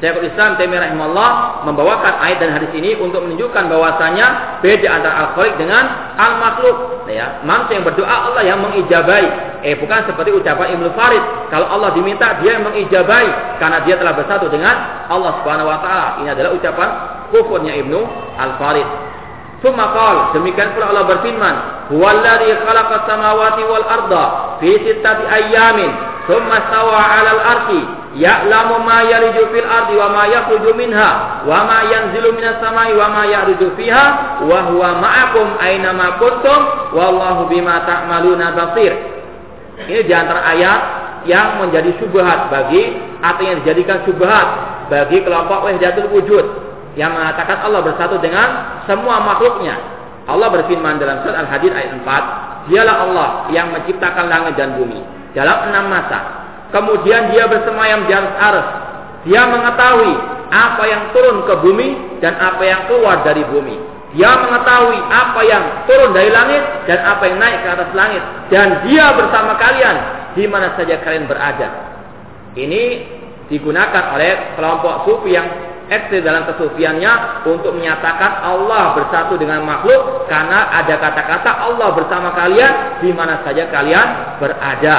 Syekhul 0.00 0.32
Islam 0.32 0.56
Taimiyah 0.56 0.88
rahimahullah 0.88 1.30
membawakan 1.68 2.24
ayat 2.24 2.40
dan 2.40 2.56
hadis 2.56 2.72
ini 2.72 2.96
untuk 2.96 3.20
menunjukkan 3.20 3.68
bahwasanya 3.68 4.56
beda 4.64 4.88
antara 4.96 5.14
al-khaliq 5.28 5.60
dengan 5.60 6.16
al-makhluk. 6.16 7.04
Ya, 7.04 7.44
manusia 7.44 7.76
yang 7.76 7.84
berdoa 7.84 8.32
Allah 8.32 8.42
yang 8.48 8.64
mengijabai. 8.64 9.28
Eh 9.60 9.76
bukan 9.76 10.08
seperti 10.08 10.32
ucapan 10.32 10.72
Ibnu 10.80 10.88
Farid. 10.96 11.20
Kalau 11.52 11.68
Allah 11.68 11.92
diminta 11.92 12.32
dia 12.40 12.56
yang 12.56 12.64
mengijabai 12.64 13.60
karena 13.60 13.84
dia 13.84 14.00
telah 14.00 14.16
bersatu 14.16 14.48
dengan 14.48 14.72
Allah 15.12 15.44
Subhanahu 15.44 15.68
wa 15.68 15.78
taala. 15.84 16.08
Ini 16.24 16.32
adalah 16.32 16.50
ucapan 16.56 16.88
kufurnya 17.28 17.76
Ibnu 17.84 18.00
Al-Farid. 18.40 18.88
Summa 19.60 19.92
qal, 19.92 20.32
demikian 20.32 20.72
pula 20.72 20.88
Allah 20.88 21.04
berfirman, 21.04 21.54
"Huwallazi 21.92 22.48
khalaqas 22.64 23.04
samawati 23.04 23.62
wal 23.68 23.84
arda 23.84 24.24
fi 24.64 24.80
sittati 24.80 25.28
ayyamin, 25.28 25.92
tsumma 26.24 26.56
stawa 26.72 26.96
'alal 26.96 27.40
arsy 27.44 27.99
ya'lamu 28.18 28.82
ma 28.82 29.06
yaliju 29.06 29.54
fil 29.54 29.68
ardi 29.68 29.94
wa 29.94 30.08
ma 30.10 30.22
yakhruju 30.26 30.70
minha 30.74 31.10
wa 31.46 31.58
ma 31.62 31.78
yanzilu 31.86 32.34
minas 32.34 32.58
samai 32.58 32.90
wa 32.94 33.06
ma 33.12 33.22
ya'ruju 33.26 33.78
fiha 33.78 34.06
wa 34.42 34.58
huwa 34.72 34.98
ma'akum 34.98 35.46
aina 35.62 35.94
ma 35.94 36.18
kuntum 36.18 36.60
wallahu 36.94 37.46
bima 37.46 37.86
ta'maluna 37.86 38.56
basir. 38.58 38.92
Ini 39.86 40.04
di 40.04 40.12
antara 40.12 40.42
ayat 40.44 40.80
yang 41.28 41.62
menjadi 41.62 41.94
syubhat 42.00 42.50
bagi 42.50 42.96
atau 43.20 43.42
yang 43.44 43.62
dijadikan 43.62 44.02
syubhat 44.08 44.46
bagi 44.90 45.22
kelompok 45.22 45.68
wahdatul 45.68 46.10
wujud 46.10 46.44
yang 46.98 47.14
mengatakan 47.14 47.62
Allah 47.62 47.80
bersatu 47.86 48.18
dengan 48.18 48.82
semua 48.90 49.22
makhluknya. 49.22 49.78
Allah 50.26 50.50
berfirman 50.52 50.98
dalam 50.98 51.22
surat 51.22 51.42
Al-Hadid 51.46 51.72
ayat 51.74 51.96
4, 52.02 52.70
Dialah 52.70 52.96
Allah 53.08 53.28
yang 53.50 53.72
menciptakan 53.72 54.30
langit 54.30 54.54
dan 54.58 54.76
bumi 54.76 55.00
dalam 55.32 55.70
enam 55.70 55.90
masa. 55.90 56.39
Kemudian 56.70 57.34
dia 57.34 57.50
bersemayam 57.50 58.06
di 58.06 58.12
atas 58.14 58.34
aras. 58.38 58.68
Dia 59.26 59.42
mengetahui 59.50 60.14
apa 60.50 60.82
yang 60.86 61.02
turun 61.14 61.46
ke 61.46 61.54
bumi 61.62 61.88
dan 62.18 62.38
apa 62.38 62.62
yang 62.66 62.80
keluar 62.90 63.22
dari 63.26 63.42
bumi. 63.46 63.76
Dia 64.10 64.42
mengetahui 64.42 64.98
apa 65.06 65.40
yang 65.46 65.64
turun 65.86 66.10
dari 66.10 66.30
langit 66.34 66.62
dan 66.90 66.98
apa 67.06 67.22
yang 67.30 67.38
naik 67.38 67.62
ke 67.62 67.68
atas 67.70 67.90
langit. 67.94 68.22
Dan 68.50 68.82
dia 68.86 69.14
bersama 69.14 69.54
kalian 69.54 69.96
di 70.34 70.44
mana 70.50 70.74
saja 70.74 70.98
kalian 71.02 71.30
berada. 71.30 71.68
Ini 72.58 72.82
digunakan 73.46 74.14
oleh 74.14 74.58
kelompok 74.58 75.06
sufi 75.06 75.34
yang 75.34 75.46
ekstrim 75.90 76.22
dalam 76.22 76.46
kesufiannya 76.46 77.42
untuk 77.50 77.74
menyatakan 77.74 78.46
Allah 78.46 78.94
bersatu 78.94 79.34
dengan 79.34 79.66
makhluk 79.66 80.30
karena 80.30 80.70
ada 80.70 80.94
kata-kata 81.02 81.50
Allah 81.66 81.88
bersama 81.98 82.30
kalian 82.34 83.02
di 83.02 83.10
mana 83.10 83.42
saja 83.42 83.66
kalian 83.70 84.38
berada. 84.38 84.96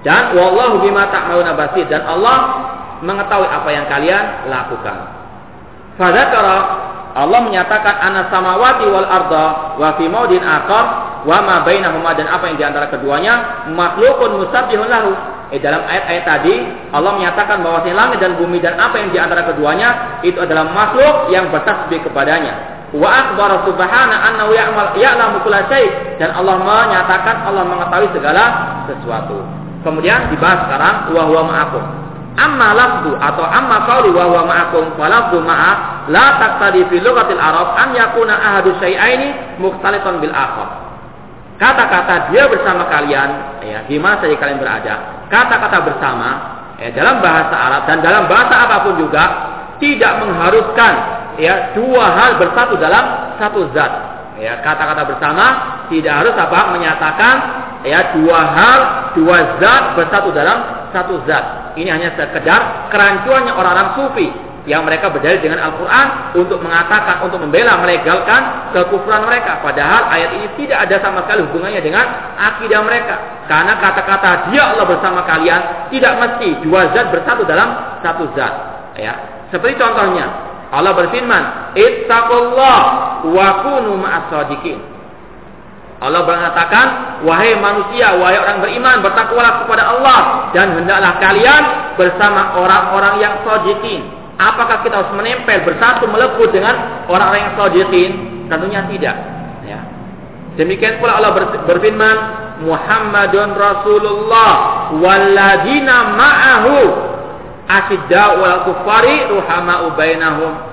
Dan 0.00 0.32
wallahu 0.32 0.80
bima 0.80 1.12
ta'maluna 1.12 1.52
basir 1.56 1.84
dan 1.88 2.08
Allah 2.08 2.36
mengetahui 3.04 3.48
apa 3.48 3.68
yang 3.68 3.84
kalian 3.88 4.24
lakukan. 4.48 4.96
Fadzakara 6.00 6.56
Allah 7.10 7.40
menyatakan 7.42 7.94
ana 8.00 8.30
samawati 8.32 8.86
wal 8.86 9.04
arda 9.04 9.46
wa 9.76 9.88
fi 9.98 10.06
maudin 10.06 10.40
akhar 10.40 10.84
wa 11.26 11.38
ma 11.44 11.56
bainahuma 11.66 12.16
dan 12.16 12.30
apa 12.30 12.48
yang 12.48 12.56
di 12.56 12.64
antara 12.64 12.86
keduanya 12.88 13.66
makhlukun 13.74 14.40
musabbihun 14.40 14.88
lahu 14.88 15.12
Eh, 15.50 15.58
dalam 15.58 15.82
ayat-ayat 15.82 16.24
tadi 16.30 16.54
Allah 16.94 17.18
menyatakan 17.18 17.58
bahwa 17.66 17.82
langit 17.82 18.22
dan 18.22 18.38
bumi 18.38 18.62
dan 18.62 18.78
apa 18.78 19.02
yang 19.02 19.10
di 19.10 19.18
antara 19.18 19.42
keduanya 19.50 20.22
itu 20.22 20.38
adalah 20.38 20.70
makhluk 20.70 21.26
yang 21.34 21.50
bertasbih 21.50 22.06
kepadanya. 22.06 22.86
Wa 22.94 23.34
akbar 23.34 23.66
subhana 23.66 24.30
annahu 24.30 24.54
ya'mal 24.54 24.94
ya'lamu 24.94 25.42
kulla 25.42 25.66
dan 26.22 26.30
Allah 26.38 26.54
menyatakan 26.54 27.50
Allah 27.50 27.66
mengetahui 27.66 28.08
segala 28.14 28.44
sesuatu. 28.86 29.59
Kemudian 29.80 30.28
dibahas 30.28 30.68
sekarang 30.68 30.96
wa 31.16 31.22
huwa 31.24 31.42
ma'akum. 31.48 31.84
Amma 32.36 32.72
lafdu 32.72 33.10
atau 33.16 33.44
amma 33.44 33.84
qauli 33.84 34.12
wa 34.12 34.24
huwa 34.28 34.42
ma'akum 34.48 34.84
wa 34.96 35.06
lafdu 35.08 35.40
ma'a 35.42 35.72
la 36.08 36.26
taqtadi 36.40 36.88
fi 36.88 36.96
lughatil 37.00 37.40
arab 37.40 37.76
an 37.76 37.96
yakuna 37.96 38.34
ahadu 38.36 38.76
syai'aini 38.80 39.60
mukhtalitan 39.60 40.20
bil 40.20 40.32
akhar. 40.32 40.90
Kata-kata 41.60 42.32
dia 42.32 42.48
bersama 42.48 42.88
kalian, 42.88 43.60
ya, 43.60 43.84
di 43.84 44.00
mana 44.00 44.16
saja 44.16 44.32
kalian 44.32 44.56
berada, 44.64 45.28
kata-kata 45.28 45.84
bersama 45.84 46.28
ya, 46.80 46.88
dalam 46.96 47.20
bahasa 47.20 47.52
Arab 47.52 47.82
dan 47.84 48.00
dalam 48.00 48.24
bahasa 48.24 48.64
apa 48.64 48.76
pun 48.88 48.96
juga 48.96 49.24
tidak 49.76 50.24
mengharuskan 50.24 50.92
ya 51.36 51.76
dua 51.76 52.04
hal 52.16 52.40
bersatu 52.40 52.80
dalam 52.80 53.36
satu 53.36 53.68
zat. 53.76 53.92
Ya, 54.40 54.56
kata-kata 54.64 55.04
bersama 55.04 55.46
tidak 55.92 56.24
harus 56.24 56.32
apa 56.32 56.72
menyatakan 56.72 57.34
ya 57.86 58.16
dua 58.16 58.40
hal, 58.40 58.80
dua 59.16 59.60
zat 59.60 59.96
bersatu 59.96 60.30
dalam 60.32 60.88
satu 60.92 61.22
zat. 61.24 61.74
Ini 61.78 61.88
hanya 61.88 62.10
sekedar 62.18 62.90
kerancuannya 62.90 63.52
orang-orang 63.54 63.88
sufi 63.96 64.28
yang 64.68 64.84
mereka 64.84 65.08
berdalil 65.08 65.40
dengan 65.40 65.58
Al-Quran 65.64 66.06
untuk 66.36 66.60
mengatakan, 66.60 67.24
untuk 67.24 67.40
membela, 67.40 67.80
melegalkan 67.80 68.70
kekufuran 68.76 69.24
mereka. 69.24 69.64
Padahal 69.64 70.12
ayat 70.12 70.36
ini 70.36 70.46
tidak 70.60 70.84
ada 70.84 70.96
sama 71.00 71.24
sekali 71.24 71.48
hubungannya 71.48 71.80
dengan 71.80 72.04
akidah 72.36 72.80
mereka. 72.84 73.46
Karena 73.48 73.80
kata-kata 73.80 74.52
dia 74.52 74.68
Allah 74.68 74.84
bersama 74.84 75.24
kalian 75.24 75.88
tidak 75.88 76.12
mesti 76.20 76.48
dua 76.60 76.92
zat 76.92 77.08
bersatu 77.08 77.42
dalam 77.48 77.98
satu 78.04 78.28
zat. 78.36 78.52
Ya, 79.00 79.46
seperti 79.48 79.80
contohnya 79.80 80.28
Allah 80.70 80.92
berfirman, 80.94 81.74
"Ittaqullah 81.74 82.82
wa 83.26 83.48
kunu 83.64 83.96
ma'as 83.98 84.30
Allah 86.00 86.24
mengatakan, 86.24 86.86
wahai 87.28 87.52
manusia, 87.60 88.16
wahai 88.16 88.40
orang 88.40 88.64
beriman, 88.64 89.04
bertakwalah 89.04 89.64
kepada 89.64 89.84
Allah 89.84 90.20
dan 90.56 90.72
hendaklah 90.80 91.20
kalian 91.20 91.62
bersama 92.00 92.56
orang-orang 92.56 93.20
yang 93.20 93.34
sadiqin. 93.44 94.08
Apakah 94.40 94.80
kita 94.80 94.96
harus 94.96 95.12
menempel 95.12 95.60
bersatu 95.60 96.08
melepuh 96.08 96.48
dengan 96.48 97.04
orang-orang 97.04 97.52
yang 97.52 97.54
sadiqin? 97.60 98.10
Tentunya 98.48 98.80
tidak. 98.88 99.16
Ya. 99.68 99.80
Demikian 100.56 101.04
pula 101.04 101.20
Allah 101.20 101.36
berfirman, 101.68 102.16
Muhammadun 102.64 103.52
Rasulullah 103.52 104.52
walladina 104.96 106.16
ma'ahu 106.16 106.76
asyidda'u 107.68 108.40
wal 108.40 108.60
kufari 108.72 109.28
ruhama'u 109.28 109.92
bainahum. 110.00 110.69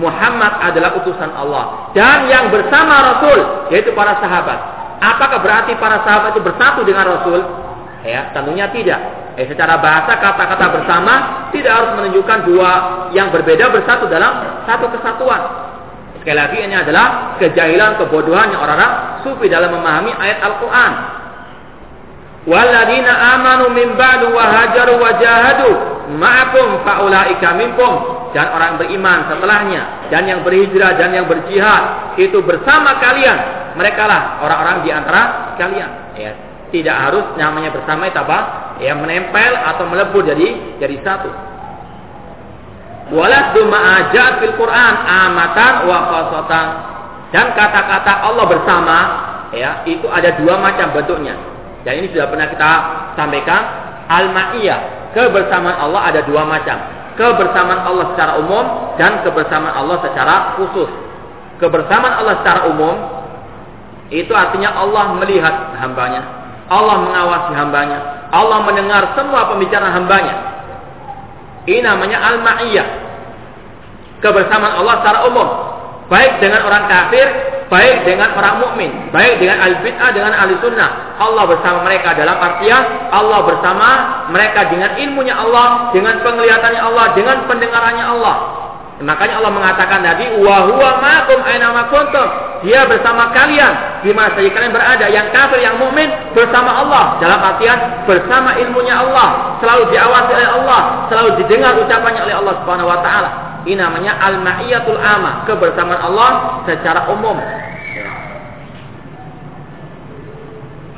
Muhammad 0.00 0.64
adalah 0.64 0.96
utusan 1.04 1.30
Allah 1.36 1.92
dan 1.92 2.26
yang 2.26 2.48
bersama 2.48 3.14
Rasul 3.14 3.68
yaitu 3.68 3.92
para 3.92 4.16
sahabat. 4.18 4.58
Apakah 5.00 5.40
berarti 5.40 5.76
para 5.76 6.00
sahabat 6.04 6.36
itu 6.36 6.42
bersatu 6.44 6.80
dengan 6.84 7.04
Rasul? 7.08 7.40
Ya, 8.04 8.32
tentunya 8.32 8.68
tidak. 8.72 9.00
Eh, 9.36 9.44
secara 9.48 9.76
bahasa 9.80 10.16
kata-kata 10.16 10.66
bersama 10.80 11.14
tidak 11.52 11.72
harus 11.72 11.90
menunjukkan 12.00 12.38
dua 12.48 12.72
yang 13.12 13.28
berbeda 13.28 13.68
bersatu 13.72 14.08
dalam 14.08 14.64
satu 14.64 14.88
kesatuan. 14.92 15.40
Sekali 16.20 16.36
lagi 16.36 16.58
ini 16.60 16.76
adalah 16.76 17.36
kejahilan 17.40 17.96
kebodohannya 17.96 18.56
orang-orang 18.60 19.24
sufi 19.24 19.48
dalam 19.48 19.72
memahami 19.72 20.12
ayat 20.12 20.44
Al-Quran. 20.44 20.92
Waladina 22.50 23.38
amanu 23.38 23.70
min 23.70 23.94
ba'du 23.94 24.34
wa 24.34 24.42
hajaru 24.42 24.98
wa 24.98 25.14
jahadu 25.22 25.70
ma'akum 26.18 26.82
dan 28.34 28.46
orang 28.50 28.74
beriman 28.74 29.30
setelahnya 29.30 30.10
dan 30.10 30.26
yang 30.26 30.42
berhijrah 30.42 30.98
dan 30.98 31.14
yang 31.14 31.30
berjihad 31.30 32.18
itu 32.18 32.42
bersama 32.42 32.98
kalian 32.98 33.38
mereka 33.78 34.10
lah 34.10 34.42
orang-orang 34.42 34.82
di 34.82 34.90
antara 34.90 35.54
kalian 35.62 35.90
ya 36.18 36.50
tidak 36.70 36.96
harus 36.96 37.26
namanya 37.34 37.70
bersama 37.74 38.06
itu 38.06 38.18
apa? 38.18 38.38
Ya 38.78 38.94
menempel 38.94 39.52
atau 39.54 39.84
melebur 39.90 40.22
jadi 40.22 40.78
jadi 40.78 40.96
satu. 41.02 41.30
Waladdu 43.10 43.66
ma'ajat 43.66 44.32
fil 44.38 44.54
Quran 44.54 44.94
amatan 45.06 45.72
wa 45.90 45.98
khasatan. 46.06 46.68
Dan 47.30 47.46
kata-kata 47.54 48.26
Allah 48.26 48.46
bersama 48.46 48.98
ya 49.54 49.82
itu 49.86 50.06
ada 50.06 50.38
dua 50.38 50.62
macam 50.62 50.94
bentuknya. 50.94 51.34
Dan 51.86 51.92
ini 52.04 52.06
sudah 52.12 52.28
pernah 52.28 52.46
kita 52.50 52.70
sampaikan 53.16 53.60
al-ma'iyah. 54.08 55.12
Kebersamaan 55.16 55.78
Allah 55.90 56.00
ada 56.14 56.20
dua 56.24 56.46
macam. 56.46 56.76
Kebersamaan 57.18 57.82
Allah 57.84 58.04
secara 58.14 58.32
umum 58.38 58.94
dan 58.96 59.20
kebersamaan 59.26 59.74
Allah 59.74 59.98
secara 60.04 60.34
khusus. 60.60 60.90
Kebersamaan 61.58 62.24
Allah 62.24 62.34
secara 62.40 62.60
umum 62.70 62.96
itu 64.10 64.32
artinya 64.34 64.74
Allah 64.74 65.14
melihat 65.18 65.76
hambanya 65.78 66.40
Allah 66.70 66.96
mengawasi 67.02 67.52
hambanya. 67.58 68.30
Allah 68.30 68.62
mendengar 68.62 69.18
semua 69.18 69.50
pembicaraan 69.50 69.90
hambanya. 69.90 70.34
Ini 71.66 71.82
namanya 71.82 72.22
al-ma'iyah. 72.30 72.88
Kebersamaan 74.22 74.78
Allah 74.78 74.94
secara 75.02 75.18
umum. 75.26 75.48
Baik 76.06 76.38
dengan 76.38 76.62
orang 76.62 76.86
kafir, 76.86 77.26
baik 77.70 78.02
dengan 78.02 78.34
orang 78.34 78.58
mukmin, 78.60 78.90
baik 79.14 79.38
dengan 79.38 79.62
al-bid'ah 79.62 80.10
dengan 80.10 80.34
ahli 80.34 80.58
sunnah. 80.58 81.16
Allah 81.22 81.46
bersama 81.46 81.86
mereka 81.86 82.18
dalam 82.18 82.34
artian 82.34 82.82
Allah 83.14 83.40
bersama 83.46 83.88
mereka 84.34 84.66
dengan 84.66 84.98
ilmunya 84.98 85.38
Allah, 85.38 85.94
dengan 85.94 86.18
penglihatannya 86.20 86.82
Allah, 86.82 87.06
dengan 87.14 87.46
pendengarannya 87.46 88.04
Allah. 88.04 88.36
Makanya 89.00 89.40
Allah 89.40 89.52
mengatakan 89.56 90.04
tadi 90.04 90.28
wa 90.44 90.68
huwa 90.68 91.00
ma'akum 91.00 91.40
aina 91.40 91.72
ma. 91.72 91.88
Dia 92.60 92.84
bersama 92.84 93.32
kalian 93.32 94.04
di 94.04 94.12
mana 94.12 94.36
saja 94.36 94.50
kalian 94.52 94.76
berada, 94.76 95.08
yang 95.08 95.32
kafir, 95.32 95.64
yang 95.64 95.80
mukmin 95.80 96.12
bersama 96.36 96.84
Allah. 96.84 97.16
Dalam 97.16 97.40
artian 97.40 98.04
bersama 98.04 98.60
ilmunya 98.60 99.00
Allah, 99.00 99.56
selalu 99.64 99.88
diawasi 99.88 100.30
oleh 100.36 100.50
Allah, 100.52 100.80
selalu 101.08 101.40
didengar 101.40 101.72
ucapannya 101.80 102.20
oleh 102.28 102.34
Allah 102.36 102.54
Subhanahu 102.60 102.92
wa 102.92 103.00
taala. 103.00 103.49
Ini 103.64 103.76
namanya 103.76 104.16
al-ma'iyatul 104.20 104.96
amah, 104.96 105.44
kebersamaan 105.44 106.00
Allah 106.00 106.30
secara 106.64 107.08
umum. 107.12 107.36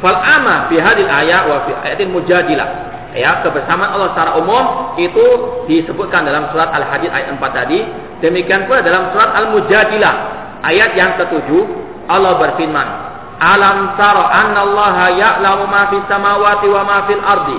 Fal 0.03 0.19
ama 0.19 0.67
fi 0.67 0.83
hadil 0.83 1.07
ayat 1.07 1.47
wa 1.47 1.67
fi 1.67 1.73
ayatin 1.87 2.11
mujadilah. 2.11 2.69
Ya 3.13 3.45
kebersamaan 3.45 3.93
Allah 3.93 4.09
secara 4.17 4.41
umum 4.41 4.97
itu 4.99 5.25
disebutkan 5.69 6.25
dalam 6.25 6.49
surat 6.51 6.73
Al-Hadid 6.73 7.13
ayat 7.13 7.37
4 7.37 7.45
tadi. 7.53 7.85
Demikian 8.25 8.67
pula 8.67 8.81
dalam 8.81 9.13
surat 9.13 9.31
Al-Mujadilah 9.37 10.15
ayat 10.65 10.97
yang 10.97 11.19
ketujuh 11.21 11.67
Allah 12.09 12.39
berfirman 12.39 13.13
alam 13.43 13.99
tara 13.99 14.31
annallaha 14.31 15.11
ya'lamu 15.19 15.67
ma 15.67 15.91
fis 15.91 16.07
samawati 16.07 16.67
wa 16.71 16.83
ma 16.87 16.99
fil 17.11 17.19
ardi 17.19 17.59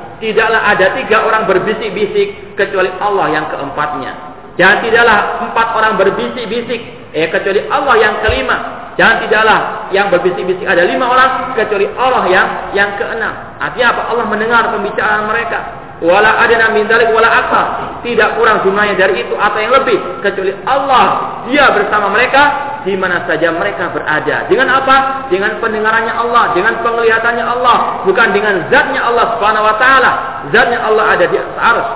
tidaklah 0.21 0.61
ada 0.61 0.93
tiga 0.95 1.25
orang 1.25 1.49
berbisik-bisik 1.49 2.55
kecuali 2.55 2.93
Allah 3.01 3.27
yang 3.33 3.45
keempatnya. 3.49 4.13
Dan 4.55 4.85
tidaklah 4.85 5.41
empat 5.49 5.67
orang 5.73 5.97
berbisik-bisik 5.97 6.81
eh 7.11 7.27
kecuali 7.33 7.65
Allah 7.67 7.95
yang 7.97 8.15
kelima. 8.21 8.57
Dan 8.95 9.23
tidaklah 9.25 9.89
yang 9.89 10.13
berbisik-bisik 10.13 10.67
ada 10.67 10.85
lima 10.85 11.09
orang 11.09 11.57
kecuali 11.57 11.89
Allah 11.97 12.23
yang 12.29 12.47
yang 12.77 12.89
keenam. 13.01 13.33
Artinya 13.57 13.87
apa? 13.97 14.01
Allah 14.13 14.25
mendengar 14.29 14.69
pembicaraan 14.69 15.25
mereka 15.25 15.80
wala 16.01 16.41
adana 16.41 16.73
min 16.73 16.89
dalik 16.89 17.13
wala 17.13 17.29
akthar 17.29 17.65
tidak 18.01 18.33
kurang 18.35 18.65
jumlahnya 18.65 18.97
dari 18.97 19.21
itu 19.21 19.37
atau 19.37 19.59
yang 19.61 19.73
lebih 19.77 19.97
kecuali 20.25 20.53
Allah. 20.65 21.05
Dia 21.45 21.69
bersama 21.69 22.09
mereka 22.09 22.41
di 22.81 22.97
mana 22.97 23.21
saja 23.29 23.53
mereka 23.53 23.93
berada. 23.93 24.49
Dengan 24.49 24.81
apa? 24.81 25.29
Dengan 25.29 25.61
pendengarannya 25.61 26.13
Allah 26.13 26.57
dengan 26.57 26.81
penglihatannya 26.81 27.45
Allah. 27.45 27.77
Bukan 28.09 28.27
dengan 28.33 28.65
zatnya 28.73 29.05
Allah 29.05 29.37
Subhanahu 29.37 29.69
wa 29.69 29.75
taala. 29.77 30.11
Zatnya 30.49 30.79
Allah 30.81 31.05
ada 31.13 31.25
di 31.29 31.37
atas 31.37 31.57
aras 31.61 31.89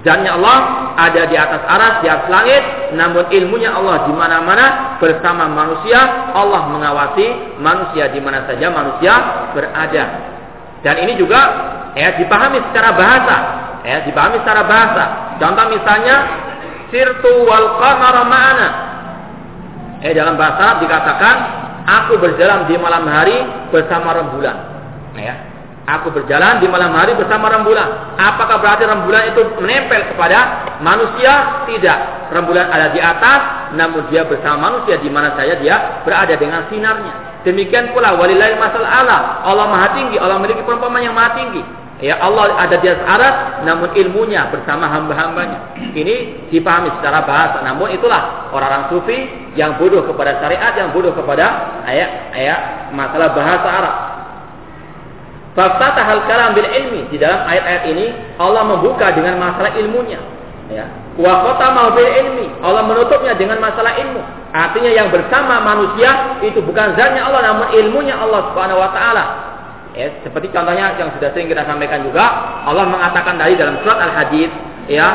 zatnya 0.00 0.32
Allah 0.32 0.56
ada 0.96 1.28
di 1.28 1.36
atas 1.36 1.62
aras 1.64 1.94
di 2.04 2.08
atas 2.12 2.28
langit. 2.28 2.62
Namun 2.92 3.24
ilmunya 3.32 3.72
Allah 3.72 4.04
di 4.04 4.12
mana-mana 4.12 4.96
bersama 5.00 5.48
manusia. 5.48 6.32
Allah 6.36 6.68
mengawasi 6.68 7.56
manusia 7.56 8.12
di 8.12 8.20
mana 8.20 8.44
saja 8.44 8.68
manusia 8.68 9.12
berada 9.56 10.36
dan 10.80 10.94
ini 10.96 11.12
juga 11.20 11.40
ya 11.92 12.16
dipahami 12.16 12.58
secara 12.72 12.90
bahasa, 12.96 13.36
ya 13.84 13.96
dipahami 14.08 14.40
secara 14.40 14.62
bahasa. 14.64 15.04
Contoh 15.36 15.66
misalnya 15.72 16.16
sirtu 16.88 17.32
wal 17.44 17.76
qamara 17.76 18.22
ma'ana. 18.24 18.68
Eh 20.00 20.16
dalam 20.16 20.40
bahasa 20.40 20.80
dikatakan 20.80 21.36
aku 21.84 22.16
berjalan 22.16 22.64
di 22.64 22.76
malam 22.80 23.04
hari 23.04 23.36
bersama 23.68 24.16
rembulan. 24.16 24.56
Ya. 25.16 25.34
Aku 25.90 26.12
berjalan 26.14 26.62
di 26.62 26.70
malam 26.70 26.94
hari 26.94 27.18
bersama 27.18 27.50
rembulan. 27.50 28.14
Apakah 28.14 28.62
berarti 28.62 28.86
rembulan 28.86 29.34
itu 29.34 29.42
menempel 29.58 30.14
kepada 30.14 30.70
manusia? 30.80 31.66
Tidak. 31.66 32.30
Rembulan 32.30 32.70
ada 32.70 32.94
di 32.94 33.00
atas, 33.02 33.74
namun 33.74 34.06
dia 34.06 34.22
bersama 34.22 34.70
manusia 34.70 35.02
di 35.02 35.10
mana 35.10 35.34
saja 35.34 35.58
dia 35.58 36.04
berada 36.06 36.30
dengan 36.38 36.70
sinarnya. 36.70 37.29
Demikian 37.42 37.96
pula 37.96 38.16
walillahi 38.20 38.60
masal 38.60 38.84
Allah. 38.84 39.40
Allah 39.44 39.66
Maha 39.68 39.88
tinggi, 39.96 40.16
Allah 40.20 40.36
memiliki 40.36 40.60
perumpamaan 40.64 41.04
yang 41.04 41.16
Maha 41.16 41.32
tinggi. 41.36 41.62
Ya 42.00 42.16
Allah 42.16 42.56
ada 42.56 42.80
di 42.80 42.88
atas 42.88 43.04
arat, 43.04 43.36
namun 43.68 43.92
ilmunya 43.92 44.48
bersama 44.48 44.88
hamba-hambanya. 44.88 45.76
Ini 45.92 46.48
dipahami 46.48 46.88
secara 46.96 47.28
bahasa. 47.28 47.60
Namun 47.60 47.92
itulah 47.92 48.48
orang-orang 48.56 48.88
sufi 48.88 49.18
yang 49.52 49.76
bodoh 49.76 50.08
kepada 50.08 50.40
syariat, 50.40 50.72
yang 50.80 50.96
bodoh 50.96 51.12
kepada 51.12 51.76
ayat-ayat 51.84 52.92
masalah 52.96 53.36
bahasa 53.36 53.68
Arab. 53.68 53.96
hal 55.60 56.20
kalam 56.24 56.56
bil 56.56 56.68
ilmi 56.72 57.12
di 57.12 57.20
dalam 57.20 57.44
ayat-ayat 57.44 57.84
ini 57.92 58.06
Allah 58.40 58.64
membuka 58.64 59.12
dengan 59.12 59.36
masalah 59.36 59.76
ilmunya. 59.76 60.24
Ya. 60.72 60.88
Wa 61.18 61.90
bil 61.96 62.10
ilmi. 62.10 62.46
Allah 62.62 62.82
menutupnya 62.86 63.34
dengan 63.34 63.58
masalah 63.58 63.98
ilmu. 63.98 64.22
Artinya 64.50 64.90
yang 64.90 65.08
bersama 65.10 65.62
manusia 65.62 66.38
itu 66.42 66.62
bukan 66.62 66.94
zatnya 66.94 67.26
Allah 67.26 67.54
namun 67.54 67.66
ilmunya 67.74 68.14
Allah 68.18 68.50
Subhanahu 68.50 68.78
wa 68.78 68.90
taala. 68.94 69.24
Ya, 69.90 70.06
seperti 70.22 70.54
contohnya 70.54 70.94
yang 71.02 71.10
sudah 71.18 71.34
sering 71.34 71.50
kita 71.50 71.66
sampaikan 71.66 72.06
juga, 72.06 72.22
Allah 72.62 72.86
mengatakan 72.86 73.34
dari 73.42 73.58
dalam 73.58 73.82
surat 73.82 73.98
Al-Hadid, 73.98 74.50
ya, 74.86 75.08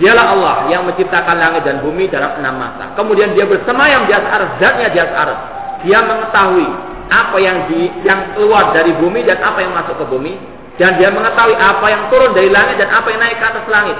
Dialah 0.00 0.26
Allah 0.32 0.54
yang 0.72 0.88
menciptakan 0.88 1.36
langit 1.36 1.68
dan 1.68 1.84
bumi 1.84 2.08
dalam 2.08 2.40
enam 2.40 2.56
masa. 2.56 2.96
Kemudian 2.96 3.36
dia 3.36 3.44
bersemayam 3.44 4.08
di 4.08 4.12
atas 4.16 4.30
aras, 4.32 4.50
zatnya 4.56 4.88
di 4.88 4.98
atas 4.98 5.16
aras. 5.20 5.40
Dia 5.84 6.00
mengetahui 6.00 6.68
apa 7.12 7.36
yang 7.36 7.68
di, 7.68 7.92
yang 8.00 8.32
keluar 8.32 8.72
dari 8.72 8.96
bumi 8.96 9.20
dan 9.28 9.36
apa 9.44 9.60
yang 9.60 9.76
masuk 9.76 10.00
ke 10.00 10.04
bumi. 10.08 10.40
Dan 10.80 10.96
dia 10.96 11.12
mengetahui 11.12 11.56
apa 11.56 11.86
yang 11.90 12.02
turun 12.08 12.32
dari 12.32 12.48
langit 12.48 12.80
dan 12.80 12.88
apa 12.88 13.06
yang 13.12 13.20
naik 13.20 13.36
ke 13.36 13.44
atas 13.44 13.66
langit 13.68 13.98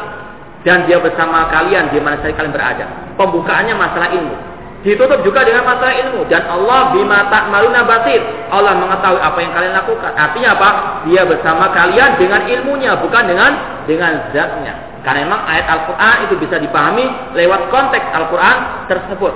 dan 0.62 0.86
dia 0.86 0.98
bersama 1.02 1.50
kalian 1.50 1.90
di 1.90 1.98
mana 1.98 2.22
saja 2.22 2.34
kalian 2.38 2.54
berada. 2.54 2.86
Pembukaannya 3.18 3.74
masalah 3.74 4.14
ilmu. 4.14 4.34
Ditutup 4.82 5.22
juga 5.22 5.46
dengan 5.46 5.62
masalah 5.62 5.94
ilmu 5.94 6.26
dan 6.26 6.42
Allah 6.50 6.90
bima 6.90 7.30
ta'maluna 7.30 7.86
basir. 7.86 8.18
Allah 8.50 8.74
mengetahui 8.78 9.20
apa 9.22 9.38
yang 9.38 9.52
kalian 9.54 9.74
lakukan. 9.78 10.12
Artinya 10.14 10.48
apa? 10.58 10.68
Dia 11.06 11.22
bersama 11.22 11.70
kalian 11.70 12.18
dengan 12.18 12.42
ilmunya 12.50 12.98
bukan 12.98 13.22
dengan 13.26 13.50
dengan 13.86 14.12
zatnya. 14.34 14.74
Karena 15.02 15.26
memang 15.26 15.42
ayat 15.50 15.66
Al-Qur'an 15.66 16.16
itu 16.30 16.34
bisa 16.38 16.62
dipahami 16.62 17.34
lewat 17.34 17.70
konteks 17.74 18.06
Al-Qur'an 18.10 18.86
tersebut. 18.86 19.34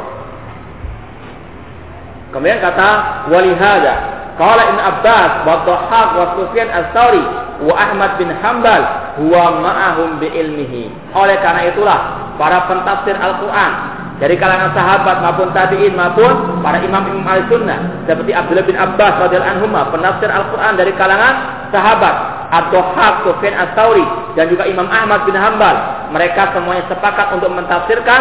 Kemudian 2.30 2.59
kata 2.62 2.91
walihada 3.30 3.95
Qala 4.37 4.62
Ibn 4.68 4.78
Abbas 4.80 5.32
wa 5.49 5.55
Dhahhak 5.64 6.09
wa 6.12 6.26
Sufyan 6.37 6.68
As-Sauri 6.68 7.24
wa 7.64 7.72
Ahmad 7.72 8.20
bin 8.20 8.28
Hambal 8.28 8.84
huwa 9.16 9.64
ma'ahum 9.64 10.20
bi 10.20 10.28
ilmihi. 10.28 10.93
Oleh 11.16 11.41
karena 11.41 11.72
itulah 11.72 11.99
para 12.37 12.68
pentafsir 12.68 13.16
Al-Qur'an 13.16 13.95
dari 14.16 14.40
kalangan 14.40 14.72
sahabat 14.72 15.20
maupun 15.20 15.52
tabi'in 15.52 15.92
maupun 15.92 16.64
para 16.64 16.80
imam-imam 16.80 17.24
al-sunnah. 17.24 18.08
Seperti 18.08 18.32
Abdullah 18.32 18.64
bin 18.64 18.76
Abbas 18.76 19.20
radhiyallahu 19.28 19.52
anhu 19.60 19.66
penafsir 19.92 20.28
Al-Qur'an 20.32 20.74
dari 20.80 20.92
kalangan 20.96 21.34
sahabat. 21.68 22.14
Ad-Dhahhak 22.46 23.26
Sufyan 23.26 23.58
As-Sauri 23.58 24.06
dan 24.38 24.46
juga 24.46 24.70
Imam 24.70 24.86
Ahmad 24.86 25.26
bin 25.26 25.34
Hambal 25.34 26.06
mereka 26.14 26.54
semuanya 26.54 26.86
sepakat 26.86 27.34
untuk 27.34 27.50
mentafsirkan 27.50 28.20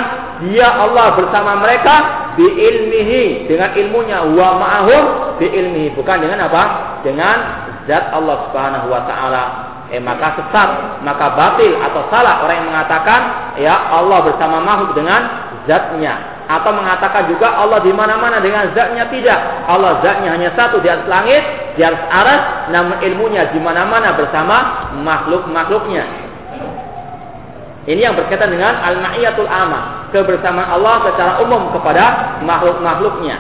dia 0.49 0.65
Allah 0.65 1.13
bersama 1.13 1.61
mereka 1.61 1.95
bi 2.33 2.43
ilmihi 2.43 3.45
dengan 3.45 3.69
ilmunya. 3.77 4.25
Wa 4.25 4.57
ma'ahum 4.57 5.03
bi 5.37 5.47
ilmihi 5.47 5.93
bukan 5.93 6.25
dengan 6.25 6.49
apa? 6.49 6.63
Dengan 7.05 7.37
zat 7.85 8.11
Allah 8.11 8.49
Subhanahu 8.49 8.87
wa 8.89 9.01
taala. 9.05 9.43
Eh 9.93 10.01
maka 10.01 10.33
sesat 10.41 10.99
maka 11.05 11.37
batil 11.37 11.77
atau 11.77 12.09
salah 12.09 12.41
orang 12.41 12.65
yang 12.65 12.67
mengatakan 12.73 13.21
ya 13.61 13.75
Allah 13.93 14.25
bersama 14.25 14.57
makhluk 14.57 14.97
dengan 14.97 15.21
zatnya. 15.68 16.45
Atau 16.45 16.72
mengatakan 16.78 17.26
juga 17.26 17.49
Allah 17.57 17.82
di 17.82 17.89
mana-mana 17.89 18.38
dengan 18.38 18.70
zatnya 18.78 19.09
tidak. 19.09 19.39
Allah 19.66 20.01
zatnya 20.05 20.30
hanya 20.34 20.53
satu 20.53 20.78
di 20.82 20.89
atas 20.89 21.09
langit 21.09 21.41
di 21.76 21.82
atas 21.84 22.03
aras 22.09 22.41
namun 22.72 22.97
ilmunya 23.03 23.51
di 23.51 23.59
mana-mana 23.59 24.16
bersama 24.16 24.57
makhluk-makhluknya. 25.03 26.26
Ini 27.86 28.01
yang 28.01 28.18
berkaitan 28.18 28.49
dengan 28.49 28.82
al-ma'iyatul 28.82 29.45
amma, 29.45 30.09
kebersamaan 30.09 30.74
Allah 30.74 31.05
secara 31.05 31.32
umum 31.45 31.70
kepada 31.70 32.38
makhluk-makhluknya. 32.41 33.38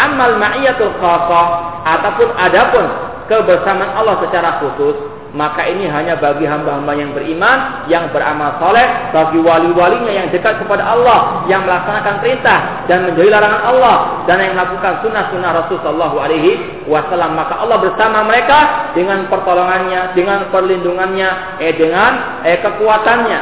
Amal 0.00 0.40
ma'iyatul 0.40 0.96
khasah 0.96 1.46
ataupun 1.84 2.28
adapun 2.40 2.84
kebersamaan 3.28 3.92
Allah 3.92 4.16
secara 4.24 4.64
khusus, 4.64 4.96
maka 5.32 5.64
ini 5.64 5.88
hanya 5.88 6.20
bagi 6.20 6.44
hamba-hamba 6.44 6.92
yang 6.92 7.16
beriman, 7.16 7.88
yang 7.88 8.12
beramal 8.12 8.60
soleh, 8.60 8.84
bagi 9.16 9.40
wali-walinya 9.40 10.12
yang 10.12 10.28
dekat 10.28 10.60
kepada 10.60 10.84
Allah, 10.84 11.48
yang 11.48 11.64
melaksanakan 11.64 12.20
perintah 12.20 12.84
dan 12.84 13.08
menjauhi 13.08 13.32
larangan 13.32 13.62
Allah, 13.64 13.96
dan 14.28 14.44
yang 14.44 14.52
melakukan 14.52 15.00
sunnah-sunnah 15.00 15.50
Rasul 15.64 15.80
Shallallahu 15.80 16.16
Alaihi 16.20 16.84
Wasallam. 16.84 17.32
Maka 17.32 17.64
Allah 17.64 17.80
bersama 17.80 18.28
mereka 18.28 18.92
dengan 18.92 19.24
pertolongannya, 19.32 20.12
dengan 20.12 20.52
perlindungannya, 20.52 21.60
eh 21.64 21.72
dengan 21.80 22.44
eh 22.44 22.60
kekuatannya, 22.60 23.40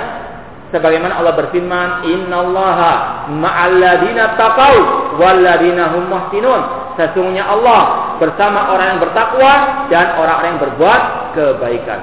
sebagaimana 0.71 1.19
Allah 1.19 1.35
berfirman 1.35 2.07
innallaha 2.07 3.27
ma'alladina 3.35 4.39
taqau 4.39 4.75
walladina 5.19 5.91
hum 5.91 6.07
muhsinun 6.07 6.63
sesungguhnya 6.95 7.47
Allah 7.47 8.15
bersama 8.23 8.71
orang 8.75 8.97
yang 8.97 9.01
bertakwa 9.03 9.53
dan 9.91 10.15
orang-orang 10.15 10.51
yang 10.55 10.63
berbuat 10.63 11.03
kebaikan 11.33 12.01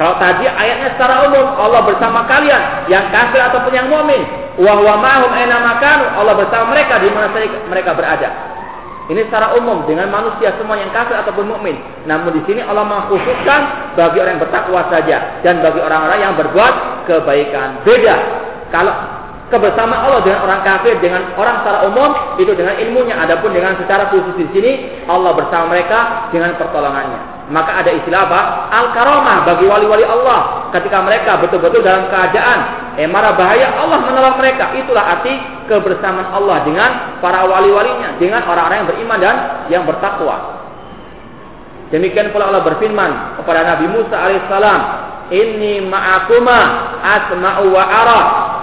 kalau 0.00 0.16
tadi 0.16 0.48
ayatnya 0.48 0.96
secara 0.96 1.28
umum 1.28 1.46
Allah 1.58 1.84
bersama 1.84 2.24
kalian 2.26 2.88
yang 2.88 3.06
kafir 3.12 3.38
ataupun 3.44 3.72
yang 3.76 3.86
mukmin 3.92 4.24
wa 4.56 4.72
huwa 4.78 4.98
ma'hum 4.98 5.30
aina 5.32 5.60
Allah 6.16 6.34
bersama 6.36 6.72
mereka 6.72 6.98
di 6.98 7.12
mana 7.12 7.28
mereka 7.68 7.92
berada 7.92 8.52
ini 9.10 9.26
secara 9.26 9.58
umum 9.58 9.82
dengan 9.84 10.06
manusia 10.14 10.54
semua 10.56 10.78
yang 10.78 10.94
kafir 10.94 11.18
ataupun 11.18 11.50
mukmin. 11.50 11.74
Namun 12.06 12.38
di 12.38 12.42
sini 12.46 12.62
Allah 12.62 12.86
mengkhususkan 12.86 13.92
bagi 13.98 14.22
orang 14.22 14.38
yang 14.38 14.42
bertakwa 14.46 14.80
saja 14.94 15.42
dan 15.42 15.58
bagi 15.58 15.82
orang-orang 15.82 16.18
yang 16.22 16.34
berbuat 16.38 16.74
kebaikan. 17.10 17.82
Beda. 17.82 18.14
Kalau 18.70 18.94
kebersamaan 19.52 20.08
Allah 20.08 20.24
dengan 20.24 20.40
orang 20.48 20.64
kafir 20.64 20.96
dengan 20.96 21.36
orang 21.36 21.60
secara 21.60 21.84
umum 21.84 22.10
itu 22.40 22.56
dengan 22.56 22.72
ilmunya. 22.80 23.20
Adapun 23.20 23.52
dengan 23.52 23.76
secara 23.76 24.08
khusus 24.08 24.32
di 24.40 24.48
sini 24.56 24.72
Allah 25.04 25.36
bersama 25.36 25.76
mereka 25.76 26.32
dengan 26.32 26.56
pertolongannya. 26.56 27.44
Maka 27.52 27.84
ada 27.84 27.92
istilah 27.92 28.24
apa? 28.24 28.40
Al-karamah 28.72 29.44
bagi 29.44 29.68
wali-wali 29.68 30.08
Allah 30.08 30.72
ketika 30.72 31.04
mereka 31.04 31.36
betul-betul 31.36 31.84
dalam 31.84 32.08
keadaan 32.08 32.58
marah 33.12 33.36
bahaya 33.36 33.76
Allah 33.76 34.00
menolong 34.00 34.40
mereka. 34.40 34.72
Itulah 34.72 35.20
arti 35.20 35.36
kebersamaan 35.68 36.32
Allah 36.32 36.64
dengan 36.64 36.90
para 37.20 37.44
wali-walinya, 37.44 38.16
dengan 38.16 38.48
orang-orang 38.48 38.82
yang 38.82 38.88
beriman 38.88 39.18
dan 39.20 39.36
yang 39.68 39.82
bertakwa. 39.84 40.64
Demikian 41.92 42.32
pula 42.32 42.48
Allah 42.48 42.64
berfirman 42.64 43.36
kepada 43.36 43.68
Nabi 43.68 43.86
Musa 43.92 44.16
alaihissalam, 44.16 44.80
Inni 45.32 45.80
ma'akuma 45.84 46.60
asma'u 47.00 47.68
wa. 47.68 47.84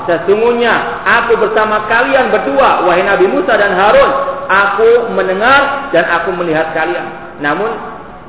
Sesungguhnya 0.10 1.06
aku 1.06 1.38
bersama 1.38 1.86
kalian 1.86 2.34
berdua, 2.34 2.82
wahai 2.90 3.06
Nabi 3.06 3.30
Musa 3.30 3.54
dan 3.54 3.78
Harun. 3.78 4.42
aku 4.50 5.14
mendengar 5.14 5.94
dan 5.94 6.10
aku 6.10 6.34
melihat 6.34 6.74
kalian. 6.74 7.38
Namun 7.38 7.70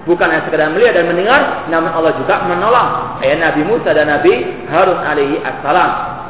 bukan 0.05 0.29
hanya 0.29 0.45
sekedar 0.45 0.69
melihat 0.69 1.01
dan 1.01 1.09
mendengar, 1.09 1.65
namun 1.73 1.89
Allah 1.89 2.13
juga 2.21 2.45
menolong 2.45 3.17
ayat 3.25 3.41
Nabi 3.41 3.65
Musa 3.65 3.97
dan 3.97 4.13
Nabi 4.13 4.45
Harun 4.69 5.01
alaihi 5.01 5.41
assalam. 5.41 6.21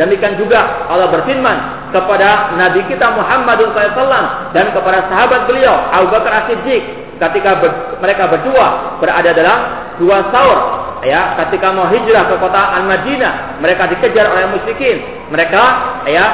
Demikian 0.00 0.40
juga 0.40 0.88
Allah 0.88 1.12
berfirman 1.12 1.92
kepada 1.92 2.56
Nabi 2.56 2.80
kita 2.88 3.12
Muhammad 3.12 3.60
SAW 3.76 4.56
dan 4.56 4.72
kepada 4.72 5.04
sahabat 5.12 5.44
beliau 5.44 5.76
Abu 5.92 6.08
Bakar 6.08 6.48
As-Siddiq 6.48 6.80
ketika 7.20 7.60
ber, 7.60 8.00
mereka 8.00 8.24
berdua 8.32 8.96
berada 9.04 9.36
dalam 9.36 9.58
dua 10.00 10.32
sahur 10.32 10.81
ya 11.02 11.34
ketika 11.44 11.74
mau 11.74 11.90
hijrah 11.90 12.30
ke 12.30 12.34
kota 12.38 12.78
Al-Madinah 12.82 13.58
mereka 13.58 13.90
dikejar 13.90 14.30
oleh 14.30 14.54
musyrikin. 14.54 15.28
Mereka 15.34 15.62
ya 16.06 16.26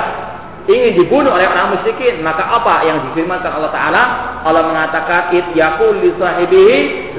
ingin 0.68 1.00
dibunuh 1.00 1.32
oleh 1.32 1.48
orang 1.48 1.76
musyrikin. 1.76 2.20
Maka 2.20 2.44
apa 2.44 2.84
yang 2.84 3.00
difirmankan 3.10 3.48
Allah 3.48 3.70
taala? 3.72 4.02
Allah 4.44 4.62
mengatakan 4.68 5.32
it 5.32 5.46
yaqul 5.56 5.96
li 5.98 6.12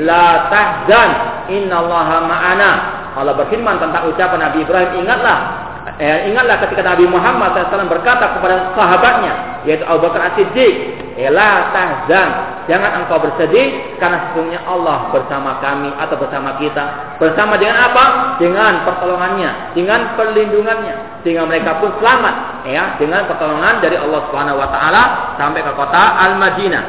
la 0.06 0.50
tahzan 0.54 1.10
innallaha 1.50 2.26
ma'ana. 2.30 2.72
Allah 3.18 3.34
berfirman 3.36 3.82
tentang 3.82 4.08
ucapan 4.08 4.40
Nabi 4.48 4.64
Ibrahim 4.64 5.04
ingatlah 5.04 5.70
Eh, 5.98 6.30
ingatlah 6.30 6.62
ketika 6.64 6.86
Nabi 6.86 7.10
Muhammad 7.10 7.58
SAW 7.58 7.90
berkata 7.90 8.38
kepada 8.38 8.72
sahabatnya, 8.78 9.64
yaitu 9.66 9.84
Abu 9.90 10.06
Bakar 10.06 10.32
As-Siddiq, 10.32 10.96
Ela 11.18 11.74
tahzan, 11.76 12.30
jangan 12.70 13.02
engkau 13.02 13.18
bersedih 13.18 13.98
karena 13.98 14.30
sesungguhnya 14.30 14.62
Allah 14.62 15.10
bersama 15.10 15.58
kami 15.58 15.90
atau 15.98 16.16
bersama 16.22 16.54
kita. 16.62 17.18
Bersama 17.18 17.58
dengan 17.58 17.90
apa? 17.90 18.06
Dengan 18.38 18.86
pertolongannya, 18.86 19.74
dengan 19.74 20.14
perlindungannya, 20.14 21.26
sehingga 21.26 21.50
mereka 21.50 21.82
pun 21.82 21.90
selamat, 21.98 22.64
ya, 22.70 22.96
dengan 23.02 23.26
pertolongan 23.26 23.82
dari 23.82 23.98
Allah 23.98 24.22
Subhanahu 24.30 24.62
Wa 24.62 24.70
Taala 24.70 25.04
sampai 25.42 25.66
ke 25.66 25.72
kota 25.74 26.04
Al-Madinah. 26.30 26.86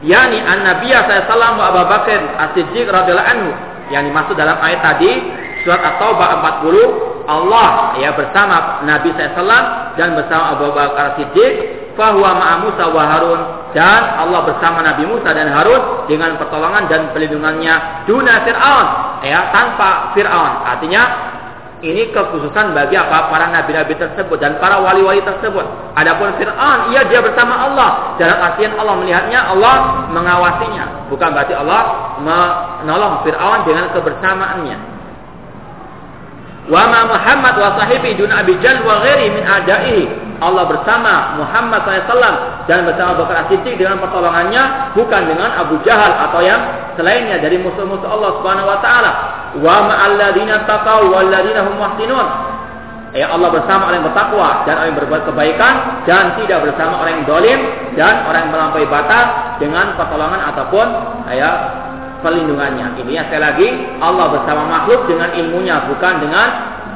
Yani 0.00 0.38
an 0.42 0.58
Nabiya 0.66 1.06
sallallahu 1.06 1.60
Abu 1.60 1.82
Bakar 1.86 2.20
As-Siddiq 2.50 2.88
radhiyallahu 2.88 3.30
anhu 3.30 3.50
yang 3.94 4.08
dimaksud 4.08 4.32
dalam 4.32 4.56
ayat 4.58 4.80
tadi 4.80 5.12
surat 5.60 5.76
At-Taubah 5.84 6.40
40 6.64 7.28
Allah 7.28 8.00
ya 8.00 8.16
bersama 8.16 8.80
Nabi 8.88 9.12
SAW 9.12 9.94
dan 10.00 10.16
bersama 10.16 10.56
Abu 10.56 10.72
Bakar 10.72 11.20
Siddiq 11.20 11.52
bahwa 12.00 12.32
ma'a 12.32 12.54
Musa 12.64 12.84
wa 12.88 13.04
Harun 13.04 13.59
dan 13.70 14.18
Allah 14.18 14.40
bersama 14.50 14.82
Nabi 14.82 15.06
Musa 15.06 15.30
dan 15.30 15.50
Harun 15.50 16.06
dengan 16.10 16.34
pertolongan 16.36 16.90
dan 16.90 17.14
pelindungannya 17.14 18.06
duna 18.06 18.42
Fir'aun 18.42 18.86
ya 19.22 19.50
tanpa 19.54 20.10
Fir'aun 20.14 20.52
artinya 20.66 21.02
ini 21.80 22.12
kekhususan 22.12 22.76
bagi 22.76 22.92
apa 22.92 23.32
para 23.32 23.48
nabi-nabi 23.48 23.96
tersebut 23.96 24.36
dan 24.36 24.60
para 24.60 24.84
wali-wali 24.84 25.24
tersebut. 25.24 25.64
Adapun 25.96 26.36
Fir'aun, 26.36 26.92
ia 26.92 27.08
dia 27.08 27.24
bersama 27.24 27.56
Allah. 27.56 28.20
Dalam 28.20 28.36
artian 28.36 28.76
Allah 28.76 29.00
melihatnya, 29.00 29.40
Allah 29.48 30.04
mengawasinya. 30.12 31.08
Bukan 31.08 31.28
berarti 31.32 31.56
Allah 31.56 32.12
menolong 32.20 33.24
Fir'aun 33.24 33.64
dengan 33.64 33.88
kebersamaannya. 33.96 34.99
Wa 36.70 36.86
ma 36.86 37.02
Muhammad 37.10 37.58
wa 37.58 37.74
sahibi 37.82 38.14
dun 38.14 38.30
Abi 38.30 38.54
Jal 38.62 38.86
wa 38.86 39.02
ghairi 39.02 39.34
min 39.34 39.42
adaihi. 39.42 40.06
Allah 40.40 40.64
bersama 40.70 41.36
Muhammad 41.36 41.84
SAW 41.84 42.64
dan 42.64 42.88
bersama 42.88 43.12
Bakar 43.18 43.50
Siddiq 43.52 43.76
dengan 43.76 44.00
pertolongannya 44.00 44.94
bukan 44.96 45.28
dengan 45.28 45.52
Abu 45.52 45.76
Jahal 45.84 46.16
atau 46.30 46.40
yang 46.40 46.62
selainnya 46.96 47.42
dari 47.42 47.60
musuh-musuh 47.60 48.08
Allah 48.08 48.40
Subhanahu 48.40 48.70
wa 48.70 48.78
taala. 48.80 49.10
Wa 49.60 49.76
ma'alladzina 49.84 50.64
taqaw 50.64 51.10
walladzina 51.10 51.66
hum 51.66 51.74
muhsinun. 51.76 52.26
Ya 53.10 53.26
Allah 53.34 53.50
bersama 53.50 53.90
orang 53.90 54.00
yang 54.00 54.06
bertakwa 54.06 54.48
dan 54.70 54.72
orang 54.78 54.88
yang 54.94 54.98
berbuat 55.02 55.22
kebaikan 55.26 55.74
dan 56.06 56.38
tidak 56.38 56.62
bersama 56.62 57.02
orang 57.02 57.12
yang 57.18 57.26
dolim 57.26 57.60
dan 57.98 58.22
orang 58.22 58.46
yang 58.46 58.52
melampaui 58.54 58.86
batas 58.86 59.26
dengan 59.58 59.98
pertolongan 59.98 60.40
ataupun 60.54 60.86
ya 61.34 61.50
perlindungannya. 62.20 63.00
Ini 63.00 63.10
ya 63.10 63.22
sekali 63.28 63.42
lagi 63.42 63.68
Allah 64.00 64.26
bersama 64.32 64.62
makhluk 64.68 65.08
dengan 65.10 65.32
ilmunya 65.36 65.90
bukan 65.90 66.14
dengan 66.22 66.48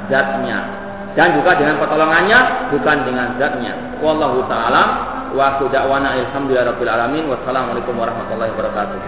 zatnya 0.08 0.58
dan 1.14 1.38
juga 1.38 1.54
dengan 1.58 1.78
pertolongannya 1.78 2.70
bukan 2.74 2.96
dengan 3.06 3.38
zatnya. 3.38 3.72
Wallahu 4.02 4.44
taala 4.50 4.82
wa 5.34 5.58
da'wana 5.58 6.14
alhamdulillahi 6.14 6.70
rabbil 6.74 6.90
alamin 6.90 7.24
wassalamualaikum 7.26 7.94
warahmatullahi 7.98 8.50
wabarakatuh. 8.54 8.98